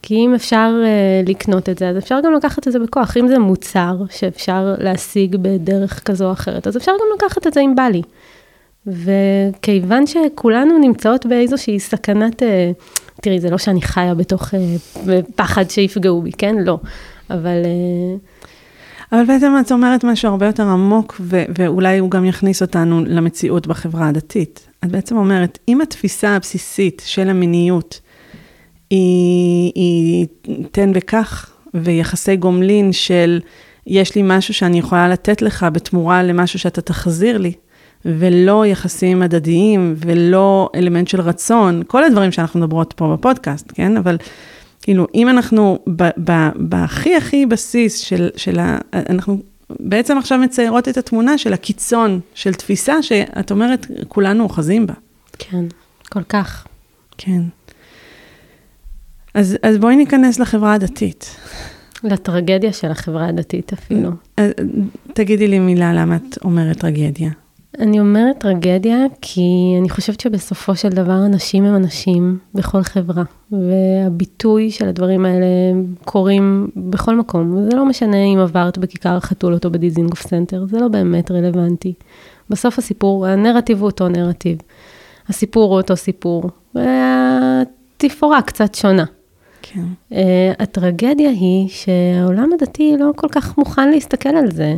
כי 0.02 0.14
אם 0.14 0.34
אפשר 0.34 0.72
uh, 0.82 1.28
לקנות 1.28 1.68
את 1.68 1.78
זה, 1.78 1.88
אז 1.88 1.98
אפשר 1.98 2.18
גם 2.24 2.34
לקחת 2.34 2.68
את 2.68 2.72
זה 2.72 2.78
בכוח. 2.78 3.16
אם 3.16 3.28
זה 3.28 3.38
מוצר 3.38 3.96
שאפשר 4.10 4.74
להשיג 4.78 5.36
בדרך 5.36 6.02
כזו 6.04 6.26
או 6.26 6.32
אחרת, 6.32 6.66
אז 6.66 6.76
אפשר 6.76 6.92
גם 6.92 7.06
לקחת 7.16 7.46
את 7.46 7.54
זה 7.54 7.60
אם 7.60 7.74
בא 7.74 7.82
לי. 7.82 8.02
וכיוון 8.86 10.06
שכולנו 10.06 10.78
נמצאות 10.78 11.26
באיזושהי 11.26 11.80
סכנת, 11.80 12.42
uh, 12.42 12.44
תראי, 13.22 13.40
זה 13.40 13.50
לא 13.50 13.58
שאני 13.58 13.82
חיה 13.82 14.14
בתוך 14.14 14.54
uh, 14.54 15.08
פחד 15.36 15.70
שיפגעו 15.70 16.22
בי, 16.22 16.32
כן? 16.32 16.56
לא. 16.58 16.78
אבל 17.30 17.62
uh, 17.62 18.40
אבל 19.12 19.24
בעצם 19.24 19.52
את 19.66 19.72
אומרת 19.72 20.04
משהו 20.04 20.28
הרבה 20.28 20.46
יותר 20.46 20.62
עמוק, 20.62 21.16
ו- 21.20 21.44
ואולי 21.58 21.98
הוא 21.98 22.10
גם 22.10 22.24
יכניס 22.24 22.62
אותנו 22.62 23.04
למציאות 23.06 23.66
בחברה 23.66 24.08
הדתית. 24.08 24.68
את 24.84 24.90
בעצם 24.90 25.16
אומרת, 25.16 25.58
אם 25.68 25.80
התפיסה 25.80 26.36
הבסיסית 26.36 27.02
של 27.06 27.30
המיניות 27.30 28.00
היא, 28.90 29.72
היא 29.74 30.26
תן 30.72 30.92
וקח, 30.94 31.50
ויחסי 31.74 32.36
גומלין 32.36 32.92
של 32.92 33.40
יש 33.86 34.14
לי 34.14 34.22
משהו 34.24 34.54
שאני 34.54 34.78
יכולה 34.78 35.08
לתת 35.08 35.42
לך 35.42 35.66
בתמורה 35.72 36.22
למשהו 36.22 36.58
שאתה 36.58 36.80
תחזיר 36.80 37.38
לי, 37.38 37.52
ולא 38.04 38.66
יחסים 38.66 39.22
הדדיים, 39.22 39.94
ולא 39.96 40.70
אלמנט 40.74 41.08
של 41.08 41.20
רצון, 41.20 41.82
כל 41.86 42.04
הדברים 42.04 42.32
שאנחנו 42.32 42.60
מדברות 42.60 42.92
פה 42.96 43.16
בפודקאסט, 43.16 43.72
כן? 43.74 43.96
אבל 43.96 44.16
כאילו, 44.82 45.06
אם 45.14 45.28
אנחנו 45.28 45.78
בהכי 46.56 47.16
הכי 47.16 47.46
בסיס 47.46 47.98
של, 47.98 48.28
של 48.36 48.58
ה... 48.58 48.78
אנחנו 48.92 49.38
בעצם 49.70 50.18
עכשיו 50.18 50.38
מציירות 50.38 50.88
את 50.88 50.96
התמונה 50.96 51.38
של 51.38 51.52
הקיצון, 51.52 52.20
של 52.34 52.54
תפיסה 52.54 53.02
שאת 53.02 53.50
אומרת, 53.50 53.86
כולנו 54.08 54.42
אוחזים 54.44 54.86
בה. 54.86 54.94
כן, 55.38 55.64
כל 56.08 56.22
כך. 56.22 56.66
כן. 57.18 57.40
אז, 59.34 59.56
אז 59.62 59.78
בואי 59.78 59.96
ניכנס 59.96 60.38
לחברה 60.38 60.74
הדתית. 60.74 61.36
לטרגדיה 62.04 62.72
של 62.72 62.90
החברה 62.90 63.28
הדתית 63.28 63.72
אפילו. 63.72 64.10
אז, 64.36 64.50
תגידי 65.12 65.48
לי 65.48 65.58
מילה 65.58 65.92
למה 65.92 66.16
את 66.16 66.38
אומרת 66.44 66.78
טרגדיה. 66.78 67.30
אני 67.78 68.00
אומרת 68.00 68.38
טרגדיה 68.38 68.96
כי 69.20 69.40
אני 69.80 69.88
חושבת 69.88 70.20
שבסופו 70.20 70.76
של 70.76 70.88
דבר 70.88 71.26
אנשים 71.26 71.64
הם 71.64 71.76
אנשים 71.76 72.38
בכל 72.54 72.82
חברה, 72.82 73.22
והביטוי 73.52 74.70
של 74.70 74.88
הדברים 74.88 75.24
האלה 75.24 75.46
קורים 76.04 76.70
בכל 76.76 77.16
מקום. 77.16 77.54
וזה 77.56 77.76
לא 77.76 77.86
משנה 77.86 78.16
אם 78.16 78.38
עברת 78.38 78.78
בכיכר 78.78 79.16
החתולות 79.16 79.64
או 79.64 79.70
בדיזינגוף 79.70 80.22
סנטר, 80.22 80.66
זה 80.66 80.78
לא 80.78 80.88
באמת 80.88 81.30
רלוונטי. 81.30 81.94
בסוף 82.50 82.78
הסיפור, 82.78 83.26
הנרטיב 83.26 83.78
הוא 83.78 83.86
אותו 83.86 84.08
נרטיב. 84.08 84.58
הסיפור 85.28 85.70
הוא 85.70 85.80
אותו 85.80 85.96
סיפור, 85.96 86.50
והתפאורה 86.74 88.42
קצת 88.42 88.74
שונה. 88.74 89.04
כן. 89.72 89.82
אה, 90.12 90.16
הטרגדיה 90.58 91.30
היא 91.30 91.68
שהעולם 91.68 92.50
הדתי 92.54 92.94
לא 92.98 93.10
כל 93.16 93.28
כך 93.32 93.58
מוכן 93.58 93.90
להסתכל 93.90 94.28
על 94.28 94.50
זה, 94.50 94.74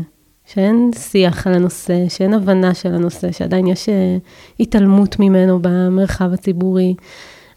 שאין 0.47 0.91
שיח 0.99 1.47
על 1.47 1.55
הנושא, 1.55 2.09
שאין 2.09 2.35
הבנה 2.35 2.75
של 2.75 2.95
הנושא, 2.95 3.33
שעדיין 3.33 3.67
יש 3.67 3.89
אה, 3.89 3.93
התעלמות 4.61 5.21
ממנו 5.21 5.59
במרחב 5.63 6.33
הציבורי. 6.33 6.95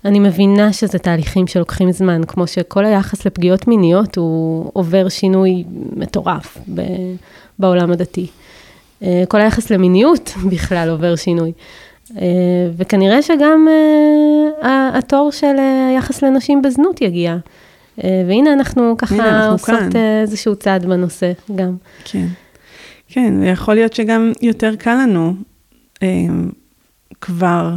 אני 0.05 0.19
מבינה 0.19 0.73
שזה 0.73 0.99
תהליכים 0.99 1.47
שלוקחים 1.47 1.91
זמן, 1.91 2.21
כמו 2.27 2.47
שכל 2.47 2.85
היחס 2.85 3.25
לפגיעות 3.25 3.67
מיניות 3.67 4.17
הוא 4.17 4.69
עובר 4.73 5.09
שינוי 5.09 5.63
מטורף 5.95 6.57
ב- 6.75 7.15
בעולם 7.59 7.91
הדתי. 7.91 8.27
Uh, 9.01 9.05
כל 9.27 9.41
היחס 9.41 9.69
למיניות 9.69 10.33
בכלל 10.51 10.89
עובר 10.89 11.15
שינוי. 11.15 11.51
Uh, 12.09 12.15
וכנראה 12.77 13.21
שגם 13.21 13.67
uh, 14.61 14.65
התור 14.67 15.31
של 15.31 15.55
uh, 15.55 15.91
היחס 15.91 16.21
לנשים 16.21 16.61
בזנות 16.61 17.01
יגיע. 17.01 17.37
והנה 17.97 18.53
אנחנו 18.53 18.95
ככה 18.97 19.15
הנה, 19.15 19.29
אנחנו 19.29 19.51
עושות 19.51 19.93
כאן. 19.93 20.21
איזשהו 20.21 20.55
צעד 20.55 20.85
בנושא 20.85 21.31
גם. 21.55 21.75
כן. 22.03 22.27
כן, 23.07 23.33
ויכול 23.41 23.73
להיות 23.75 23.93
שגם 23.93 24.31
יותר 24.41 24.75
קל 24.75 24.95
לנו 24.95 25.33
אה, 26.03 26.07
כבר 27.21 27.75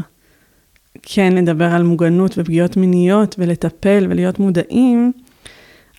כן 1.03 1.33
לדבר 1.33 1.65
על 1.65 1.83
מוגנות 1.83 2.39
ופגיעות 2.39 2.77
מיניות 2.77 3.35
ולטפל 3.39 4.07
ולהיות 4.09 4.39
מודעים, 4.39 5.13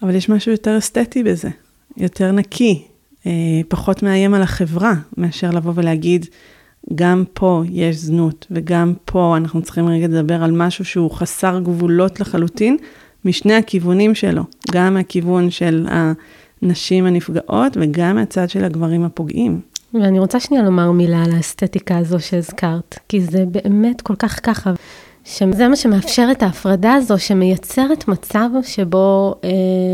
אבל 0.01 0.15
יש 0.15 0.29
משהו 0.29 0.51
יותר 0.51 0.77
אסתטי 0.77 1.23
בזה, 1.23 1.49
יותר 1.97 2.31
נקי, 2.31 2.83
אה, 3.25 3.31
פחות 3.67 4.03
מאיים 4.03 4.33
על 4.33 4.41
החברה, 4.41 4.93
מאשר 5.17 5.51
לבוא 5.51 5.73
ולהגיד, 5.75 6.25
גם 6.95 7.23
פה 7.33 7.63
יש 7.69 7.95
זנות, 7.95 8.47
וגם 8.51 8.93
פה 9.05 9.37
אנחנו 9.37 9.61
צריכים 9.61 9.87
רגע 9.87 10.07
לדבר 10.07 10.43
על 10.43 10.51
משהו 10.51 10.85
שהוא 10.85 11.11
חסר 11.11 11.59
גבולות 11.59 12.19
לחלוטין, 12.19 12.77
משני 13.25 13.53
הכיוונים 13.53 14.15
שלו, 14.15 14.43
גם 14.71 14.93
מהכיוון 14.93 15.51
של 15.51 15.87
הנשים 15.89 17.05
הנפגעות 17.05 17.77
וגם 17.81 18.15
מהצד 18.15 18.49
של 18.49 18.63
הגברים 18.63 19.03
הפוגעים. 19.03 19.61
ואני 19.93 20.19
רוצה 20.19 20.39
שנייה 20.39 20.63
לומר 20.63 20.91
מילה 20.91 21.23
על 21.23 21.31
האסתטיקה 21.31 21.97
הזו 21.97 22.19
שהזכרת, 22.19 22.99
כי 23.07 23.21
זה 23.21 23.45
באמת 23.45 24.01
כל 24.01 24.15
כך 24.15 24.39
ככה, 24.43 24.73
שזה 25.23 25.67
מה 25.67 25.75
שמאפשר 25.75 26.27
את 26.31 26.43
ההפרדה 26.43 26.93
הזו, 26.93 27.19
שמייצרת 27.19 28.07
מצב 28.07 28.49
שבו, 28.63 29.35
אה, 29.43 29.49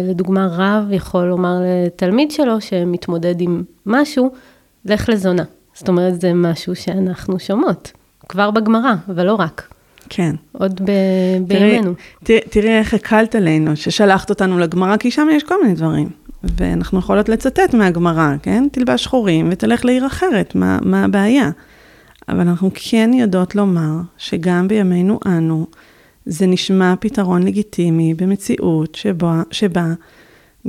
לדוגמה, 0.09 0.47
רב 0.51 0.91
יכול 0.91 1.23
לומר 1.25 1.55
לתלמיד 1.85 2.31
שלו 2.31 2.61
שמתמודד 2.61 3.41
עם 3.41 3.63
משהו, 3.85 4.31
לך 4.85 5.09
לזונה. 5.09 5.43
זאת 5.75 5.87
אומרת, 5.87 6.21
זה 6.21 6.33
משהו 6.33 6.75
שאנחנו 6.75 7.39
שומעות, 7.39 7.91
כבר 8.29 8.51
בגמרא, 8.51 8.93
אבל 9.09 9.25
לא 9.25 9.35
רק. 9.35 9.73
כן. 10.09 10.35
עוד 10.51 10.81
ב- 10.85 11.47
בימינו. 11.47 11.93
תראי, 12.23 12.39
תראי 12.49 12.69
איך 12.69 12.93
הקלת 12.93 13.35
עלינו, 13.35 13.75
ששלחת 13.75 14.29
אותנו 14.29 14.59
לגמרא, 14.59 14.97
כי 14.97 15.11
שם 15.11 15.27
יש 15.31 15.43
כל 15.43 15.61
מיני 15.63 15.75
דברים. 15.75 16.09
ואנחנו 16.57 16.99
יכולות 16.99 17.29
לצטט 17.29 17.73
מהגמרא, 17.73 18.33
כן? 18.41 18.67
תלבש 18.71 19.03
שחורים 19.03 19.47
ותלך 19.51 19.85
לעיר 19.85 20.07
אחרת, 20.07 20.55
מה, 20.55 20.79
מה 20.81 21.03
הבעיה? 21.03 21.49
אבל 22.29 22.39
אנחנו 22.39 22.71
כן 22.73 23.11
יודעות 23.13 23.55
לומר 23.55 23.91
שגם 24.17 24.67
בימינו 24.67 25.19
אנו, 25.25 25.67
זה 26.25 26.45
נשמע 26.47 26.93
פתרון 26.99 27.43
לגיטימי 27.43 28.13
במציאות 28.13 28.95
שבה, 28.95 29.41
שבה 29.51 29.93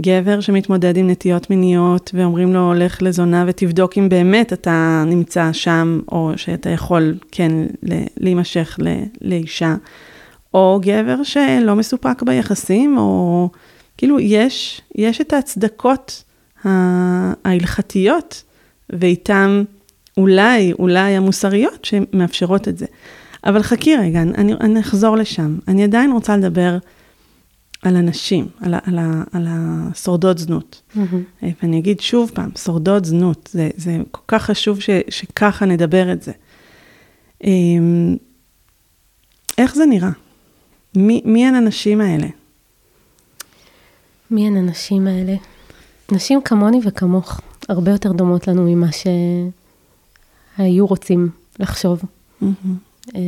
גבר 0.01 0.41
שמתמודד 0.41 0.97
עם 0.97 1.11
נטיות 1.11 1.51
מיניות 1.51 2.11
ואומרים 2.15 2.55
לו, 2.55 2.67
הולך 2.67 3.03
לזונה 3.03 3.45
ותבדוק 3.47 3.99
אם 3.99 4.09
באמת 4.09 4.53
אתה 4.53 5.05
נמצא 5.07 5.53
שם, 5.53 6.01
או 6.13 6.33
שאתה 6.37 6.71
יכול 6.71 7.15
כן 7.33 7.53
להימשך 8.21 8.79
לאישה, 9.21 9.75
או 10.55 10.81
גבר 10.83 11.23
שלא 11.23 11.77
מסופק 11.77 12.23
ביחסים, 12.23 12.99
או 12.99 13.49
כאילו 13.99 14.21
יש, 14.21 14.81
יש 14.95 15.21
את 15.21 15.33
ההצדקות 15.33 16.25
ההלכתיות, 17.45 18.43
ואיתם 18.91 19.65
אולי, 20.17 20.73
אולי 20.73 21.17
המוסריות 21.17 21.85
שמאפשרות 21.85 22.69
את 22.69 22.79
זה. 22.79 22.87
אבל 23.45 23.63
חכי 23.63 23.97
רגע, 23.97 24.23
אני, 24.23 24.53
אני 24.61 24.81
אחזור 24.81 25.17
לשם. 25.17 25.59
אני 25.69 25.85
עדיין 25.85 26.13
רוצה 26.13 26.37
לדבר 26.37 26.79
על 27.87 27.97
הנשים, 27.97 28.49
על, 28.61 28.75
על, 28.75 28.99
על 29.33 29.47
השורדות 29.49 30.39
זנות. 30.39 30.83
Mm-hmm. 30.97 31.47
ואני 31.63 31.79
אגיד 31.79 32.01
שוב 32.01 32.31
פעם, 32.35 32.51
שורדות 32.57 33.05
זנות, 33.05 33.49
זה, 33.53 33.71
זה 33.77 33.99
כל 34.11 34.23
כך 34.29 34.43
חשוב 34.43 34.81
ש, 34.81 34.91
שככה 35.09 35.67
נדבר 35.67 36.13
את 36.13 36.23
זה. 36.23 36.33
אמ, 37.45 38.17
איך 39.59 39.75
זה 39.75 39.87
נראה? 39.87 40.11
מי, 40.97 41.23
מי 41.25 41.47
הן 41.47 41.55
הנשים 41.55 42.01
האלה? 42.01 42.27
מי 44.31 44.47
הן 44.47 44.57
הנשים 44.57 45.07
האלה? 45.07 45.35
נשים 46.13 46.43
כמוני 46.43 46.81
וכמוך, 46.85 47.41
הרבה 47.69 47.91
יותר 47.91 48.13
דומות 48.13 48.49
לנו 48.49 48.63
ממה 48.63 48.89
שהיו 50.59 50.87
רוצים 50.87 51.29
לחשוב. 51.59 52.03
Mm-hmm. 52.43 52.86
אה, 53.15 53.21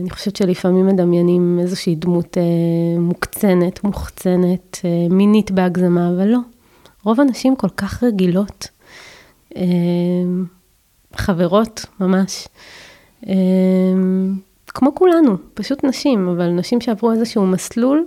אני 0.00 0.10
חושבת 0.10 0.36
שלפעמים 0.36 0.86
מדמיינים 0.86 1.58
איזושהי 1.60 1.94
דמות 1.94 2.38
אה, 2.38 3.00
מוקצנת, 3.00 3.84
מוחצנת, 3.84 4.78
אה, 4.84 5.06
מינית 5.10 5.50
בהגזמה, 5.50 6.08
אבל 6.08 6.28
לא. 6.28 6.38
רוב 7.04 7.20
הנשים 7.20 7.56
כל 7.56 7.68
כך 7.76 8.02
רגילות, 8.02 8.68
חברות 11.16 11.86
ממש, 12.00 12.48
כמו 14.68 14.94
כולנו, 14.94 15.36
פשוט 15.54 15.84
נשים, 15.84 16.28
אבל 16.28 16.48
נשים 16.48 16.80
שעברו 16.80 17.12
איזשהו 17.12 17.46
מסלול 17.46 18.06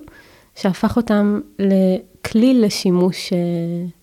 שהפך 0.55 0.97
אותם 0.97 1.39
לכלי 1.59 2.53
לשימוש, 2.53 3.33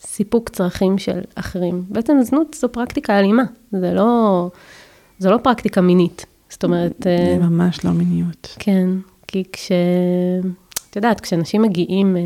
סיפוק 0.00 0.48
צרכים 0.48 0.98
של 0.98 1.20
אחרים. 1.34 1.84
בעצם 1.88 2.16
זנות 2.22 2.56
זו 2.60 2.72
פרקטיקה 2.72 3.18
אלימה, 3.18 3.42
זה 3.72 3.92
לא, 3.92 4.50
זו 5.18 5.30
לא 5.30 5.38
פרקטיקה 5.42 5.80
מינית. 5.80 6.26
זאת 6.50 6.64
אומרת... 6.64 6.96
זה 7.04 7.38
אה, 7.42 7.48
ממש 7.48 7.84
לא 7.84 7.90
מיניות. 7.90 8.56
כן, 8.58 8.88
כי 9.26 9.44
כש... 9.52 9.72
את 10.90 10.96
יודעת, 10.96 11.20
כשאנשים 11.20 11.62
מגיעים, 11.62 12.16
אה, 12.16 12.22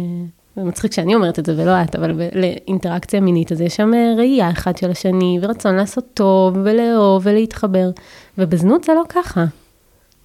זה 0.56 0.62
מצחיק 0.62 0.92
שאני 0.92 1.14
אומרת 1.14 1.38
את 1.38 1.46
זה 1.46 1.54
ולא 1.56 1.82
את, 1.82 1.96
אבל 1.96 2.20
לאינטראקציה 2.34 3.20
מינית, 3.20 3.52
אז 3.52 3.60
יש 3.60 3.76
שם 3.76 3.94
אה, 3.94 4.14
ראייה 4.16 4.50
אחד 4.50 4.76
של 4.76 4.90
השני, 4.90 5.38
ורצון 5.42 5.74
לעשות 5.74 6.04
טוב, 6.14 6.56
ולאהוב, 6.64 7.22
ולהתחבר. 7.24 7.90
ובזנות 8.38 8.84
זה 8.84 8.92
לא 8.94 9.02
ככה. 9.08 9.44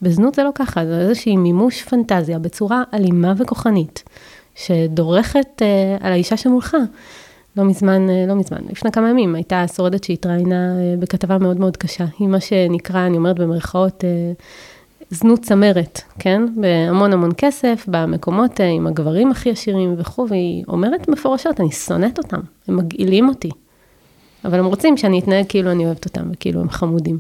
בזנות 0.02 0.36
זה 0.36 0.44
לא 0.44 0.52
ככה, 0.56 0.86
זה 0.86 1.00
איזושהי 1.00 1.38
מימוש 1.38 1.84
פנטזיה 1.84 2.40
בצורה 2.40 2.84
אלימה 2.94 3.34
וכוחנית, 3.38 4.04
שדורכת 4.56 5.62
אה, 5.62 5.98
על 6.00 6.12
האישה 6.12 6.38
שמולך. 6.38 6.78
לא 7.58 7.64
מזמן, 7.64 8.10
אה, 8.10 8.26
לא 8.28 8.36
מזמן, 8.36 8.58
לפני 8.70 8.92
כמה 8.92 9.10
ימים, 9.10 9.36
הייתה 9.36 9.68
שורדת 9.68 10.04
שהתראיינה 10.04 10.78
אה, 10.80 10.96
בכתבה 11.00 11.38
מאוד 11.38 11.60
מאוד 11.60 11.78
קשה. 11.78 12.06
היא 12.20 12.28
מה 12.28 12.40
שנקרא, 12.40 13.06
אני 13.06 13.18
אומרת 13.18 13.40
במרכאות, 13.40 14.04
אה, 14.04 14.32
זנות 15.10 15.42
צמרת, 15.42 16.02
כן? 16.20 16.42
בהמון 16.56 17.14
המון 17.14 17.32
כסף, 17.38 17.86
במקומות 17.88 18.60
עם 18.60 18.88
הגברים 18.88 19.32
הכי 19.32 19.52
עשירים 19.52 19.96
וכו', 19.98 20.28
והיא 20.30 20.64
אומרת 20.68 21.08
מפורשות, 21.08 21.62
אני 21.62 21.72
שונאת 21.72 22.18
אותם, 22.18 22.40
הם 22.68 22.78
מגעילים 22.78 23.30
אותי. 23.30 23.50
אבל 24.46 24.60
הם 24.60 24.66
רוצים 24.66 24.98
שאני 24.98 25.20
אתנהג 25.20 25.46
כאילו 25.50 25.72
אני 25.72 25.86
אוהבת 25.86 26.06
אותם 26.06 26.30
וכאילו 26.32 26.62
הם 26.62 26.70
חמודים. 26.70 27.20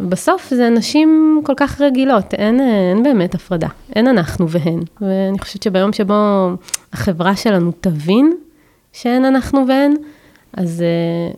בסוף 0.00 0.54
זה 0.54 0.68
נשים 0.68 1.40
כל 1.44 1.52
כך 1.56 1.80
רגילות, 1.80 2.34
אין, 2.34 2.60
אין 2.60 3.02
באמת 3.02 3.34
הפרדה, 3.34 3.68
אין 3.96 4.06
אנחנו 4.06 4.48
והן. 4.48 4.80
ואני 5.00 5.38
חושבת 5.38 5.62
שביום 5.62 5.92
שבו 5.92 6.14
החברה 6.92 7.36
שלנו 7.36 7.72
תבין 7.80 8.32
שאין 8.92 9.24
אנחנו 9.24 9.64
ואין, 9.68 9.96
אז, 10.52 10.82
אה, 10.82 11.32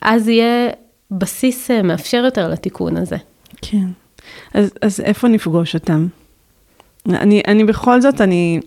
אז 0.00 0.28
יהיה 0.28 0.70
בסיס 1.10 1.70
אה, 1.70 1.82
מאפשר 1.82 2.22
יותר 2.24 2.48
לתיקון 2.48 2.96
הזה. 2.96 3.16
כן. 3.62 3.86
אז, 4.54 4.70
אז 4.82 5.00
איפה 5.00 5.28
נפגוש 5.28 5.74
אותם? 5.74 6.06
אני, 7.08 7.42
אני 7.46 7.64
בכל 7.64 8.00
זאת, 8.00 8.20
אני... 8.20 8.60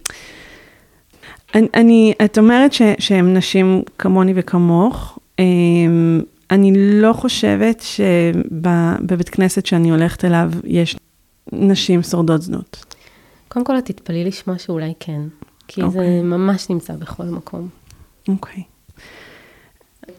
אני, 1.56 1.68
אני 1.74 2.14
את 2.26 2.38
אומרת 2.38 2.74
ש, 2.74 2.82
שהם 3.00 3.34
נשים 3.34 3.82
כמוני 3.98 4.34
וכמוך. 4.36 5.20
אמ, 5.40 6.22
אני 6.52 6.74
לא 6.76 7.14
חושבת 7.14 7.80
שבבית 7.80 9.30
כנסת 9.30 9.66
שאני 9.66 9.90
הולכת 9.90 10.26
אליו 10.26 10.52
יש 10.64 10.96
נשים 11.52 12.04
שורדות 12.04 12.42
זנות. 12.42 12.96
קודם 13.48 13.66
כל, 13.66 13.78
את 13.78 13.86
תתפלאי 13.86 14.24
לשמוע 14.24 14.58
שאולי 14.58 14.94
כן, 15.00 15.22
כי 15.68 15.82
okay. 15.82 15.90
זה 15.90 16.00
אוקיי. 16.00 16.22
ממש 16.22 16.70
נמצא 16.70 16.94
בכל 16.94 17.24
מקום. 17.24 17.70
אוקיי. 18.28 18.64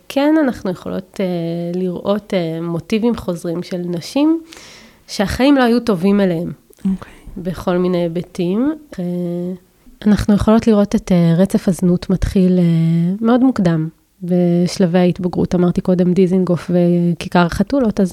כן, 0.09 0.35
אנחנו 0.45 0.71
יכולות 0.71 1.21
uh, 1.21 1.79
לראות 1.79 2.33
uh, 2.33 2.63
מוטיבים 2.63 3.17
חוזרים 3.17 3.63
של 3.63 3.77
נשים 3.79 4.41
שהחיים 5.09 5.57
לא 5.57 5.63
היו 5.63 5.81
טובים 5.81 6.21
אליהם. 6.21 6.53
אוקיי. 6.79 7.13
בכל 7.37 7.77
מיני 7.77 7.99
היבטים. 7.99 8.73
Uh, 8.93 8.97
אנחנו 10.07 10.35
יכולות 10.35 10.67
לראות 10.67 10.95
את 10.95 11.13
uh, 11.13 11.41
רצף 11.41 11.69
הזנות 11.69 12.11
מתחיל 12.11 12.59
uh, 12.59 13.25
מאוד 13.25 13.45
מוקדם. 13.45 13.89
בשלבי 14.23 14.99
ההתבגרות, 14.99 15.55
אמרתי 15.55 15.81
קודם 15.81 16.13
דיזינגוף 16.13 16.71
וכיכר 16.71 17.39
החתולות, 17.47 18.01
אז 18.01 18.13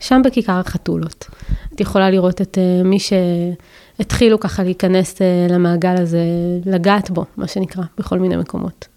שם 0.00 0.22
בכיכר 0.24 0.52
החתולות. 0.52 1.26
את 1.74 1.80
יכולה 1.80 2.10
לראות 2.10 2.40
את 2.40 2.58
מי 2.84 2.98
שהתחילו 2.98 4.40
ככה 4.40 4.62
להיכנס 4.62 5.16
למעגל 5.50 5.94
הזה, 5.98 6.24
לגעת 6.64 7.10
בו, 7.10 7.24
מה 7.36 7.46
שנקרא, 7.48 7.82
בכל 7.98 8.18
מיני 8.18 8.36
מקומות. 8.36 8.88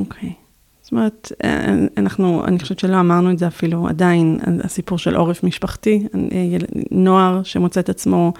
אוקיי. 0.00 0.28
Okay. 0.28 0.32
זאת 0.82 0.92
אומרת, 0.92 1.32
אה, 1.44 1.74
אנחנו, 1.96 2.44
אני 2.44 2.58
חושבת 2.58 2.78
שלא 2.78 3.00
אמרנו 3.00 3.30
את 3.30 3.38
זה 3.38 3.46
אפילו 3.46 3.88
עדיין, 3.88 4.38
הסיפור 4.64 4.98
של 4.98 5.16
עורף 5.16 5.44
משפחתי, 5.44 6.06
אה, 6.14 6.18
נוער 6.90 7.42
שמוצא 7.42 7.80
את 7.80 7.88
עצמו 7.88 8.32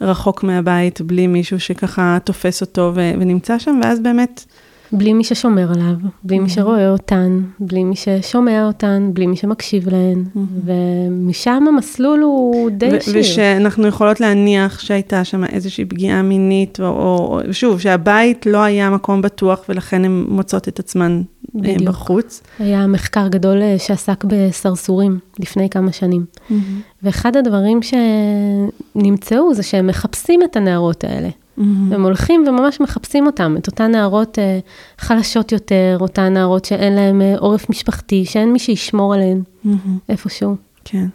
רחוק 0.00 0.42
מהבית, 0.42 1.00
בלי 1.00 1.26
מישהו 1.26 1.60
שככה 1.60 2.18
תופס 2.24 2.60
אותו 2.60 2.92
ונמצא 2.94 3.58
שם, 3.58 3.80
ואז 3.82 4.00
באמת... 4.00 4.44
בלי 4.92 5.12
מי 5.12 5.24
ששומר 5.24 5.72
עליו, 5.72 5.94
בלי 6.24 6.38
מי 6.38 6.46
mm-hmm. 6.46 6.50
שרואה 6.50 6.90
אותן, 6.90 7.40
בלי 7.60 7.84
מי 7.84 7.96
ששומע 7.96 8.66
אותן, 8.66 9.10
בלי 9.12 9.26
מי 9.26 9.36
שמקשיב 9.36 9.88
להן, 9.88 10.24
mm-hmm. 10.24 10.38
ומשם 10.64 11.64
המסלול 11.68 12.20
הוא 12.20 12.70
די 12.70 13.00
שיר. 13.00 13.14
ושאנחנו 13.20 13.86
יכולות 13.86 14.20
להניח 14.20 14.78
שהייתה 14.78 15.24
שם 15.24 15.44
איזושהי 15.44 15.84
פגיעה 15.84 16.22
מינית, 16.22 16.80
או, 16.80 16.86
או 16.86 17.40
שוב, 17.52 17.80
שהבית 17.80 18.46
לא 18.46 18.58
היה 18.58 18.90
מקום 18.90 19.22
בטוח, 19.22 19.60
ולכן 19.68 20.04
הן 20.04 20.24
מוצאות 20.28 20.68
את 20.68 20.78
עצמן 20.78 21.22
אה, 21.56 21.60
בדיוק. 21.60 21.82
בחוץ. 21.82 22.42
היה 22.58 22.86
מחקר 22.86 23.28
גדול 23.28 23.62
אה, 23.62 23.78
שעסק 23.78 24.24
בסרסורים 24.24 25.18
לפני 25.40 25.70
כמה 25.70 25.92
שנים. 25.92 26.24
Mm-hmm. 26.34 26.54
ואחד 27.02 27.36
הדברים 27.36 27.80
שנמצאו 27.82 29.54
זה 29.54 29.62
שהם 29.62 29.86
מחפשים 29.86 30.40
את 30.42 30.56
הנערות 30.56 31.04
האלה. 31.04 31.28
Mm-hmm. 31.58 31.94
הם 31.94 32.02
הולכים 32.02 32.44
וממש 32.48 32.80
מחפשים 32.80 33.26
אותם, 33.26 33.54
את 33.58 33.66
אותן 33.66 33.90
נערות 33.90 34.38
uh, 34.38 35.00
חלשות 35.00 35.52
יותר, 35.52 35.98
אותן 36.00 36.32
נערות 36.32 36.64
שאין 36.64 36.94
להן 36.94 37.20
uh, 37.20 37.38
עורף 37.38 37.70
משפחתי, 37.70 38.24
שאין 38.24 38.52
מי 38.52 38.58
שישמור 38.58 39.14
עליהן 39.14 39.42
mm-hmm. 39.64 39.68
איפשהו. 40.08 40.56
כן. 40.84 41.06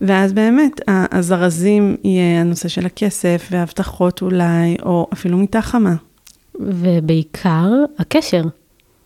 ואז 0.00 0.32
באמת, 0.32 0.80
הזרזים 0.88 1.96
יהיה 2.04 2.40
הנושא 2.40 2.68
של 2.68 2.86
הכסף 2.86 3.48
והבטחות 3.50 4.22
אולי, 4.22 4.76
או 4.82 5.06
אפילו 5.12 5.38
מיטה 5.38 5.62
חמה. 5.62 5.94
ובעיקר, 6.60 7.68
הקשר. 7.98 8.44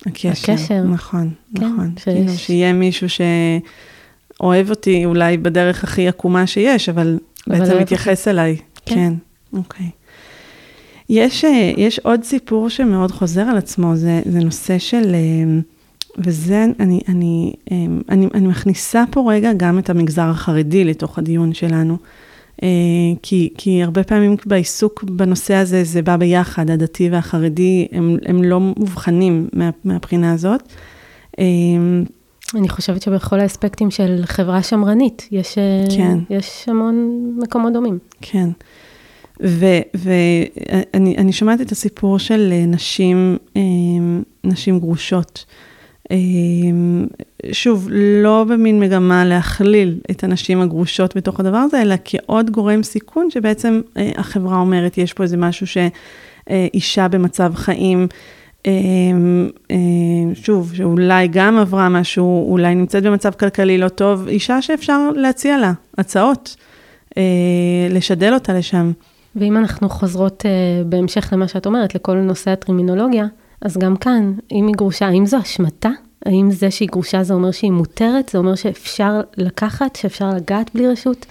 הקשר, 0.07 0.53
הקשר. 0.53 0.83
נכון, 0.83 1.31
כן, 1.55 1.65
נכון. 1.67 1.95
שיש... 1.97 2.05
כאילו 2.05 2.33
שיהיה 2.33 2.73
מישהו 2.73 3.07
שאוהב 4.41 4.71
אותי 4.71 5.05
אולי 5.05 5.37
בדרך 5.37 5.85
הכי 5.85 6.09
עקומה 6.09 6.47
שיש, 6.47 6.89
אבל, 6.89 7.19
אבל 7.49 7.59
בעצם 7.59 7.79
מתייחס 7.79 8.29
אליי. 8.29 8.57
כן. 8.87 8.95
כן, 8.95 9.13
אוקיי. 9.53 9.91
יש, 11.09 11.45
אה, 11.45 11.73
יש 11.77 11.99
עוד 11.99 12.23
סיפור 12.23 12.69
שמאוד 12.69 13.11
חוזר 13.11 13.43
על 13.43 13.57
עצמו, 13.57 13.97
זה, 13.97 14.23
זה 14.25 14.39
נושא 14.39 14.79
של, 14.79 15.15
אה, 15.15 15.61
וזה, 16.19 16.65
אני, 16.81 17.01
אני, 17.09 17.53
אה, 17.73 17.77
אני, 18.09 18.29
אני 18.35 18.47
מכניסה 18.47 19.05
פה 19.11 19.33
רגע 19.33 19.53
גם 19.53 19.79
את 19.79 19.91
המגזר 19.91 20.23
החרדי 20.23 20.85
לתוך 20.85 21.19
הדיון 21.19 21.55
שלנו. 21.55 21.97
כי, 23.23 23.51
כי 23.59 23.83
הרבה 23.83 24.05
פעמים 24.05 24.37
בעיסוק 24.47 25.05
בנושא 25.05 25.55
הזה, 25.55 25.85
זה 25.85 26.03
בא 26.03 26.17
ביחד, 26.17 26.71
הדתי 26.71 27.11
והחרדי, 27.11 27.89
הם, 27.93 28.17
הם 28.27 28.43
לא 28.43 28.61
מובחנים 28.61 29.49
מה, 29.53 29.71
מהבחינה 29.85 30.33
הזאת. 30.33 30.63
אני 32.55 32.69
חושבת 32.69 33.03
שבכל 33.03 33.41
האספקטים 33.41 33.91
של 33.91 34.21
חברה 34.25 34.63
שמרנית, 34.63 35.29
יש, 35.31 35.59
כן. 35.97 36.19
יש 36.31 36.69
המון 36.69 37.21
מקומות 37.43 37.73
דומים. 37.73 37.99
כן. 38.21 38.49
ואני 39.41 41.33
שומעת 41.33 41.61
את 41.61 41.73
הסיפור 41.73 42.19
של 42.19 42.53
נשים, 42.67 43.37
נשים 44.45 44.79
גרושות. 44.79 45.45
שוב, 47.53 47.89
לא 48.23 48.45
במין 48.49 48.81
מגמה 48.81 49.25
להכליל 49.25 49.99
את 50.11 50.25
הנשים 50.25 50.61
הגרושות 50.61 51.17
בתוך 51.17 51.41
הדבר 51.41 51.57
הזה, 51.57 51.83
אלא 51.83 51.95
כעוד 52.05 52.51
גורם 52.51 52.83
סיכון 52.83 53.31
שבעצם 53.31 53.81
החברה 53.97 54.59
אומרת, 54.59 54.99
יש 54.99 55.13
פה 55.13 55.23
איזה 55.23 55.37
משהו 55.37 55.67
שאישה 55.67 57.09
במצב 57.09 57.53
חיים, 57.55 58.07
שוב, 60.35 60.75
שאולי 60.75 61.29
גם 61.29 61.59
עברה 61.59 61.89
משהו, 61.89 62.51
אולי 62.51 62.75
נמצאת 62.75 63.03
במצב 63.03 63.31
כלכלי 63.31 63.79
לא 63.79 63.89
טוב, 63.89 64.29
אישה 64.29 64.63
שאפשר 64.63 65.11
להציע 65.17 65.59
לה 65.59 65.73
הצעות, 65.99 66.57
לשדל 67.91 68.35
אותה 68.35 68.53
לשם. 68.53 68.93
ואם 69.37 69.57
אנחנו 69.57 69.89
חוזרות 69.89 70.45
בהמשך 70.87 71.29
למה 71.33 71.49
שאת 71.49 71.67
אומרת, 71.67 71.95
לכל 71.95 72.17
נושא 72.17 72.51
הטרימינולוגיה, 72.51 73.27
אז 73.61 73.79
גם 73.79 73.97
כאן, 73.97 74.33
אם 74.53 74.67
היא 74.67 74.75
גרושה, 74.75 75.07
האם 75.07 75.27
זו 75.27 75.37
השמטה? 75.37 75.91
האם 76.27 76.51
זה 76.51 76.71
שהיא 76.71 76.89
גרושה 76.89 77.23
זה 77.23 77.35
אומר 77.35 77.51
שהיא 77.51 77.71
מותרת? 77.71 78.29
זה 78.29 78.39
אומר 78.39 78.55
שאפשר 78.55 79.21
לקחת, 79.37 79.97
שאפשר 79.97 80.31
לגעת 80.31 80.71
בלי 80.75 80.89
רשות? 80.89 81.27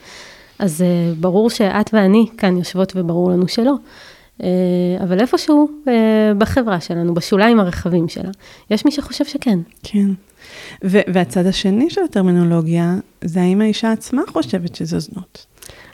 אז 0.60 0.82
uh, 0.82 1.20
ברור 1.20 1.50
שאת 1.50 1.90
ואני 1.94 2.26
כאן 2.38 2.58
יושבות 2.58 2.94
וברור 2.96 3.32
לנו 3.32 3.48
שלא. 3.48 3.74
Uh, 4.40 4.44
אבל 5.04 5.20
איפשהו 5.20 5.68
uh, 5.86 5.90
בחברה 6.38 6.80
שלנו, 6.80 7.14
בשוליים 7.14 7.60
הרחבים 7.60 8.10
שלה, 8.10 8.30
יש 8.70 8.86
מי 8.86 8.92
שחושב 8.92 9.26
שכן. 9.26 9.60
כן. 9.84 10.08
ו- 10.84 11.00
והצד 11.14 11.46
השני 11.46 11.90
של 11.90 12.02
הטרמינולוגיה, 12.02 12.96
זה 13.24 13.42
האם 13.42 13.62
האישה 13.62 13.92
עצמה 13.92 14.22
חושבת 14.28 14.76
שזו 14.76 15.00
זנות. 15.00 15.46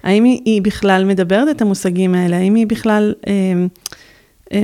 האם 0.04 0.24
היא, 0.24 0.42
היא 0.46 0.62
בכלל 0.62 1.06
מדברת 1.06 1.56
את 1.56 1.62
המושגים 1.62 2.16
האלה? 2.16 2.38
האם 2.38 2.56
היא 2.56 2.68
בכלל... 2.68 3.14
Uh, 3.26 3.28
אה, 4.54 4.64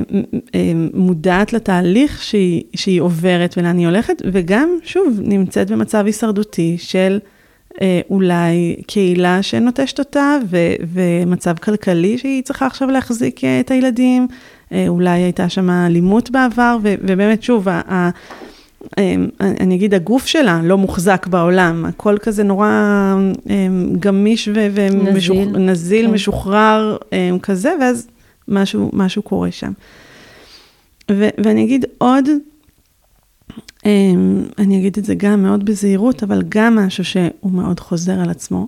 אה, 0.56 0.72
מודעת 0.94 1.54
לתהליך 1.54 2.24
שהיא, 2.24 2.64
שהיא 2.76 3.02
עוברת 3.02 3.56
ולאן 3.58 3.78
היא 3.78 3.88
הולכת, 3.88 4.22
וגם, 4.32 4.70
שוב, 4.84 5.20
נמצאת 5.22 5.72
במצב 5.72 6.06
הישרדותי 6.06 6.78
של 6.80 7.20
אה, 7.82 8.02
אולי 8.10 8.76
קהילה 8.88 9.44
שנוטשת 9.44 10.00
אותה, 10.00 10.38
ו, 10.50 10.58
ומצב 10.94 11.58
כלכלי 11.58 12.18
שהיא 12.18 12.44
צריכה 12.44 12.66
עכשיו 12.66 12.90
להחזיק 12.90 13.42
את 13.60 13.72
הילדים, 13.72 14.28
אולי 14.88 15.20
הייתה 15.20 15.50
שם 15.50 15.70
אלימות 15.70 16.32
בעבר, 16.32 16.78
ו, 16.84 16.96
ובאמת, 17.02 17.44
שוב, 17.44 17.70
ה, 17.70 17.82
ה, 17.94 18.10
אני 19.40 19.76
אגיד, 19.76 19.94
הגוף 19.94 20.26
שלה 20.26 20.62
לא 20.64 20.78
מוחזק 20.78 21.28
בעולם, 21.28 21.86
הכל 21.86 22.18
כזה 22.18 22.44
נורא 22.44 23.16
גמיש 24.00 24.50
ונזיל, 24.74 26.08
כן. 26.08 26.14
משוחרר 26.14 26.98
כזה, 27.42 27.74
ואז 27.82 28.08
משהו, 28.48 28.90
משהו 28.94 29.22
קורה 29.22 29.52
שם. 29.52 29.72
ו, 31.12 31.28
ואני 31.44 31.64
אגיד 31.64 31.86
עוד, 31.98 32.26
אמ, 33.86 34.44
אני 34.58 34.80
אגיד 34.80 34.98
את 34.98 35.06
זה 35.06 35.16
גם 35.16 35.44
מאוד 35.44 35.66
בזהירות, 35.66 36.24
אבל 36.24 36.44
גם 36.50 36.76
משהו 36.76 37.06
שהוא 37.06 37.52
מאוד 37.52 37.80
חוזר 37.80 38.20
על 38.20 38.30
עצמו, 38.30 38.68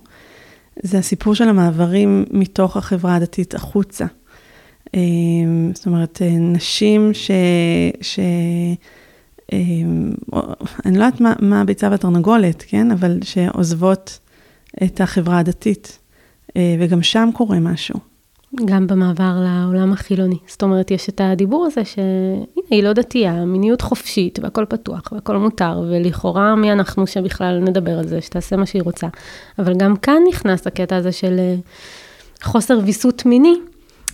זה 0.82 0.98
הסיפור 0.98 1.34
של 1.34 1.48
המעברים 1.48 2.24
מתוך 2.30 2.76
החברה 2.76 3.14
הדתית 3.16 3.54
החוצה. 3.54 4.06
אמ, 4.94 5.70
זאת 5.74 5.86
אומרת, 5.86 6.22
נשים 6.40 7.10
ש... 7.14 7.30
ש 8.00 8.18
אמ, 8.18 8.24
אני 9.52 10.98
לא 10.98 11.04
יודעת 11.04 11.20
מה, 11.20 11.34
מה 11.40 11.60
הביצה 11.60 11.88
והתרנגולת, 11.90 12.64
כן? 12.68 12.90
אבל 12.90 13.18
שעוזבות 13.22 14.18
את 14.82 15.00
החברה 15.00 15.38
הדתית, 15.38 15.98
אה, 16.56 16.76
וגם 16.80 17.02
שם 17.02 17.28
קורה 17.34 17.60
משהו. 17.60 18.00
גם 18.64 18.86
במעבר 18.86 19.36
לעולם 19.44 19.92
החילוני. 19.92 20.38
זאת 20.46 20.62
אומרת, 20.62 20.90
יש 20.90 21.08
את 21.08 21.20
הדיבור 21.24 21.66
הזה 21.66 21.84
שהנה, 21.84 22.44
היא 22.70 22.82
לא 22.82 22.92
דתייה, 22.92 23.44
מיניות 23.44 23.80
חופשית 23.80 24.38
והכל 24.42 24.64
פתוח 24.68 25.12
והכל 25.12 25.36
מותר, 25.36 25.82
ולכאורה 25.90 26.54
מי 26.54 26.72
אנחנו 26.72 27.06
שבכלל 27.06 27.58
נדבר 27.58 27.98
על 27.98 28.08
זה, 28.08 28.20
שתעשה 28.20 28.56
מה 28.56 28.66
שהיא 28.66 28.82
רוצה. 28.82 29.06
אבל 29.58 29.74
גם 29.76 29.96
כאן 29.96 30.22
נכנס 30.28 30.66
הקטע 30.66 30.96
הזה 30.96 31.12
של 31.12 31.36
אה, 31.38 31.54
חוסר 32.42 32.80
ויסות 32.84 33.26
מיני, 33.26 33.54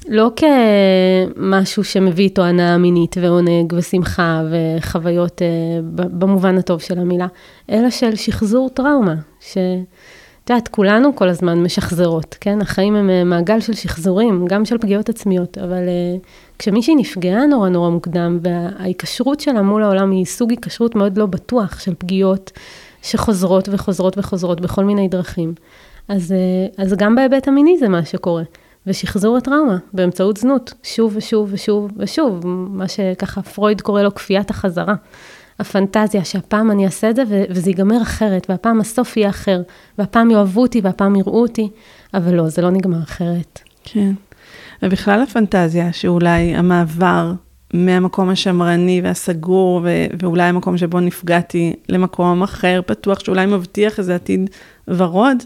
לא 0.09 0.31
כמשהו 0.37 1.85
שמביא 1.85 2.25
איתו 2.25 2.43
הנאה 2.43 2.79
מינית 2.79 3.17
ועונג 3.21 3.73
ושמחה 3.77 4.43
וחוויות 4.51 5.43
אה, 5.43 5.47
במובן 5.93 6.59
הטוב 6.59 6.81
של 6.81 6.99
המילה, 6.99 7.27
אלא 7.71 7.91
של 7.91 8.17
שחזור 8.17 8.69
טראומה, 8.69 9.15
ש... 9.41 9.59
את 10.45 10.51
יודעת, 10.51 10.69
כולנו 10.69 11.17
כל 11.17 11.29
הזמן 11.29 11.63
משחזרות, 11.63 12.37
כן? 12.41 12.61
החיים 12.61 12.97
הם 12.97 13.11
אה, 13.11 13.25
מעגל 13.25 13.61
של 13.61 13.73
שחזורים, 13.73 14.47
גם 14.49 14.65
של 14.65 14.79
פגיעות 14.79 15.09
עצמיות, 15.09 15.59
אבל 15.59 15.83
uh, 15.87 16.27
כשמישהי 16.59 16.95
נפגעה 16.95 17.47
נורא 17.47 17.69
נורא 17.69 17.91
מוקדם, 17.91 18.39
וההיקשרות 18.43 19.41
שלה 19.41 19.63
מול 19.63 19.83
העולם 19.83 20.11
היא 20.11 20.25
סוג 20.25 20.51
היקשרות 20.51 20.95
מאוד 20.95 21.19
לא 21.19 21.27
בטוח 21.27 21.81
של 21.81 21.95
פגיעות 21.99 22.53
שחוזרות 23.03 23.69
וחוזרות 23.73 24.19
וחוזרות 24.19 24.61
בכל 24.61 24.85
מיני 24.85 25.09
דרכים. 25.09 25.55
אז, 26.09 26.35
uh, 26.35 26.83
אז 26.83 26.95
גם 26.99 27.15
בהיבט 27.15 27.49
המיני 27.49 27.79
זה 27.79 27.89
מה 27.89 28.05
שקורה. 28.05 28.43
ושחזור 28.87 29.37
הטראומה 29.37 29.77
באמצעות 29.93 30.37
זנות, 30.37 30.75
שוב 30.83 31.13
ושוב 31.17 31.49
ושוב 31.53 31.91
ושוב, 31.97 32.47
מה 32.47 32.89
שככה 32.89 33.43
פרויד 33.43 33.81
קורא 33.81 34.03
לו 34.03 34.15
כפיית 34.15 34.51
החזרה. 34.51 34.95
הפנטזיה 35.59 36.25
שהפעם 36.25 36.71
אני 36.71 36.85
אעשה 36.85 37.11
את 37.11 37.17
זה 37.17 37.23
וזה 37.29 37.71
ייגמר 37.71 38.03
אחרת, 38.03 38.47
והפעם 38.51 38.81
הסוף 38.81 39.17
יהיה 39.17 39.29
אחר, 39.29 39.63
והפעם 39.99 40.31
יאהבו 40.31 40.63
אותי 40.63 40.81
והפעם 40.85 41.17
יראו 41.17 41.43
אותי, 41.43 41.69
אבל 42.15 42.35
לא, 42.35 42.49
זה 42.49 42.63
לא 42.63 42.71
נגמר 42.71 43.03
אחרת. 43.03 43.61
כן. 43.85 44.13
ובכלל 44.83 45.23
הפנטזיה 45.23 45.93
שאולי 45.93 46.57
המעבר 46.57 47.33
מהמקום 47.75 48.29
השמרני 48.29 49.01
והסגור, 49.05 49.81
ו- 49.85 50.07
ואולי 50.23 50.43
המקום 50.43 50.79
שבו 50.79 51.01
נפגעתי 51.01 51.73
למקום 51.89 52.43
אחר, 52.43 52.81
פתוח, 52.87 53.21
שאולי 53.21 53.47
מבטיח 53.47 53.99
איזה 53.99 54.15
עתיד 54.15 54.51
ורוד, 54.89 55.43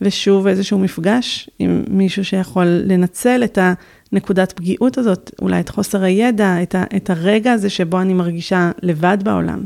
ושוב 0.00 0.46
איזשהו 0.46 0.78
מפגש 0.78 1.50
עם 1.58 1.84
מישהו 1.88 2.24
שיכול 2.24 2.66
לנצל 2.66 3.44
את 3.44 3.58
ה... 3.58 3.72
נקודת 4.12 4.52
פגיעות 4.52 4.98
הזאת, 4.98 5.30
אולי 5.42 5.60
את 5.60 5.68
חוסר 5.68 6.02
הידע, 6.02 6.62
את, 6.62 6.74
ה, 6.74 6.84
את 6.96 7.10
הרגע 7.10 7.52
הזה 7.52 7.70
שבו 7.70 8.00
אני 8.00 8.14
מרגישה 8.14 8.70
לבד 8.82 9.18
בעולם. 9.22 9.64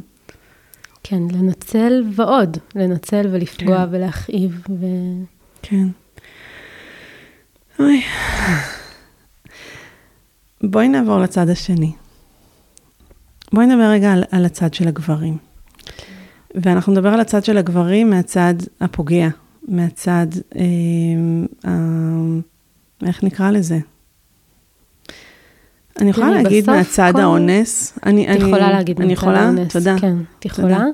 כן, 1.02 1.22
לנצל 1.32 2.04
ועוד, 2.14 2.58
לנצל 2.74 3.28
ולפגוע 3.32 3.86
כן. 3.86 3.88
ולהכאיב. 3.90 4.64
ו... 4.80 4.86
כן. 5.62 5.86
אוי. 7.78 8.02
בואי 10.62 10.88
נעבור 10.88 11.18
לצד 11.18 11.48
השני. 11.48 11.92
בואי 13.52 13.66
נדבר 13.66 13.90
רגע 13.90 14.12
על, 14.12 14.24
על 14.30 14.44
הצד 14.44 14.74
של 14.74 14.88
הגברים. 14.88 15.36
כן. 15.86 16.02
ואנחנו 16.54 16.92
נדבר 16.92 17.08
על 17.08 17.20
הצד 17.20 17.44
של 17.44 17.58
הגברים 17.58 18.10
מהצד 18.10 18.54
הפוגע, 18.80 19.28
מהצד, 19.68 20.26
אה, 20.56 20.62
אה, 21.66 21.70
איך 23.06 23.24
נקרא 23.24 23.50
לזה? 23.50 23.78
אני 26.00 26.10
יכולה 26.10 26.30
להגיד 26.30 26.70
מהצד 26.70 27.12
כל... 27.14 27.20
האונס. 27.20 27.98
אני, 28.06 28.32
את 28.32 28.36
יכולה 28.36 28.70
להגיד 28.70 29.00
מהצד 29.00 29.26
האונס. 29.26 29.72
תודה. 29.72 29.94
כן, 29.98 30.16
את 30.38 30.44
יכולה. 30.44 30.84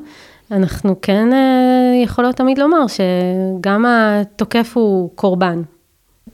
אנחנו 0.50 1.00
כן 1.02 1.29
uh, 1.33 2.05
יכולות 2.05 2.37
תמיד 2.37 2.59
לומר 2.59 2.85
שגם 2.87 3.85
התוקף 3.88 4.72
הוא 4.74 5.11
קורבן 5.14 5.62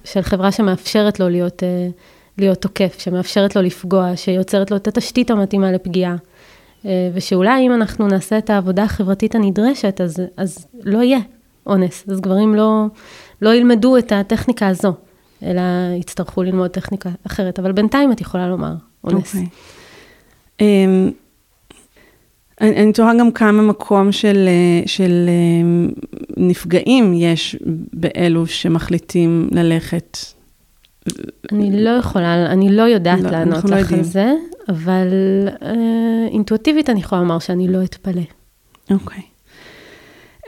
של 0.04 0.22
חברה 0.22 0.52
שמאפשרת 0.52 1.20
לו 1.20 1.28
להיות, 1.28 1.62
uh, 1.62 1.92
להיות 2.38 2.62
תוקף, 2.62 2.96
שמאפשרת 2.98 3.56
לו 3.56 3.62
לפגוע, 3.62 4.16
שיוצרת 4.16 4.70
לו 4.70 4.76
את 4.76 4.88
התשתית 4.88 5.30
המתאימה 5.30 5.72
לפגיעה. 5.72 6.16
Uh, 6.82 6.86
ושאולי 7.14 7.66
אם 7.66 7.72
אנחנו 7.72 8.08
נעשה 8.08 8.38
את 8.38 8.50
העבודה 8.50 8.82
החברתית 8.82 9.34
הנדרשת, 9.34 10.00
אז, 10.00 10.16
אז 10.36 10.66
לא 10.84 11.02
יהיה 11.02 11.18
אונס. 11.66 12.04
אז 12.08 12.20
גברים 12.20 12.54
לא, 12.54 12.86
לא 13.42 13.54
ילמדו 13.54 13.96
את 13.96 14.12
הטכניקה 14.12 14.68
הזו. 14.68 14.94
אלא 15.44 15.62
יצטרכו 16.00 16.42
ללמוד 16.42 16.70
טכניקה 16.70 17.10
אחרת, 17.26 17.58
אבל 17.58 17.72
בינתיים 17.72 18.12
את 18.12 18.20
יכולה 18.20 18.48
לומר 18.48 18.74
אונס. 19.04 19.34
Okay. 19.34 19.38
אוקיי. 19.38 19.46
Um, 20.58 21.12
אני, 22.60 22.76
אני 22.76 22.92
תוהה 22.92 23.18
גם 23.18 23.32
כמה 23.32 23.62
מקום 23.62 24.12
של, 24.12 24.48
אה, 24.48 24.86
של 24.86 25.28
um, 25.28 26.00
נפגעים 26.36 27.14
יש 27.14 27.56
באלו 27.92 28.46
שמחליטים 28.46 29.48
ללכת. 29.52 30.18
אני 31.52 31.84
לא 31.84 31.90
יכולה, 31.90 32.52
אני 32.52 32.76
לא 32.76 32.82
יודעת 32.82 33.20
לא, 33.20 33.30
לענות 33.30 33.64
לא 33.64 33.76
לך 33.76 33.92
לא 33.92 33.96
על 33.96 34.02
זה, 34.02 34.32
אבל 34.68 35.06
uh, 35.60 35.64
אינטואטיבית 36.32 36.90
אני 36.90 37.00
יכולה 37.00 37.20
לומר 37.20 37.38
שאני 37.38 37.68
לא 37.68 37.84
אתפלא. 37.84 38.22
אוקיי. 38.90 39.18
Okay. 39.18 39.31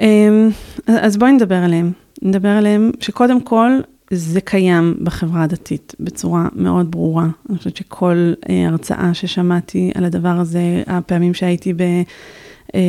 Um, 0.01 0.05
אז 0.87 1.17
בואי 1.17 1.33
נדבר 1.33 1.55
עליהם. 1.55 1.93
נדבר 2.23 2.49
עליהם 2.49 2.91
שקודם 3.01 3.41
כל, 3.41 3.71
זה 4.11 4.41
קיים 4.41 4.95
בחברה 5.03 5.43
הדתית 5.43 5.95
בצורה 6.01 6.49
מאוד 6.55 6.91
ברורה. 6.91 7.27
אני 7.51 7.59
חושבת 7.59 7.77
שכל 7.77 8.33
אה, 8.49 8.69
הרצאה 8.69 9.15
ששמעתי 9.15 9.91
על 9.95 10.05
הדבר 10.05 10.29
הזה, 10.29 10.83
הפעמים 10.87 11.35
שהייתי 11.35 11.73
ב... 11.73 11.83
אה, 12.75 12.81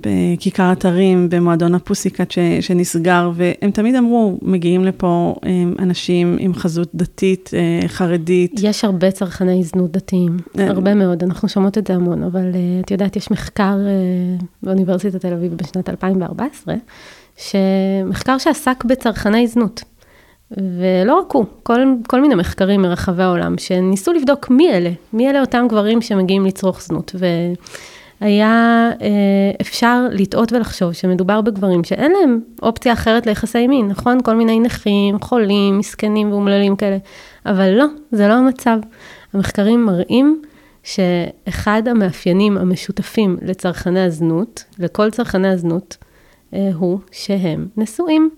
בכיכר 0.00 0.72
אתרים, 0.72 1.28
במועדון 1.28 1.74
הפוסיקט 1.74 2.30
ש, 2.30 2.38
שנסגר, 2.60 3.30
והם 3.34 3.70
תמיד 3.70 3.94
אמרו, 3.94 4.38
מגיעים 4.42 4.84
לפה 4.84 5.34
אה, 5.44 5.62
אנשים 5.78 6.36
עם 6.40 6.54
חזות 6.54 6.88
דתית, 6.94 7.50
אה, 7.54 7.88
חרדית. 7.88 8.60
יש 8.62 8.84
הרבה 8.84 9.10
צרכני 9.10 9.64
זנות 9.64 9.92
דתיים, 9.92 10.36
הרבה 10.58 10.94
מאוד, 10.94 11.22
אנחנו 11.22 11.48
שומעות 11.48 11.78
את 11.78 11.86
זה 11.86 11.94
המון, 11.94 12.22
אבל 12.22 12.52
את 12.80 12.90
יודעת, 12.90 13.16
יש 13.16 13.30
מחקר 13.30 13.76
באוניברסיטת 14.62 15.20
תל 15.20 15.32
אביב 15.32 15.54
בשנת 15.54 15.88
2014, 15.88 16.74
שמחקר 17.36 18.38
שעסק 18.38 18.84
בצרכני 18.84 19.46
זנות. 19.46 19.84
ולא 20.50 21.18
רק 21.18 21.32
הוא, 21.32 21.44
כל, 21.62 21.80
כל 22.06 22.20
מיני 22.20 22.34
מחקרים 22.34 22.82
מרחבי 22.82 23.22
העולם, 23.22 23.58
שניסו 23.58 24.12
לבדוק 24.12 24.50
מי 24.50 24.70
אלה, 24.70 24.90
מי 25.12 25.30
אלה 25.30 25.40
אותם 25.40 25.66
גברים 25.68 26.02
שמגיעים 26.02 26.46
לצרוך 26.46 26.82
זנות. 26.82 27.14
והיה 27.18 27.54
אה, 28.22 28.90
אפשר 29.60 30.06
לטעות 30.10 30.52
ולחשוב 30.52 30.92
שמדובר 30.92 31.40
בגברים 31.40 31.84
שאין 31.84 32.12
להם 32.12 32.40
אופציה 32.62 32.92
אחרת 32.92 33.26
ליחסי 33.26 33.66
מין, 33.66 33.88
נכון? 33.88 34.18
כל 34.22 34.34
מיני 34.34 34.60
נכים, 34.60 35.18
חולים, 35.20 35.78
מסכנים 35.78 36.32
ואומללים 36.32 36.76
כאלה. 36.76 36.98
אבל 37.46 37.70
לא, 37.70 37.86
זה 38.12 38.28
לא 38.28 38.32
המצב. 38.32 38.78
המחקרים 39.34 39.84
מראים 39.84 40.42
שאחד 40.82 41.82
המאפיינים 41.86 42.58
המשותפים 42.58 43.36
לצרכני 43.42 44.00
הזנות, 44.00 44.64
לכל 44.78 45.10
צרכני 45.10 45.48
הזנות, 45.48 45.96
אה, 46.54 46.70
הוא 46.74 46.98
שהם 47.12 47.66
נשואים. 47.76 48.30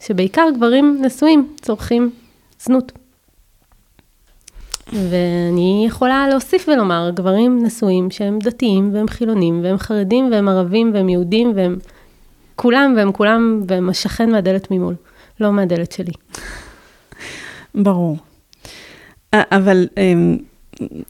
שבעיקר 0.00 0.46
גברים 0.56 0.98
נשואים 1.02 1.48
צורכים 1.60 2.10
זנות. 2.60 2.92
ואני 4.92 5.84
יכולה 5.86 6.28
להוסיף 6.28 6.68
ולומר, 6.68 7.10
גברים 7.14 7.58
נשואים 7.62 8.10
שהם 8.10 8.38
דתיים 8.38 8.94
והם 8.94 9.08
חילונים 9.08 9.60
והם 9.64 9.78
חרדים 9.78 10.28
והם 10.32 10.48
ערבים 10.48 10.90
והם 10.94 11.08
יהודים 11.08 11.52
והם 11.56 11.76
כולם 12.56 12.94
והם 12.96 13.12
כולם 13.12 13.60
והם 13.68 13.88
השכן 13.88 14.30
מהדלת 14.30 14.70
ממול, 14.70 14.94
לא 15.40 15.52
מהדלת 15.52 15.92
שלי. 15.92 16.12
ברור. 17.74 18.16
אבל 19.32 19.86
אמ, 19.96 20.38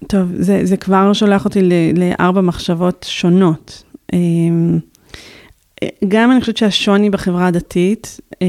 טוב, 0.06 0.28
זה, 0.34 0.60
זה 0.64 0.76
כבר 0.76 1.12
שולח 1.12 1.44
אותי 1.44 1.68
לארבע 1.94 2.40
מחשבות 2.40 3.06
שונות. 3.08 3.82
גם 6.08 6.30
אני 6.32 6.40
חושבת 6.40 6.56
שהשוני 6.56 7.10
בחברה 7.10 7.46
הדתית, 7.46 8.20
אה, 8.42 8.46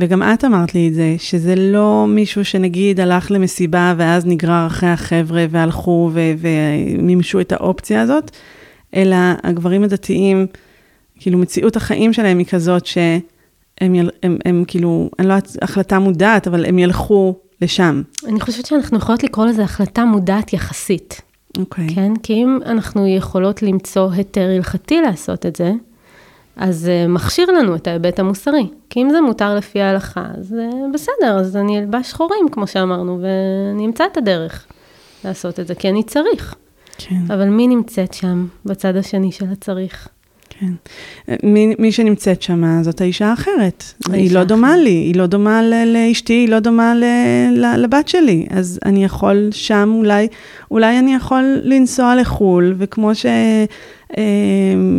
וגם 0.00 0.22
את 0.22 0.44
אמרת 0.44 0.74
לי 0.74 0.88
את 0.88 0.94
זה, 0.94 1.14
שזה 1.18 1.54
לא 1.56 2.06
מישהו 2.08 2.44
שנגיד 2.44 3.00
הלך 3.00 3.30
למסיבה 3.30 3.94
ואז 3.96 4.26
נגרר 4.26 4.66
אחרי 4.66 4.88
החבר'ה 4.88 5.46
והלכו 5.50 6.10
ומימשו 6.38 7.40
את 7.40 7.52
האופציה 7.52 8.02
הזאת, 8.02 8.30
אלא 8.94 9.16
הגברים 9.42 9.82
הדתיים, 9.82 10.46
כאילו 11.18 11.38
מציאות 11.38 11.76
החיים 11.76 12.12
שלהם 12.12 12.38
היא 12.38 12.46
כזאת 12.46 12.86
שהם 12.86 13.20
הם, 13.80 14.08
הם, 14.22 14.38
הם 14.44 14.64
כאילו, 14.66 15.10
אני 15.18 15.28
לא 15.28 15.32
יודעת, 15.32 15.56
החלטה 15.62 15.98
מודעת, 15.98 16.46
אבל 16.46 16.66
הם 16.66 16.78
ילכו 16.78 17.34
לשם. 17.60 18.02
אני 18.26 18.40
חושבת 18.40 18.66
שאנחנו 18.66 18.98
יכולות 18.98 19.22
לקרוא 19.22 19.46
לזה 19.46 19.62
החלטה 19.62 20.04
מודעת 20.04 20.52
יחסית. 20.52 21.20
אוקיי. 21.58 21.86
Okay. 21.86 21.94
כן? 21.94 22.12
כי 22.22 22.32
אם 22.32 22.58
אנחנו 22.66 23.06
יכולות 23.06 23.62
למצוא 23.62 24.08
היתר 24.12 24.48
הלכתי 24.56 25.00
לעשות 25.00 25.46
את 25.46 25.56
זה, 25.56 25.72
אז 26.56 26.76
זה 26.76 27.06
מכשיר 27.08 27.50
לנו 27.50 27.74
את 27.74 27.86
ההיבט 27.86 28.18
המוסרי. 28.18 28.66
כי 28.90 29.02
אם 29.02 29.10
זה 29.10 29.20
מותר 29.20 29.54
לפי 29.54 29.80
ההלכה, 29.80 30.26
אז 30.38 30.54
בסדר, 30.94 31.38
אז 31.38 31.56
אני 31.56 31.78
אלבש 31.78 32.10
שחורים, 32.10 32.48
כמו 32.52 32.66
שאמרנו, 32.66 33.18
ואני 33.22 33.86
אמצא 33.86 34.04
את 34.12 34.16
הדרך 34.16 34.66
לעשות 35.24 35.60
את 35.60 35.66
זה, 35.66 35.74
כי 35.74 35.88
אני 35.88 36.02
צריך. 36.02 36.54
כן. 36.98 37.22
אבל 37.26 37.48
מי 37.48 37.68
נמצאת 37.68 38.14
שם, 38.14 38.46
בצד 38.64 38.96
השני 38.96 39.32
של 39.32 39.44
הצריך? 39.52 40.08
כן. 40.58 40.72
מי, 41.42 41.74
מי 41.78 41.92
שנמצאת 41.92 42.42
שם 42.42 42.82
זאת 42.82 43.00
האישה 43.00 43.26
האחרת. 43.26 43.84
האישה 44.04 44.16
היא 44.16 44.34
לא 44.34 44.44
דומה 44.44 44.76
לי, 44.76 44.90
היא 44.90 45.16
לא 45.16 45.26
דומה 45.26 45.60
לאשתי, 45.86 46.32
היא 46.32 46.48
לא 46.48 46.58
דומה 46.58 46.94
ל, 46.94 47.04
ל, 47.56 47.82
לבת 47.82 48.08
שלי. 48.08 48.46
אז 48.50 48.80
אני 48.84 49.04
יכול 49.04 49.48
שם 49.52 49.92
אולי, 49.94 50.28
אולי 50.70 50.98
אני 50.98 51.14
יכול 51.14 51.60
לנסוע 51.62 52.16
לחו"ל, 52.16 52.74
וכמו 52.78 53.14
ש... 53.14 53.26
אה, 54.18 54.22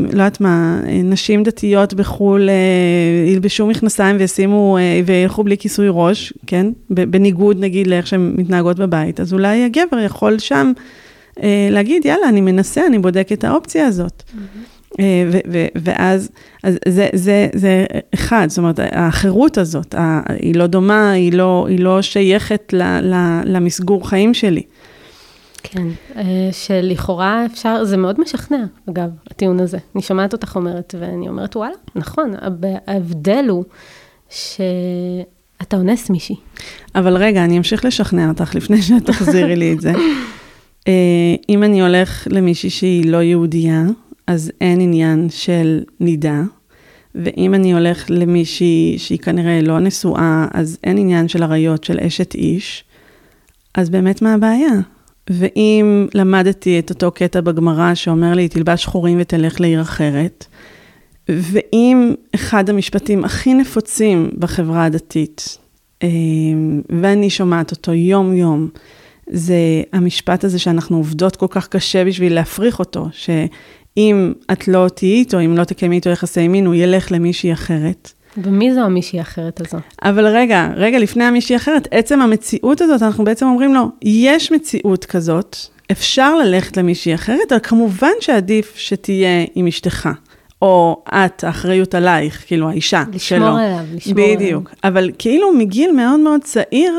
לא 0.04 0.12
יודעת 0.12 0.42
מה, 0.42 0.80
נשים 1.04 1.44
דתיות 1.44 1.94
בחו"ל 1.94 2.50
אה, 2.50 3.32
ילבשו 3.32 3.68
מכנסיים 3.68 4.16
וישימו, 4.20 4.78
אה, 4.78 5.02
וילכו 5.06 5.44
בלי 5.44 5.58
כיסוי 5.58 5.88
ראש, 5.90 6.34
כן? 6.48 6.68
בניגוד 6.90 7.60
נגיד 7.60 7.88
לאיך 7.88 8.08
שהן 8.08 8.34
מתנהגות 8.38 8.80
בבית, 8.80 9.20
אז 9.20 9.34
אולי 9.34 9.64
הגבר 9.64 10.00
יכול 10.00 10.40
שם 10.40 10.72
להגיד, 11.72 12.06
יאללה, 12.06 12.30
אני 12.30 12.42
מנסה, 12.42 12.88
אני 12.88 13.00
בודק 13.00 13.28
את 13.34 13.44
האופציה 13.44 13.88
הזאת. 13.88 14.24
Mm-hmm. 14.28 14.74
ו- 15.02 15.66
ואז, 15.76 16.30
אז 16.64 16.78
זה, 16.88 17.08
זה, 17.14 17.48
זה 17.54 17.86
אחד, 18.14 18.46
זאת 18.50 18.58
אומרת, 18.58 18.80
החירות 18.92 19.58
הזאת, 19.58 19.96
היא 20.30 20.56
לא 20.56 20.68
דומה, 20.68 21.12
היא 21.12 21.34
לא, 21.34 21.66
היא 21.70 21.80
לא 21.80 22.02
שייכת 22.02 22.74
ל- 22.74 23.14
ל- 23.14 23.42
למסגור 23.46 24.10
חיים 24.10 24.34
שלי. 24.34 24.64
כן, 25.64 25.88
אה, 26.16 26.50
שלכאורה 26.52 27.46
אפשר, 27.46 27.84
זה 27.84 27.98
מאוד 27.98 28.22
משכנע, 28.22 28.64
אגב, 28.90 29.10
הטיעון 29.32 29.60
הזה. 29.60 29.78
אני 29.96 30.04
שומעת 30.04 30.34
אותך 30.34 30.56
אומרת, 30.56 30.96
ואני 31.00 31.30
אומרת, 31.30 31.56
וואלה, 31.56 31.74
נכון, 31.96 32.34
ההבדל 32.88 33.46
הוא 33.50 33.64
שאתה 34.30 35.78
אונס 35.78 36.10
מישהי. 36.10 36.36
אבל 36.96 37.18
רגע, 37.18 37.46
אני 37.46 37.58
אמשיך 37.58 37.86
לשכנע 37.86 38.30
אותך 38.30 38.56
לפני 38.56 38.82
שאת 38.82 39.06
תחזירי 39.06 39.56
לי 39.56 39.74
את 39.74 39.82
זה. 39.82 39.92
אה, 40.88 40.94
אם 41.50 41.64
אני 41.64 41.82
הולך 41.82 42.28
למישהי 42.32 42.70
שהיא 42.70 43.12
לא 43.12 43.18
יהודייה, 43.22 43.84
אז 44.28 44.52
אין 44.62 44.82
עניין 44.82 45.28
של 45.30 45.84
נידה. 46.00 46.42
ואם 47.16 47.54
אני 47.54 47.74
הולך 47.74 48.06
למישהי 48.10 48.96
שהיא 48.98 49.20
כנראה 49.20 49.62
לא 49.62 49.80
נשואה, 49.80 50.48
אז 50.54 50.78
אין 50.84 50.98
עניין 50.98 51.28
של 51.28 51.44
עריות 51.44 51.84
של 51.84 52.00
אשת 52.00 52.36
איש. 52.36 52.84
אז 53.76 53.90
באמת 53.90 54.22
מה 54.22 54.34
הבעיה? 54.34 54.74
ואם 55.30 56.08
למדתי 56.14 56.80
את 56.80 56.90
אותו 56.90 57.12
קטע 57.12 57.42
בגמרא 57.42 57.94
שאומר 57.94 58.34
לי, 58.34 58.48
תלבש 58.50 58.84
שחורים 58.84 59.18
ותלך 59.22 59.62
לעיר 59.62 59.82
אחרת, 59.82 60.46
ואם 61.30 62.14
אחד 62.36 62.70
המשפטים 62.70 63.24
הכי 63.24 63.54
נפוצים 63.54 64.30
בחברה 64.38 64.86
הדתית, 64.86 65.58
אה, 66.04 66.08
ואני 67.02 67.30
שומעת 67.30 67.72
אותו 67.72 67.94
יום-יום, 67.94 68.70
זה 69.30 69.56
המשפט 69.94 70.44
הזה 70.44 70.60
שאנחנו 70.60 70.98
עובדות 70.98 71.36
כל 71.36 71.48
כך 71.50 71.68
קשה 71.68 72.06
בשביל 72.06 72.34
להפריך 72.34 72.80
אותו, 72.80 73.08
שאם 73.96 74.34
את 74.52 74.68
לא 74.68 74.88
תהיי 74.96 75.14
איתו, 75.14 75.40
אם 75.40 75.58
לא 75.58 75.64
תקיימי 75.64 75.96
איתו 75.96 76.10
יחסי 76.10 76.48
מין, 76.48 76.66
הוא 76.66 76.76
ילך 76.76 77.12
למישהי 77.12 77.54
אחרת. 77.54 78.12
ומי 78.38 78.74
זו 78.74 78.80
המישהי 78.80 79.20
האחרת 79.20 79.62
הזו? 79.62 79.78
אבל 80.02 80.28
רגע, 80.28 80.70
רגע 80.76 81.00
לפני 81.00 81.24
המישהי 81.24 81.56
האחרת, 81.56 81.88
עצם 81.92 82.22
המציאות 82.22 82.82
הזאת, 82.82 83.02
אנחנו 83.02 83.24
בעצם 83.24 83.46
אומרים 83.46 83.74
לו, 83.74 83.90
יש 84.02 84.52
מציאות 84.52 85.06
כזאת, 85.06 85.58
אפשר 85.92 86.36
ללכת 86.36 86.78
למישהי 86.78 87.16
אחרת, 87.16 87.52
אבל 87.52 87.60
כמובן 87.64 88.12
שעדיף 88.20 88.74
שתהיה 88.78 89.46
עם 89.56 89.68
אשתך. 89.68 90.10
או 90.62 91.04
את, 91.08 91.44
האחריות 91.44 91.96
עלייך, 91.96 92.44
כאילו 92.48 92.70
האישה 92.70 93.04
לשמור 93.14 93.20
שלו. 93.20 93.38
לשמור 93.38 93.60
עליו, 93.60 93.86
לשמור 93.96 94.26
עליו. 94.26 94.36
בדיוק. 94.36 94.72
אבל 94.84 95.12
כאילו 95.18 95.54
מגיל 95.54 95.92
מאוד 95.92 96.20
מאוד 96.20 96.42
צעיר, 96.44 96.94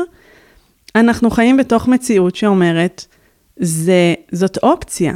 אנחנו 0.95 1.29
חיים 1.29 1.57
בתוך 1.57 1.87
מציאות 1.87 2.35
שאומרת, 2.35 3.05
זה, 3.57 4.13
זאת 4.31 4.57
אופציה. 4.57 5.13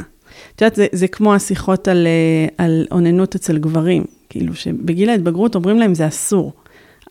את 0.60 0.62
יודעת, 0.62 0.76
זה, 0.76 0.86
זה 0.92 1.08
כמו 1.08 1.34
השיחות 1.34 1.88
על, 1.88 2.06
אה, 2.06 2.64
על 2.64 2.86
אוננות 2.90 3.34
אצל 3.34 3.58
גברים. 3.58 4.04
כאילו 4.28 4.54
שבגיל 4.54 5.10
ההתבגרות 5.10 5.54
אומרים 5.54 5.78
להם 5.78 5.94
זה 5.94 6.08
אסור, 6.08 6.52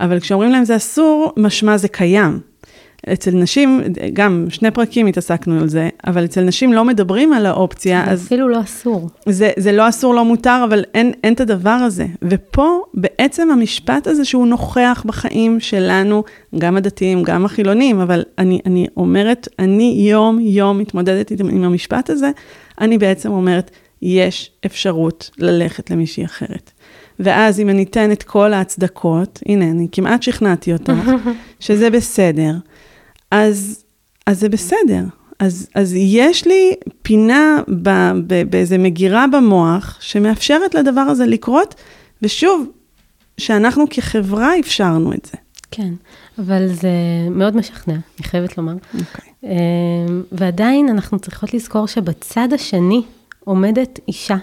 אבל 0.01 0.19
כשאומרים 0.19 0.51
להם 0.51 0.65
זה 0.65 0.75
אסור, 0.75 1.33
משמע 1.37 1.77
זה 1.77 1.87
קיים. 1.87 2.39
אצל 3.13 3.31
נשים, 3.31 3.81
גם 4.13 4.45
שני 4.49 4.71
פרקים 4.71 5.07
התעסקנו 5.07 5.59
על 5.59 5.69
זה, 5.69 5.89
אבל 6.07 6.25
אצל 6.25 6.41
נשים 6.41 6.73
לא 6.73 6.85
מדברים 6.85 7.33
על 7.33 7.45
האופציה, 7.45 8.11
אז... 8.11 8.25
אפילו 8.25 8.49
לא 8.49 8.61
אסור. 8.61 9.09
זה, 9.25 9.51
זה 9.57 9.71
לא 9.71 9.89
אסור, 9.89 10.15
לא 10.15 10.25
מותר, 10.25 10.65
אבל 10.69 10.83
אין, 10.93 11.11
אין 11.23 11.33
את 11.33 11.39
הדבר 11.39 11.69
הזה. 11.69 12.05
ופה 12.21 12.81
בעצם 12.93 13.51
המשפט 13.51 14.07
הזה 14.07 14.25
שהוא 14.25 14.47
נוכח 14.47 15.03
בחיים 15.05 15.59
שלנו, 15.59 16.23
גם 16.57 16.77
הדתיים, 16.77 17.23
גם 17.23 17.45
החילונים, 17.45 17.99
אבל 17.99 18.23
אני, 18.37 18.59
אני 18.65 18.87
אומרת, 18.97 19.47
אני 19.59 20.07
יום-יום 20.09 20.77
מתמודדת 20.77 21.31
עם, 21.31 21.49
עם 21.49 21.63
המשפט 21.63 22.09
הזה, 22.09 22.31
אני 22.81 22.97
בעצם 22.97 23.31
אומרת, 23.31 23.71
יש 24.01 24.51
אפשרות 24.65 25.29
ללכת 25.37 25.91
למישהי 25.91 26.25
אחרת. 26.25 26.71
ואז 27.19 27.59
אם 27.59 27.69
אני 27.69 27.83
אתן 27.83 28.11
את 28.11 28.23
כל 28.23 28.53
ההצדקות, 28.53 29.39
הנה, 29.45 29.65
אני 29.65 29.87
כמעט 29.91 30.23
שכנעתי 30.23 30.73
אותך, 30.73 30.93
שזה 31.59 31.89
בסדר, 31.89 32.53
אז, 33.31 33.83
אז 34.25 34.39
זה 34.39 34.49
בסדר. 34.49 35.03
אז, 35.39 35.67
אז 35.75 35.93
יש 35.95 36.47
לי 36.47 36.75
פינה 37.01 37.61
ב, 37.81 37.89
ב, 38.27 38.43
באיזה 38.49 38.77
מגירה 38.77 39.25
במוח 39.27 39.97
שמאפשרת 40.01 40.75
לדבר 40.75 41.01
הזה 41.01 41.25
לקרות, 41.25 41.75
ושוב, 42.21 42.71
שאנחנו 43.37 43.85
כחברה 43.89 44.59
אפשרנו 44.59 45.13
את 45.13 45.25
זה. 45.31 45.37
כן, 45.71 45.93
אבל 46.39 46.67
זה 46.67 46.89
מאוד 47.31 47.55
משכנע, 47.55 47.93
אני 47.93 48.27
חייבת 48.27 48.57
לומר. 48.57 48.73
אוקיי. 48.73 49.33
אה, 49.43 49.49
ועדיין 50.31 50.89
אנחנו 50.89 51.19
צריכות 51.19 51.53
לזכור 51.53 51.87
שבצד 51.87 52.53
השני 52.53 53.01
עומדת 53.39 53.99
אישה 54.07 54.37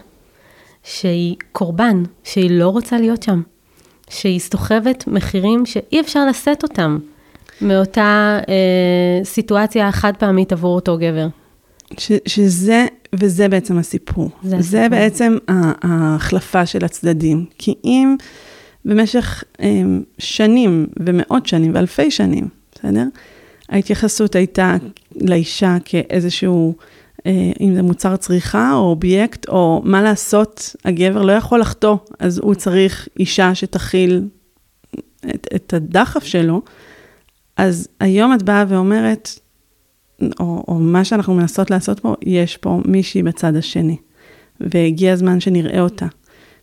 שהיא 0.84 1.36
קורבן, 1.52 2.02
שהיא 2.24 2.50
לא 2.50 2.68
רוצה 2.68 2.98
להיות 2.98 3.22
שם, 3.22 3.42
שהיא 4.10 4.40
סוחבת 4.40 5.04
מחירים 5.06 5.66
שאי 5.66 6.00
אפשר 6.00 6.26
לשאת 6.26 6.62
אותם 6.62 6.98
מאותה 7.60 8.38
אה, 8.48 9.24
סיטואציה 9.24 9.92
חד 9.92 10.12
פעמית 10.18 10.52
עבור 10.52 10.74
אותו 10.74 10.98
גבר. 10.98 11.26
ש, 11.98 12.12
שזה, 12.26 12.86
וזה 13.12 13.48
בעצם 13.48 13.78
הסיפור. 13.78 14.30
זה 14.42 14.48
זה, 14.48 14.56
הסיפור. 14.58 14.88
בעצם 14.88 15.36
ההחלפה 15.82 16.66
של 16.66 16.84
הצדדים. 16.84 17.44
כי 17.58 17.74
אם 17.84 18.16
במשך 18.84 19.44
הם, 19.58 20.02
שנים 20.18 20.86
ומאות 21.00 21.46
שנים 21.46 21.74
ואלפי 21.74 22.10
שנים, 22.10 22.48
בסדר? 22.74 23.04
ההתייחסות 23.68 24.34
הייתה 24.34 24.76
לאישה 25.16 25.76
כאיזשהו, 25.84 26.74
אה, 27.26 27.32
אם 27.60 27.74
זה 27.74 27.82
מוצר 27.82 28.16
צריכה 28.16 28.72
או 28.72 28.78
אובייקט, 28.78 29.48
או 29.48 29.82
מה 29.84 30.02
לעשות, 30.02 30.76
הגבר 30.84 31.22
לא 31.22 31.32
יכול 31.32 31.60
לחטוא, 31.60 31.96
אז 32.18 32.38
הוא 32.38 32.54
צריך 32.54 33.08
אישה 33.18 33.54
שתכיל 33.54 34.22
את, 35.34 35.48
את 35.54 35.74
הדחף 35.74 36.24
שלו. 36.24 36.62
אז 37.56 37.88
היום 38.00 38.34
את 38.34 38.42
באה 38.42 38.64
ואומרת, 38.68 39.30
או, 40.40 40.64
או 40.68 40.74
מה 40.74 41.04
שאנחנו 41.04 41.34
מנסות 41.34 41.70
לעשות 41.70 42.00
פה, 42.00 42.14
יש 42.22 42.56
פה 42.56 42.80
מישהי 42.84 43.22
בצד 43.22 43.56
השני. 43.56 43.96
והגיע 44.60 45.12
הזמן 45.12 45.40
שנראה 45.40 45.80
אותה. 45.80 46.06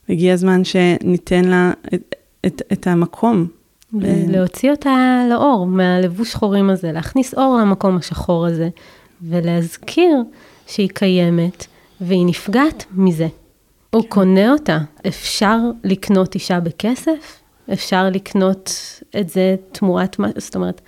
והגיע 0.09 0.33
הזמן 0.33 0.63
שניתן 0.63 1.45
לה 1.45 1.71
את, 1.93 2.15
את, 2.45 2.61
את 2.73 2.87
המקום. 2.87 3.47
ל- 3.93 4.31
להוציא 4.31 4.71
אותה 4.71 5.23
לאור, 5.29 5.67
מהלבוש 5.67 6.31
שחורים 6.31 6.69
הזה, 6.69 6.91
להכניס 6.91 7.33
אור 7.33 7.57
למקום 7.61 7.97
השחור 7.97 8.45
הזה, 8.45 8.69
ולהזכיר 9.21 10.17
שהיא 10.67 10.89
קיימת, 10.93 11.65
והיא 12.01 12.25
נפגעת 12.25 12.85
מזה. 12.91 13.27
הוא 13.89 14.03
קונה 14.09 14.51
אותה. 14.51 14.77
אפשר 15.07 15.57
לקנות 15.83 16.35
אישה 16.35 16.59
בכסף? 16.59 17.42
אפשר 17.73 18.09
לקנות 18.09 18.71
את 19.19 19.29
זה 19.29 19.55
תמורת 19.71 20.19
מה, 20.19 20.27
זאת 20.37 20.55
אומרת, 20.55 20.81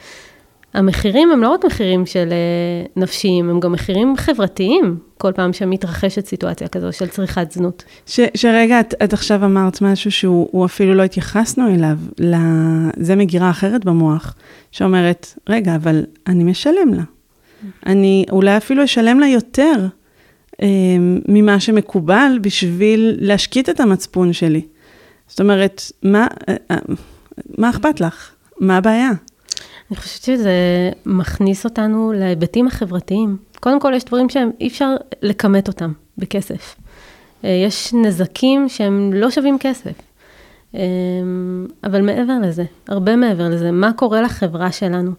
המחירים 0.75 1.31
הם 1.31 1.41
לא 1.41 1.49
רק 1.49 1.65
מחירים 1.65 2.05
של 2.05 2.29
אה, 2.31 2.85
נפשיים, 2.95 3.49
הם 3.49 3.59
גם 3.59 3.71
מחירים 3.71 4.13
חברתיים, 4.17 4.99
כל 5.17 5.31
פעם 5.35 5.53
שמתרחשת 5.53 6.25
סיטואציה 6.25 6.67
כזו 6.67 6.91
של 6.91 7.07
צריכת 7.07 7.51
זנות. 7.51 7.83
ש, 8.05 8.19
שרגע, 8.35 8.79
את, 8.79 8.93
את 9.03 9.13
עכשיו 9.13 9.45
אמרת 9.45 9.81
משהו 9.81 10.11
שהוא 10.11 10.49
הוא 10.51 10.65
אפילו 10.65 10.93
לא 10.93 11.03
התייחסנו 11.03 11.67
אליו, 11.67 11.97
זה 12.97 13.15
מגירה 13.15 13.49
אחרת 13.49 13.85
במוח, 13.85 14.35
שאומרת, 14.71 15.33
רגע, 15.49 15.75
אבל 15.75 16.03
אני 16.27 16.43
משלם 16.43 16.93
לה. 16.93 17.03
אני 17.85 18.25
אולי 18.31 18.57
אפילו 18.57 18.83
אשלם 18.83 19.19
לה 19.19 19.27
יותר 19.27 19.87
אה, 20.61 20.67
ממה 21.27 21.59
שמקובל 21.59 22.39
בשביל 22.41 23.15
להשקיט 23.19 23.69
את 23.69 23.79
המצפון 23.79 24.33
שלי. 24.33 24.61
זאת 25.27 25.39
אומרת, 25.39 25.81
מה, 26.03 26.27
אה, 26.49 26.55
אה, 26.71 26.77
מה 27.57 27.69
אכפת 27.69 28.01
לך? 28.01 28.31
מה 28.59 28.77
הבעיה? 28.77 29.09
אני 29.91 29.97
חושבת 29.97 30.23
שזה 30.23 30.51
מכניס 31.05 31.65
אותנו 31.65 32.13
להיבטים 32.15 32.67
החברתיים. 32.67 33.37
קודם 33.59 33.79
כל, 33.79 33.93
יש 33.95 34.03
דברים 34.03 34.29
שאי 34.29 34.67
אפשר 34.67 34.95
לכמת 35.21 35.67
אותם 35.67 35.93
בכסף. 36.17 36.75
אה, 37.43 37.49
יש 37.49 37.93
נזקים 37.93 38.69
שהם 38.69 39.13
לא 39.13 39.31
שווים 39.31 39.57
כסף. 39.59 39.93
אה, 40.75 40.81
אבל 41.83 42.01
מעבר 42.01 42.33
לזה, 42.43 42.63
הרבה 42.87 43.15
מעבר 43.15 43.49
לזה, 43.49 43.71
מה 43.71 43.93
קורה 43.93 44.21
לחברה 44.21 44.71
שלנו 44.71 45.11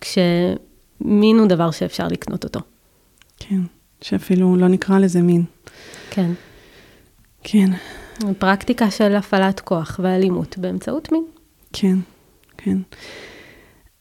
כשמין 0.00 1.38
הוא 1.38 1.46
דבר 1.46 1.70
שאפשר 1.70 2.08
לקנות 2.08 2.44
אותו? 2.44 2.60
כן, 3.38 3.60
שאפילו 4.00 4.56
לא 4.56 4.68
נקרא 4.68 4.98
לזה 4.98 5.22
מין. 5.22 5.44
כן. 6.10 6.30
כן, 7.42 7.70
פרקטיקה 8.38 8.90
של 8.90 9.16
הפעלת 9.16 9.60
כוח 9.60 10.00
ואלימות 10.02 10.58
באמצעות 10.58 11.12
מין. 11.12 11.24
כן, 11.72 11.96
כן. 12.56 12.78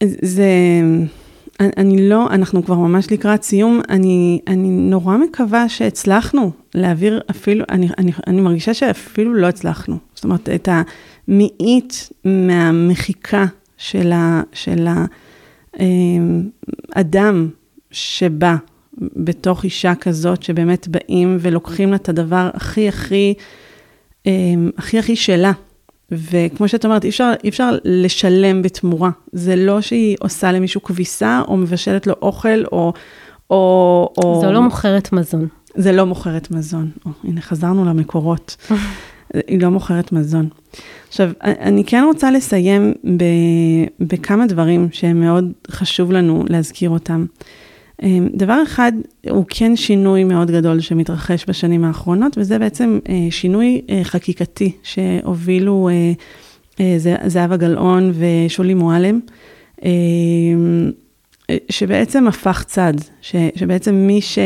זה, 0.04 0.46
אני- 1.62 2.10
לא, 2.10 2.28
אנחנו 2.30 2.66
כבר 2.66 2.76
ממש 2.76 3.12
לקראת 3.12 3.44
סיום, 3.44 3.82
אני, 3.90 4.40
אני 4.48 4.70
נורא 4.70 5.18
מקווה 5.18 5.70
שהצלחנו 5.70 6.52
להעביר 6.76 7.22
אפילו, 7.32 7.66
אני, 7.70 7.88
אני, 7.98 8.12
אני 8.28 8.42
מרגישה 8.42 8.74
שאפילו 8.74 9.34
לא 9.34 9.48
הצלחנו. 9.48 9.98
זאת 10.16 10.24
אומרת, 10.24 10.50
את 10.50 10.70
המאית 10.72 12.10
מהמחיקה 12.26 13.46
של, 13.78 14.12
ה, 14.12 14.42
של 14.54 14.88
האדם 16.96 17.50
שבא 17.92 18.56
בתוך 18.98 19.64
אישה 19.64 19.96
כזאת, 19.96 20.44
שבאמת 20.44 20.88
באים 20.88 21.38
ולוקחים 21.40 21.90
לה 21.90 21.96
את 21.96 22.10
הדבר 22.10 22.50
הכי 22.54 22.88
הכי, 22.88 23.34
אמ, 23.34 23.44
הכי 24.78 25.00
הכי 25.00 25.16
שלה. 25.16 25.52
וכמו 26.12 26.68
שאת 26.68 26.86
אומרת, 26.86 27.04
אי 27.04 27.10
אפשר, 27.10 27.32
אי 27.44 27.50
אפשר 27.50 27.78
לשלם 27.84 28.62
בתמורה. 28.62 29.10
זה 29.32 29.56
לא 29.56 29.82
שהיא 29.82 30.18
עושה 30.20 30.52
למישהו 30.52 30.84
כביסה, 30.84 31.42
או 31.48 31.58
מבשלת 31.58 32.08
לו 32.08 32.14
אוכל, 32.22 32.64
או... 32.72 32.94
או, 33.50 34.14
או... 34.18 34.42
זו 34.42 34.52
לא 34.52 34.62
מוכרת 34.62 35.14
מזון. 35.14 35.48
זה 35.76 35.92
לא 35.92 36.06
מוכרת 36.06 36.52
מזון. 36.52 36.92
או, 37.06 37.12
הנה, 37.24 37.42
חזרנו 37.42 37.86
למקורות. 37.86 38.56
היא 39.48 39.62
לא 39.62 39.70
מוכרת 39.70 40.12
מזון. 40.12 40.50
עכשיו, 41.08 41.32
אני 41.42 41.84
כן 41.84 42.04
רוצה 42.08 42.32
לסיים 42.32 42.94
ב, 43.18 43.24
בכמה 44.00 44.48
דברים 44.48 44.88
שהם 44.92 45.20
מאוד 45.20 45.52
חשוב 45.72 46.12
לנו 46.12 46.44
להזכיר 46.50 46.90
אותם. 46.90 47.26
אמ, 48.02 48.30
דבר 48.34 48.64
אחד, 48.64 48.92
הוא 49.30 49.46
כן 49.50 49.76
שינוי 49.76 50.24
מאוד 50.24 50.52
גדול 50.52 50.80
שמתרחש 50.80 51.46
בשנים 51.48 51.84
האחרונות, 51.86 52.38
וזה 52.38 52.60
בעצם 52.60 53.00
אה, 53.10 53.28
שינוי 53.32 53.82
אה, 53.90 54.00
חקיקתי 54.04 54.72
שהובילו 54.84 55.90
אה, 56.80 56.96
זה- 56.98 57.16
זהבה 57.26 57.58
גלאון 57.58 58.12
ושולי 58.16 58.74
מועלם, 58.74 59.20
אה, 59.86 59.90
שבעצם 61.70 62.28
הפך 62.28 62.64
צד, 62.68 62.94
שבעצם 63.56 63.96
מי 63.96 64.22
ש... 64.22 64.40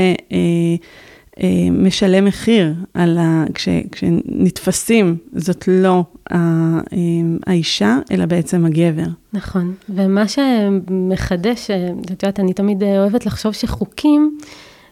אה, 1.44 1.48
משלם 1.72 2.26
מחיר 2.26 2.74
על 2.94 3.18
ה... 3.18 3.44
כש, 3.54 3.70
כשנתפסים, 3.92 5.18
זאת 5.34 5.68
לא 5.68 6.04
ה, 6.32 6.36
אה, 6.36 7.00
האישה, 7.48 7.98
אלא 8.12 8.26
בעצם 8.26 8.66
הגבר. 8.66 9.08
נכון, 9.34 9.74
ומה 9.90 10.24
שמחדש, 10.28 11.72
אה, 11.72 11.90
את 12.06 12.24
יודעת, 12.24 12.40
אני 12.40 12.54
תמיד 12.54 12.84
אה, 12.84 13.02
אוהבת 13.02 13.26
לחשוב 13.26 13.54
שחוקים 13.54 14.38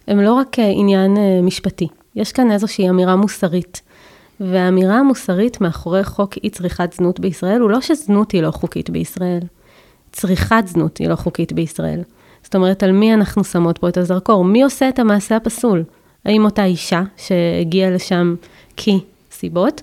הם 0.07 0.19
לא 0.19 0.33
רק 0.33 0.59
אה, 0.59 0.71
עניין 0.75 1.17
משפטי, 1.43 1.87
יש 2.15 2.31
כאן 2.31 2.51
איזושהי 2.51 2.89
אמירה 2.89 3.15
מוסרית. 3.15 3.81
והאמירה 4.39 4.99
המוסרית 4.99 5.61
מאחורי 5.61 6.03
חוק 6.03 6.33
אי 6.43 6.49
צריכת 6.49 6.93
זנות 6.93 7.19
בישראל, 7.19 7.61
הוא 7.61 7.69
לא 7.69 7.81
שזנות 7.81 8.31
היא 8.31 8.41
לא 8.41 8.51
חוקית 8.51 8.89
בישראל, 8.89 9.39
צריכת 10.11 10.63
זנות 10.65 10.97
היא 10.97 11.07
לא 11.07 11.15
חוקית 11.15 11.53
בישראל. 11.53 12.01
זאת 12.43 12.55
אומרת, 12.55 12.83
על 12.83 12.91
מי 12.91 13.13
אנחנו 13.13 13.43
שמות 13.43 13.77
פה 13.77 13.89
את 13.89 13.97
הזרקור? 13.97 14.45
מי 14.45 14.63
עושה 14.63 14.89
את 14.89 14.99
המעשה 14.99 15.35
הפסול? 15.35 15.83
האם 16.25 16.45
אותה 16.45 16.65
אישה 16.65 17.01
שהגיעה 17.17 17.91
לשם 17.91 18.35
כי 18.77 18.99
סיבות, 19.31 19.81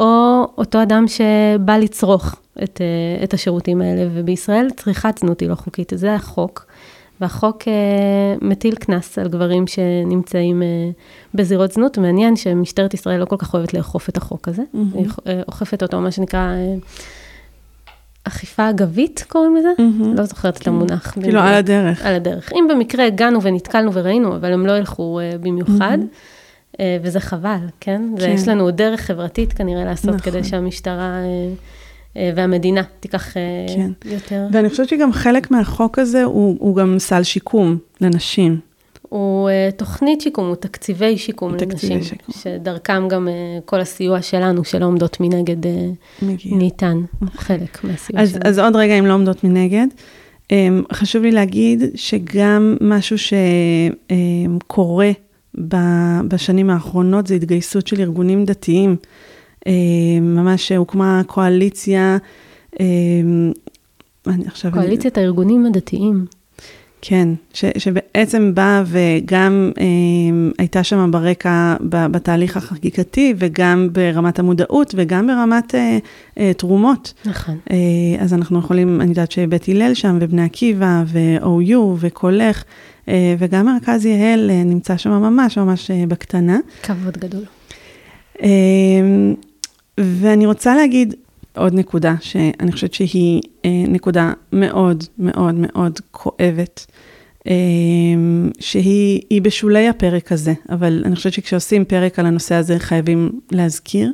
או 0.00 0.44
אותו 0.58 0.82
אדם 0.82 1.04
שבא 1.08 1.76
לצרוך 1.76 2.34
את, 2.62 2.80
אה, 2.80 3.24
את 3.24 3.34
השירותים 3.34 3.80
האלה, 3.80 4.08
ובישראל 4.14 4.68
צריכת 4.76 5.18
זנות 5.18 5.40
היא 5.40 5.48
לא 5.48 5.54
חוקית, 5.54 5.92
זה 5.96 6.14
החוק. 6.14 6.66
והחוק 7.20 7.68
אה, 7.68 8.34
מטיל 8.42 8.74
קנס 8.74 9.18
על 9.18 9.28
גברים 9.28 9.66
שנמצאים 9.66 10.62
אה, 10.62 10.66
בזירות 11.34 11.72
זנות. 11.72 11.98
מעניין 11.98 12.36
שמשטרת 12.36 12.94
ישראל 12.94 13.20
לא 13.20 13.24
כל 13.24 13.36
כך 13.36 13.54
אוהבת 13.54 13.74
לאכוף 13.74 14.08
את 14.08 14.16
החוק 14.16 14.48
הזה. 14.48 14.62
מהמם. 14.72 14.90
היא 14.94 15.06
אוכפת 15.48 15.82
אותו, 15.82 16.00
מה 16.00 16.10
שנקרא 16.10 16.40
אה, 16.40 16.74
אכיפה 18.28 18.70
אגבית, 18.70 19.24
קוראים 19.28 19.56
לזה? 19.56 19.68
מהמם. 19.78 20.14
לא 20.14 20.24
זוכרת 20.24 20.56
את 20.56 20.66
המונח. 20.66 21.14
כאילו. 21.22 21.40
על 21.40 21.54
הדרך. 21.54 22.06
על 22.06 22.14
הדרך. 22.14 22.52
אם 22.52 22.66
במקרה 22.70 23.06
הגענו 23.06 23.42
ונתקלנו 23.42 23.92
וראינו, 23.92 24.36
אבל 24.36 24.52
הם 24.52 24.66
לא 24.66 24.78
ילכו 24.78 25.20
אה, 25.20 25.38
במיוחד, 25.40 25.98
אה, 26.80 26.96
וזה 27.02 27.20
חבל, 27.20 27.58
כן? 27.80 28.02
כן. 28.16 28.24
ויש 28.24 28.48
לנו 28.48 28.64
עוד 28.64 28.76
דרך 28.76 29.00
חברתית 29.00 29.52
כנראה 29.52 29.84
לעשות 29.84 30.14
נכון. 30.14 30.20
כדי 30.20 30.44
שהמשטרה 30.44 31.18
אה, 31.18 31.54
אה, 32.16 32.30
והמדינה 32.36 32.82
תיקח 33.00 33.36
אה, 33.36 33.42
כן. 33.76 33.90
יותר. 34.04 34.46
ואני 34.52 34.70
חושבת 34.70 34.88
שגם 34.88 35.12
חלק 35.12 35.50
מהחוק 35.50 35.98
הזה 35.98 36.24
הוא, 36.24 36.56
הוא 36.60 36.76
גם 36.76 36.98
סל 36.98 37.22
שיקום 37.22 37.78
לנשים. 38.00 38.67
הוא 39.08 39.48
אה, 39.48 39.68
תוכנית 39.76 40.20
שיקום, 40.20 40.46
הוא 40.46 40.56
תקציבי 40.56 41.18
שיקום 41.18 41.56
תקציבי 41.56 41.94
לנשים, 41.94 42.02
שיקום. 42.02 42.34
שדרכם 42.42 43.08
גם 43.08 43.28
אה, 43.28 43.32
כל 43.64 43.80
הסיוע 43.80 44.22
שלנו, 44.22 44.64
שלא 44.64 44.84
עומדות 44.86 45.16
מנגד, 45.20 45.66
אה, 45.66 45.88
מגיע. 46.22 46.56
ניתן, 46.56 47.00
חלק 47.36 47.84
מהסיוע 47.84 48.22
אז, 48.22 48.30
שלנו. 48.30 48.42
אז 48.44 48.58
עוד 48.58 48.76
רגע, 48.76 48.94
אם 48.98 49.06
לא 49.06 49.14
עומדות 49.14 49.44
מנגד. 49.44 49.86
אמ, 50.50 50.82
חשוב 50.92 51.22
לי 51.22 51.30
להגיד 51.30 51.82
שגם 51.94 52.76
משהו 52.80 53.16
שקורה 53.18 55.10
בשנים 56.28 56.70
האחרונות 56.70 57.26
זה 57.26 57.34
התגייסות 57.34 57.86
של 57.86 58.00
ארגונים 58.00 58.44
דתיים. 58.44 58.96
אמ, 59.66 59.72
ממש 60.22 60.72
הוקמה 60.72 61.22
קואליציה 61.26 62.18
אמ, 62.80 63.52
אני 64.26 64.44
עכשיו... 64.46 64.70
אני- 64.74 64.80
קואליציית 64.80 65.18
הארגונים 65.18 65.66
הדתיים. 65.66 66.24
כן, 67.02 67.28
ש, 67.54 67.64
שבעצם 67.78 68.54
באה 68.54 68.82
וגם 68.86 69.72
אה, 69.80 69.84
הייתה 70.58 70.82
שם 70.82 71.10
ברקע 71.10 71.76
ב, 71.88 72.06
בתהליך 72.06 72.56
החקיקתי 72.56 73.34
וגם 73.38 73.88
ברמת 73.92 74.38
המודעות 74.38 74.94
וגם 74.96 75.26
ברמת 75.26 75.74
אה, 75.74 75.98
אה, 76.38 76.52
תרומות. 76.56 77.14
נכון. 77.24 77.58
אה, 77.70 77.76
אז 78.20 78.34
אנחנו 78.34 78.58
יכולים, 78.58 79.00
אני 79.00 79.10
יודעת 79.10 79.32
שבית 79.32 79.68
הלל 79.68 79.94
שם 79.94 80.18
ובני 80.20 80.44
עקיבא 80.44 81.02
ו-OU 81.06 81.76
וקולך 81.98 82.64
אה, 83.08 83.34
וגם 83.38 83.66
מרכז 83.66 84.06
יהל 84.06 84.50
אה, 84.50 84.64
נמצא 84.64 84.96
שם 84.96 85.10
ממש 85.10 85.58
ממש 85.58 85.90
אה, 85.90 86.04
בקטנה. 86.08 86.58
כבוד 86.82 87.18
גדול. 87.18 87.44
אה, 88.42 88.48
ואני 89.98 90.46
רוצה 90.46 90.74
להגיד 90.74 91.14
עוד 91.56 91.74
נקודה, 91.74 92.14
שאני 92.20 92.72
חושבת 92.72 92.94
שהיא 92.94 93.42
אה, 93.64 93.84
נקודה 93.88 94.32
מאוד 94.52 95.04
מאוד 95.18 95.54
מאוד 95.54 96.00
כואבת, 96.10 96.86
אה, 97.46 97.54
שהיא 98.60 99.22
היא 99.30 99.42
בשולי 99.42 99.88
הפרק 99.88 100.32
הזה, 100.32 100.52
אבל 100.70 101.02
אני 101.06 101.16
חושבת 101.16 101.32
שכשעושים 101.32 101.84
פרק 101.84 102.18
על 102.18 102.26
הנושא 102.26 102.54
הזה 102.54 102.78
חייבים 102.78 103.40
להזכיר, 103.50 104.12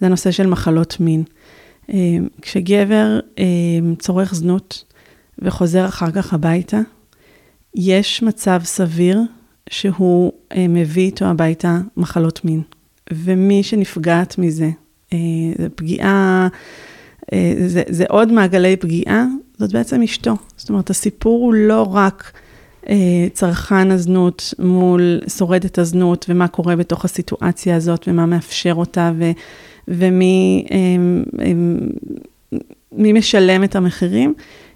זה 0.00 0.06
הנושא 0.06 0.30
של 0.30 0.46
מחלות 0.46 0.96
מין. 1.00 1.24
אה, 1.90 2.16
כשגבר 2.42 3.20
אה, 3.38 3.44
צורך 3.98 4.34
זנות 4.34 4.84
וחוזר 5.38 5.86
אחר 5.86 6.10
כך 6.10 6.34
הביתה, 6.34 6.80
יש 7.74 8.22
מצב 8.22 8.60
סביר 8.64 9.20
שהוא 9.70 10.32
אה, 10.52 10.66
מביא 10.68 11.02
איתו 11.02 11.24
הביתה 11.24 11.78
מחלות 11.96 12.44
מין. 12.44 12.62
ומי 13.12 13.62
שנפגעת 13.62 14.38
מזה, 14.38 14.70
זה 15.58 15.68
פגיעה, 15.68 16.48
אה, 17.32 17.54
זה, 17.66 17.82
זה 17.88 18.04
עוד 18.08 18.32
מעגלי 18.32 18.76
פגיעה, 18.76 19.24
זאת 19.58 19.72
בעצם 19.72 20.02
אשתו. 20.02 20.36
זאת 20.56 20.68
אומרת, 20.68 20.90
הסיפור 20.90 21.44
הוא 21.44 21.54
לא 21.54 21.86
רק 21.92 22.32
אה, 22.88 23.26
צרכן 23.32 23.90
הזנות 23.90 24.54
מול 24.58 25.20
שורדת 25.36 25.78
הזנות, 25.78 26.26
ומה 26.28 26.48
קורה 26.48 26.76
בתוך 26.76 27.04
הסיטואציה 27.04 27.76
הזאת, 27.76 28.08
ומה 28.08 28.26
מאפשר 28.26 28.74
אותה, 28.74 29.12
ו, 29.18 29.30
ומי 29.88 30.66
אה, 30.70 30.76
אה, 31.44 31.52
מי 32.92 33.12
משלם 33.12 33.64
את 33.64 33.76
המחירים. 33.76 34.34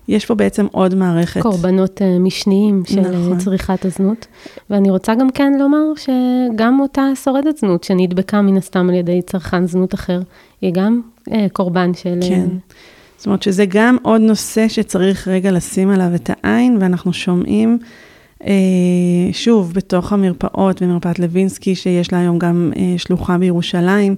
יש 0.08 0.26
פה 0.26 0.34
בעצם 0.34 0.66
עוד 0.72 0.94
מערכת. 0.94 1.40
קורבנות 1.40 2.02
אה, 2.02 2.18
משניים 2.18 2.82
של 2.86 3.00
נכון. 3.00 3.12
נכון. 3.12 3.38
צריכת 3.38 3.84
הזנות. 3.84 4.26
ואני 4.70 4.90
רוצה 4.90 5.14
גם 5.14 5.30
כן 5.30 5.52
לומר 5.58 5.84
שגם 5.96 6.80
אותה 6.80 7.02
שורדת 7.24 7.56
זנות 7.56 7.84
שנדבקה 7.84 8.42
מן 8.42 8.56
הסתם 8.56 8.88
על 8.88 8.94
ידי 8.94 9.22
צרכן 9.22 9.66
זנות 9.66 9.94
אחר, 9.94 10.20
היא 10.60 10.72
גם 10.72 11.00
אה, 11.32 11.46
קורבן 11.52 11.94
של... 11.94 12.18
אה, 12.22 12.28
כן. 12.28 12.46
זאת 13.16 13.26
אומרת 13.26 13.42
שזה 13.42 13.64
גם 13.68 13.96
עוד 14.02 14.20
נושא 14.20 14.68
שצריך 14.68 15.28
רגע 15.28 15.50
לשים 15.50 15.90
עליו 15.90 16.14
את 16.14 16.30
העין, 16.30 16.78
ואנחנו 16.80 17.12
שומעים, 17.12 17.78
אה, 18.44 18.52
שוב, 19.32 19.72
בתוך 19.74 20.12
המרפאות 20.12 20.82
ומרפאת 20.82 21.18
לוינסקי, 21.18 21.74
שיש 21.74 22.12
לה 22.12 22.18
היום 22.18 22.38
גם 22.38 22.72
אה, 22.76 22.94
שלוחה 22.98 23.38
בירושלים, 23.38 24.12
אה, 24.12 24.16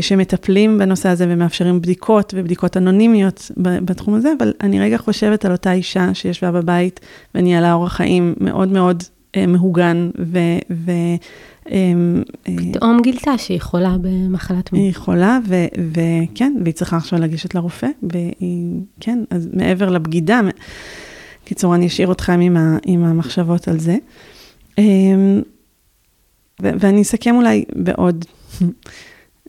שמטפלים 0.00 0.78
בנושא 0.78 1.08
הזה 1.08 1.26
ומאפשרים 1.28 1.80
בדיקות 1.80 2.34
ובדיקות 2.36 2.76
אנונימיות 2.76 3.50
בתחום 3.56 4.14
הזה, 4.14 4.32
אבל 4.38 4.52
אני 4.60 4.80
רגע 4.80 4.98
חושבת 4.98 5.44
על 5.44 5.52
אותה 5.52 5.72
אישה 5.72 6.14
שישבה 6.14 6.52
בבית 6.52 7.00
וניהלה 7.34 7.72
אורח 7.72 7.92
חיים 7.92 8.34
מאוד 8.40 8.68
מאוד 8.68 9.02
אה, 9.36 9.46
מהוגן 9.46 10.10
ו... 10.18 10.38
ו 10.70 10.90
אה, 11.70 11.92
אה, 12.48 12.54
פתאום 12.72 13.00
גילתה 13.02 13.38
שהיא 13.38 13.60
חולה 13.60 13.96
במחלת 14.00 14.72
מין. 14.72 14.82
היא 14.82 14.94
חולה, 14.94 15.38
ו- 15.48 15.64
וכן, 15.92 16.56
והיא 16.62 16.74
צריכה 16.74 16.96
עכשיו 16.96 17.18
לגשת 17.18 17.54
לרופא, 17.54 17.88
והיא, 18.02 18.80
כן, 19.00 19.24
אז 19.30 19.48
מעבר 19.52 19.90
לבגידה, 19.90 20.40
קיצור, 21.44 21.74
אני 21.74 21.86
אשאיר 21.86 22.12
אתכם 22.12 22.40
עם, 22.40 22.56
ה- 22.56 22.78
עם 22.84 23.04
המחשבות 23.04 23.68
על 23.68 23.78
זה. 23.78 23.96
אמ, 24.78 25.42
ו- 26.62 26.70
ואני 26.80 27.02
אסכם 27.02 27.34
אולי 27.34 27.64
בעוד 27.76 28.24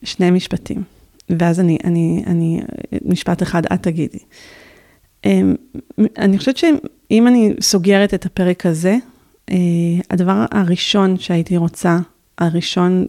שני 0.04 0.32
משפטים, 0.32 0.84
ואז 1.30 1.60
אני, 1.60 1.78
אני, 1.84 2.24
אני, 2.28 2.62
משפט 3.06 3.44
אחד, 3.44 3.66
את 3.66 3.84
תגידי. 3.84 4.20
אמ, 5.26 5.56
אני 6.18 6.38
חושבת 6.38 6.58
שאם 6.58 7.28
אני 7.28 7.54
סוגרת 7.62 8.14
את 8.14 8.26
הפרק 8.26 8.66
הזה, 8.66 8.98
אה, 9.52 9.56
הדבר 10.10 10.46
הראשון 10.52 11.18
שהייתי 11.18 11.58
רוצה, 11.58 11.98
הראשון, 12.38 13.06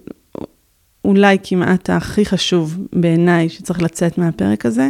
אולי 1.04 1.36
כמעט 1.42 1.90
הכי 1.90 2.24
חשוב 2.24 2.78
בעיניי 2.92 3.48
שצריך 3.48 3.82
לצאת 3.82 4.18
מהפרק 4.18 4.66
הזה, 4.66 4.88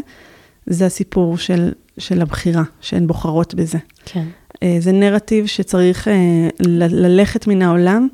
זה 0.66 0.86
הסיפור 0.86 1.38
של, 1.38 1.72
של 1.98 2.22
הבחירה, 2.22 2.62
שהן 2.80 3.06
בוחרות 3.06 3.54
בזה. 3.54 3.78
כן. 4.04 4.24
אה, 4.62 4.76
זה 4.80 4.92
נרטיב 4.92 5.46
שצריך 5.46 6.08
אה, 6.08 6.48
ל- 6.60 7.06
ללכת 7.06 7.46
מן 7.46 7.62
העולם 7.62 8.08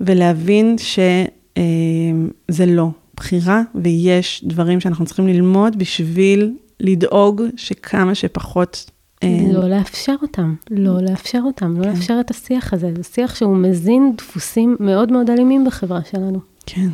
ולהבין 0.00 0.76
שזה 0.78 2.66
לא 2.66 2.88
בחירה, 3.16 3.62
ויש 3.74 4.44
דברים 4.46 4.80
שאנחנו 4.80 5.04
צריכים 5.04 5.26
ללמוד 5.26 5.78
בשביל 5.78 6.52
לדאוג 6.80 7.42
שכמה 7.56 8.14
שפחות... 8.14 8.90
אה, 9.22 9.28
לא 9.52 9.68
לאפשר 9.68 10.14
אותם, 10.22 10.54
לא 10.70 11.02
לאפשר 11.02 11.40
אותם, 11.44 11.76
לא 11.76 11.82
כן. 11.84 11.88
לאפשר 11.90 12.16
את 12.20 12.30
השיח 12.30 12.72
הזה. 12.72 12.92
זה 12.96 13.02
שיח 13.02 13.34
שהוא 13.34 13.56
מזין 13.56 14.12
דפוסים 14.16 14.76
מאוד 14.80 15.12
מאוד 15.12 15.30
אלימים 15.30 15.64
בחברה 15.64 16.00
שלנו. 16.10 16.40
כן. 16.66 16.88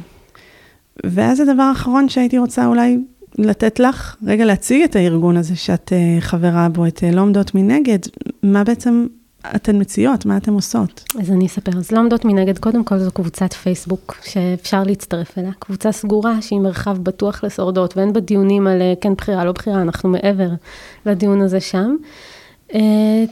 ואז 1.07 1.41
הדבר 1.41 1.63
האחרון 1.63 2.09
שהייתי 2.09 2.39
רוצה 2.39 2.67
אולי 2.67 2.99
לתת 3.39 3.81
לך, 3.81 4.17
רגע 4.27 4.45
להציג 4.45 4.83
את 4.83 4.97
הארגון 4.97 5.37
הזה 5.37 5.57
שאת 5.57 5.93
uh, 5.93 6.21
חברה 6.21 6.69
בו, 6.69 6.87
את 6.87 6.99
uh, 6.99 7.15
לא 7.17 7.21
עומדות 7.21 7.55
מנגד, 7.55 7.99
מה 8.43 8.65
בעצם 8.65 9.07
אתן 9.57 9.81
מציעות, 9.81 10.27
מה 10.27 10.37
אתן 10.37 10.53
עושות? 10.53 11.05
אז 11.21 11.31
אני 11.31 11.47
אספר. 11.47 11.79
אז 11.79 11.93
לא 11.93 11.99
עומדות 11.99 12.25
מנגד, 12.25 12.59
קודם 12.59 12.85
כל 12.85 12.99
זו 12.99 13.11
קבוצת 13.11 13.53
פייסבוק 13.53 14.17
שאפשר 14.23 14.83
להצטרף 14.83 15.39
אליה. 15.39 15.51
קבוצה 15.59 15.93
סגורה 15.93 16.43
שהיא 16.43 16.61
מרחב 16.61 16.99
בטוח 16.99 17.45
לשורדות, 17.45 17.97
ואין 17.97 18.13
בה 18.13 18.21
דיונים 18.21 18.67
על 18.67 18.83
אה, 18.83 18.93
כן 19.01 19.15
בחירה, 19.15 19.45
לא 19.45 19.53
בחירה, 19.53 19.83
אנחנו 19.83 20.09
מעבר 20.09 20.49
לדיון 21.07 21.41
הזה 21.41 21.61
שם. 21.61 21.97
Uh, 22.73 22.75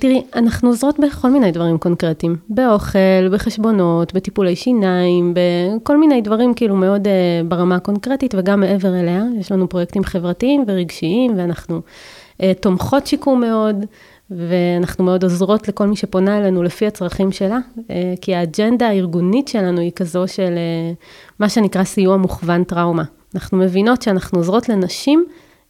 תראי, 0.01 0.23
אנחנו 0.35 0.69
עוזרות 0.69 0.99
בכל 0.99 1.31
מיני 1.31 1.53
דברים 1.53 1.79
קונקרטיים, 1.79 2.37
באוכל, 2.49 3.29
בחשבונות, 3.33 4.15
בטיפולי 4.15 4.57
שיניים, 4.57 5.35
בכל 5.35 5.99
מיני 5.99 6.21
דברים 6.21 6.55
כאילו 6.55 6.77
מאוד 6.77 7.07
uh, 7.07 7.11
ברמה 7.49 7.77
הקונקרטית 7.77 8.35
וגם 8.39 8.61
מעבר 8.61 9.01
אליה. 9.01 9.25
יש 9.41 9.53
לנו 9.53 9.69
פרויקטים 9.69 10.05
חברתיים 10.05 10.65
ורגשיים, 10.67 11.33
ואנחנו 11.37 11.81
uh, 11.81 12.43
תומכות 12.61 13.07
שיקום 13.07 13.41
מאוד, 13.41 13.85
ואנחנו 14.31 15.05
מאוד 15.05 15.23
עוזרות 15.23 15.69
לכל 15.69 15.87
מי 15.87 15.97
שפונה 15.97 16.39
אלינו 16.39 16.63
לפי 16.63 16.87
הצרכים 16.87 17.33
שלה, 17.33 17.59
uh, 17.77 17.81
כי 18.21 18.35
האג'נדה 18.35 18.89
הארגונית 18.89 19.49
שלנו 19.49 19.81
היא 19.81 19.93
כזו 19.93 20.29
של 20.29 20.55
uh, 20.55 20.97
מה 21.39 21.49
שנקרא 21.49 21.85
סיוע 21.85 22.17
מוכוון 22.17 22.65
טראומה. 22.65 23.05
אנחנו 23.35 23.59
מבינות 23.59 24.03
שאנחנו 24.03 24.39
עוזרות 24.39 24.69
לנשים 24.69 25.27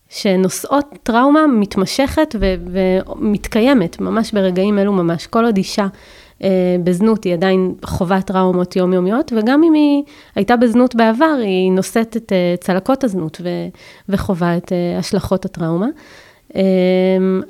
שנושאות 0.08 0.84
טראומה 1.02 1.46
מתמשכת 1.46 2.34
ו- 2.40 2.54
ומתקיימת, 2.66 4.00
ממש 4.00 4.32
ברגעים 4.32 4.78
אלו 4.78 4.92
ממש. 4.92 5.26
כל 5.26 5.44
עוד 5.44 5.56
אישה 5.56 5.86
אה, 6.44 6.76
בזנות 6.84 7.24
היא 7.24 7.34
עדיין 7.34 7.74
חווה 7.84 8.22
טראומות 8.22 8.76
יומיומיות, 8.76 9.32
וגם 9.36 9.62
אם 9.62 9.72
היא 9.72 10.02
הייתה 10.34 10.56
בזנות 10.56 10.94
בעבר, 10.94 11.36
היא 11.40 11.72
נושאת 11.72 12.16
את 12.16 12.32
אה, 12.32 12.54
צלקות 12.60 13.04
הזנות 13.04 13.40
ו- 13.44 13.68
וחווה 14.08 14.56
את 14.56 14.72
אה, 14.72 14.98
השלכות 14.98 15.44
הטראומה. 15.44 15.88
אה, 16.56 16.62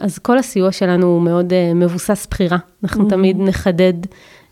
אז 0.01 0.19
כל 0.19 0.39
הסיוע 0.39 0.73
שלנו 0.73 1.07
הוא 1.07 1.23
מאוד 1.23 1.53
אה, 1.53 1.75
מבוסס 1.75 2.27
בחירה. 2.31 2.59
אנחנו 2.85 3.07
Mhm. 3.07 3.11
תמיד 3.11 3.37
נחדד 3.41 3.95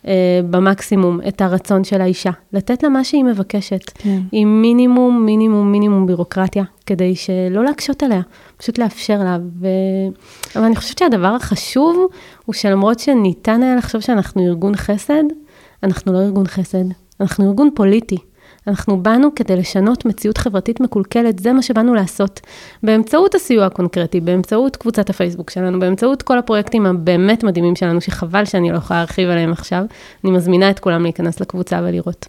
אה, 0.06 0.40
במקסימום 0.50 1.20
את 1.28 1.40
הרצון 1.40 1.84
של 1.84 2.00
האישה, 2.00 2.30
לתת 2.52 2.82
לה 2.82 2.88
מה 2.88 3.04
שהיא 3.04 3.24
מבקשת. 3.24 3.90
כן. 3.94 4.20
עם 4.32 4.62
מינימום, 4.62 5.26
מינימום, 5.26 5.72
מינימום 5.72 6.06
בירוקרטיה, 6.06 6.64
כדי 6.86 7.14
שלא 7.14 7.64
להקשות 7.64 8.02
עליה, 8.02 8.20
פשוט 8.56 8.78
לאפשר 8.78 9.18
לה. 9.18 9.38
ו... 9.60 9.66
אבל 10.56 10.64
אני 10.64 10.76
חושבת 10.76 10.98
שהדבר 10.98 11.34
החשוב 11.34 12.06
הוא 12.44 12.54
שלמרות 12.54 12.98
שניתן 12.98 13.62
היה 13.62 13.76
לחשוב 13.76 14.00
שאנחנו 14.00 14.46
ארגון 14.46 14.76
חסד, 14.76 15.24
אנחנו 15.82 16.12
לא 16.12 16.18
ארגון 16.18 16.46
חסד, 16.46 16.84
אנחנו 17.20 17.48
ארגון 17.48 17.70
פוליטי. 17.74 18.16
אנחנו 18.66 19.02
באנו 19.02 19.34
כדי 19.34 19.56
לשנות 19.56 20.04
מציאות 20.04 20.38
חברתית 20.38 20.80
מקולקלת, 20.80 21.38
זה 21.38 21.52
מה 21.52 21.62
שבאנו 21.62 21.94
לעשות. 21.94 22.40
באמצעות 22.82 23.34
הסיוע 23.34 23.66
הקונקרטי, 23.66 24.20
באמצעות 24.20 24.76
קבוצת 24.76 25.10
הפייסבוק 25.10 25.50
שלנו, 25.50 25.80
באמצעות 25.80 26.22
כל 26.22 26.38
הפרויקטים 26.38 26.86
הבאמת 26.86 27.44
מדהימים 27.44 27.76
שלנו, 27.76 28.00
שחבל 28.00 28.44
שאני 28.44 28.70
לא 28.70 28.76
יכולה 28.76 29.00
להרחיב 29.00 29.28
עליהם 29.28 29.52
עכשיו, 29.52 29.84
אני 30.24 30.32
מזמינה 30.32 30.70
את 30.70 30.78
כולם 30.78 31.02
להיכנס 31.02 31.40
לקבוצה 31.40 31.80
ולראות. 31.84 32.26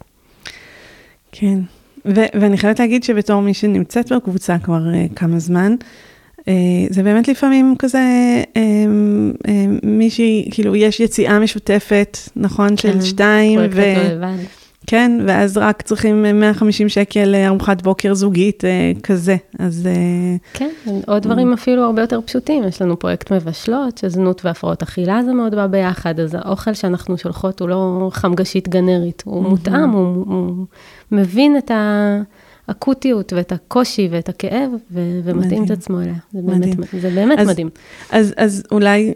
כן, 1.32 1.58
ו- 2.06 2.40
ואני 2.40 2.56
חייבת 2.56 2.80
להגיד 2.80 3.04
שבתור 3.04 3.42
מי 3.42 3.54
שנמצאת 3.54 4.12
בקבוצה 4.12 4.58
כבר 4.58 4.80
uh, 4.80 5.14
כמה 5.14 5.38
זמן, 5.38 5.74
uh, 6.40 6.44
זה 6.90 7.02
באמת 7.02 7.28
לפעמים 7.28 7.74
כזה, 7.78 8.02
uh, 8.44 8.56
uh, 9.46 9.50
מישהי, 9.82 10.48
כאילו, 10.50 10.76
יש 10.76 11.00
יציאה 11.00 11.38
משותפת, 11.38 12.18
נכון, 12.36 12.76
של 12.76 12.92
כן, 12.92 13.00
שתיים, 13.00 13.58
פרויקט 13.58 13.76
ו... 13.76 13.80
לא 13.80 14.14
לבד. 14.14 14.44
כן, 14.90 15.20
ואז 15.26 15.58
רק 15.58 15.82
צריכים 15.82 16.22
150 16.40 16.88
שקל 16.88 17.34
ארוחת 17.34 17.82
בוקר 17.82 18.14
זוגית, 18.14 18.62
כזה, 19.02 19.36
אז... 19.58 19.88
כן, 20.52 20.70
עוד 21.06 21.22
דברים 21.22 21.52
אפילו 21.52 21.84
הרבה 21.84 22.02
יותר 22.02 22.20
פשוטים. 22.20 22.64
יש 22.64 22.82
לנו 22.82 22.98
פרויקט 22.98 23.32
מבשלות, 23.32 23.98
שזנות 23.98 24.44
והפרעות 24.44 24.82
אכילה 24.82 25.22
זה 25.24 25.32
מאוד 25.32 25.54
בא 25.54 25.66
ביחד, 25.66 26.20
אז 26.20 26.34
האוכל 26.34 26.74
שאנחנו 26.74 27.18
שולחות 27.18 27.60
הוא 27.60 27.68
לא 27.68 28.08
חמגשית 28.12 28.68
גנרית, 28.68 29.22
הוא 29.26 29.42
מותאם, 29.42 29.90
הוא, 29.90 30.24
הוא 30.26 30.66
מבין 31.12 31.56
את 31.58 31.70
ה... 31.70 32.22
האקוטיות 32.68 33.32
ואת 33.32 33.52
הקושי 33.52 34.08
ואת 34.10 34.28
הכאב, 34.28 34.70
ו- 34.90 35.20
ומתאים 35.24 35.64
את 35.64 35.70
עצמו 35.70 36.00
אליה. 36.00 36.14
זה 36.32 36.42
באמת, 36.42 36.76
זה 37.00 37.10
באמת 37.10 37.38
אז, 37.38 37.48
מדהים. 37.48 37.70
אז, 38.10 38.34
אז 38.36 38.62
אולי 38.70 39.12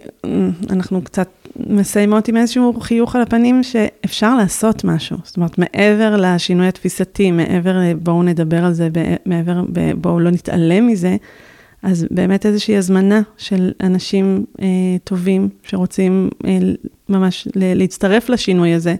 אנחנו 0.70 1.02
קצת 1.02 1.28
מסיימות 1.66 2.28
עם 2.28 2.36
איזשהו 2.36 2.80
חיוך 2.80 3.16
על 3.16 3.22
הפנים, 3.22 3.62
שאפשר 3.62 4.36
לעשות 4.36 4.84
משהו. 4.84 5.16
זאת 5.24 5.36
אומרת, 5.36 5.58
מעבר 5.58 6.16
לשינוי 6.18 6.68
התפיסתי, 6.68 7.30
מעבר 7.30 7.76
בואו 8.02 8.22
נדבר 8.22 8.64
על 8.64 8.72
זה, 8.72 8.88
מעבר 9.26 9.62
בואו 9.96 10.20
לא 10.20 10.30
נתעלם 10.30 10.86
מזה, 10.86 11.16
אז 11.82 12.06
באמת 12.10 12.46
איזושהי 12.46 12.76
הזמנה 12.76 13.22
של 13.36 13.72
אנשים 13.82 14.44
אה, 14.62 14.66
טובים 15.04 15.48
שרוצים 15.62 16.28
אה, 16.44 16.58
ממש 17.08 17.48
להצטרף 17.54 18.28
לשינוי 18.28 18.74
הזה. 18.74 18.94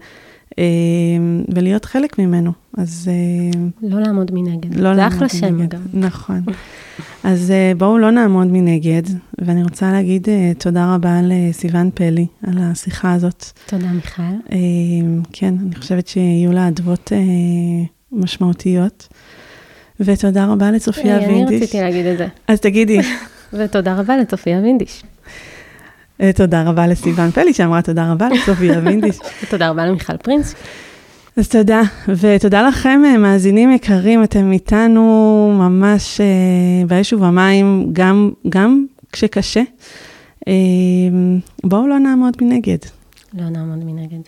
אמ, 0.59 1.45
ולהיות 1.55 1.85
חלק 1.85 2.19
ממנו. 2.19 2.53
אז... 2.79 3.11
אה, 3.11 3.61
לא 3.83 4.01
לעמוד 4.01 4.31
מנגד. 4.35 4.75
לא 4.75 4.95
זה 4.95 5.07
אחלה 5.07 5.29
שם, 5.29 5.63
אגב. 5.63 5.81
נכון. 5.95 6.41
אז 7.25 7.51
אה, 7.51 7.73
בואו 7.79 7.99
לא 7.99 8.11
נעמוד 8.11 8.47
מנגד, 8.47 9.03
ואני 9.39 9.63
רוצה 9.63 9.93
להגיד 9.93 10.29
אה, 10.29 10.53
תודה 10.59 10.95
רבה 10.95 11.21
לסיון 11.23 11.91
פלי 11.95 12.27
על 12.47 12.55
השיחה 12.59 13.13
הזאת. 13.13 13.45
תודה, 13.67 13.93
מיכל. 13.93 14.23
כן, 15.33 15.55
אני 15.67 15.75
חושבת 15.75 16.07
שיהיו 16.07 16.53
לה 16.53 16.69
אדוות 16.69 17.13
משמעותיות. 18.13 19.09
ותודה 20.01 20.47
רבה 20.47 20.71
לצופיה 20.71 21.19
וינדיש. 21.19 21.49
אני 21.49 21.57
רציתי 21.57 21.81
להגיד 21.81 22.07
את 22.07 22.19
זה. 22.19 22.27
אז 22.49 22.61
תגידי. 22.61 22.99
ותודה 23.53 23.95
רבה 23.95 24.17
לצופיה 24.17 24.59
וינדיש. 24.59 25.03
אה, 26.23 26.33
תודה 26.33 26.63
רבה 26.63 26.87
לסיוון 26.87 27.31
פלי, 27.31 27.53
שאמרה 27.53 27.83
תודה 27.83 28.13
רבה 28.13 28.29
לסופיה 28.29 28.81
וינדיש. 28.85 29.19
ותודה 29.43 29.69
רבה 29.71 29.87
למיכל 29.87 30.17
פרינס. 30.17 30.55
אז 31.37 31.49
תודה, 31.49 31.83
ותודה 32.09 32.69
לכם, 32.69 33.03
אה, 33.07 33.19
מאזינים 33.19 33.73
יקרים, 33.73 34.25
אתם 34.25 34.53
איתנו 34.53 35.55
ממש 35.59 36.21
אה, 36.21 36.87
באש 36.87 37.13
ובמים, 37.13 37.89
גם, 37.93 38.31
גם 38.49 38.85
כשקשה. 39.13 39.63
בואו 41.65 41.87
לא 41.87 41.99
נעמוד 41.99 42.37
מנגד. 42.41 42.79
לא 43.35 43.49
נעמוד 43.49 43.85
מנגד. 43.85 44.21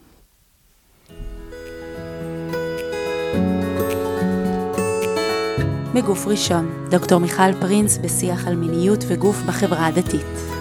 מגוף 5.94 6.26
ראשון, 6.26 6.70
דוקטור 6.90 7.18
מיכל 7.18 7.52
פרינס 7.60 7.98
בשיח 7.98 8.46
על 8.46 8.56
מיניות 8.56 9.04
וגוף 9.08 9.42
בחברה 9.46 9.86
הדתית. 9.86 10.53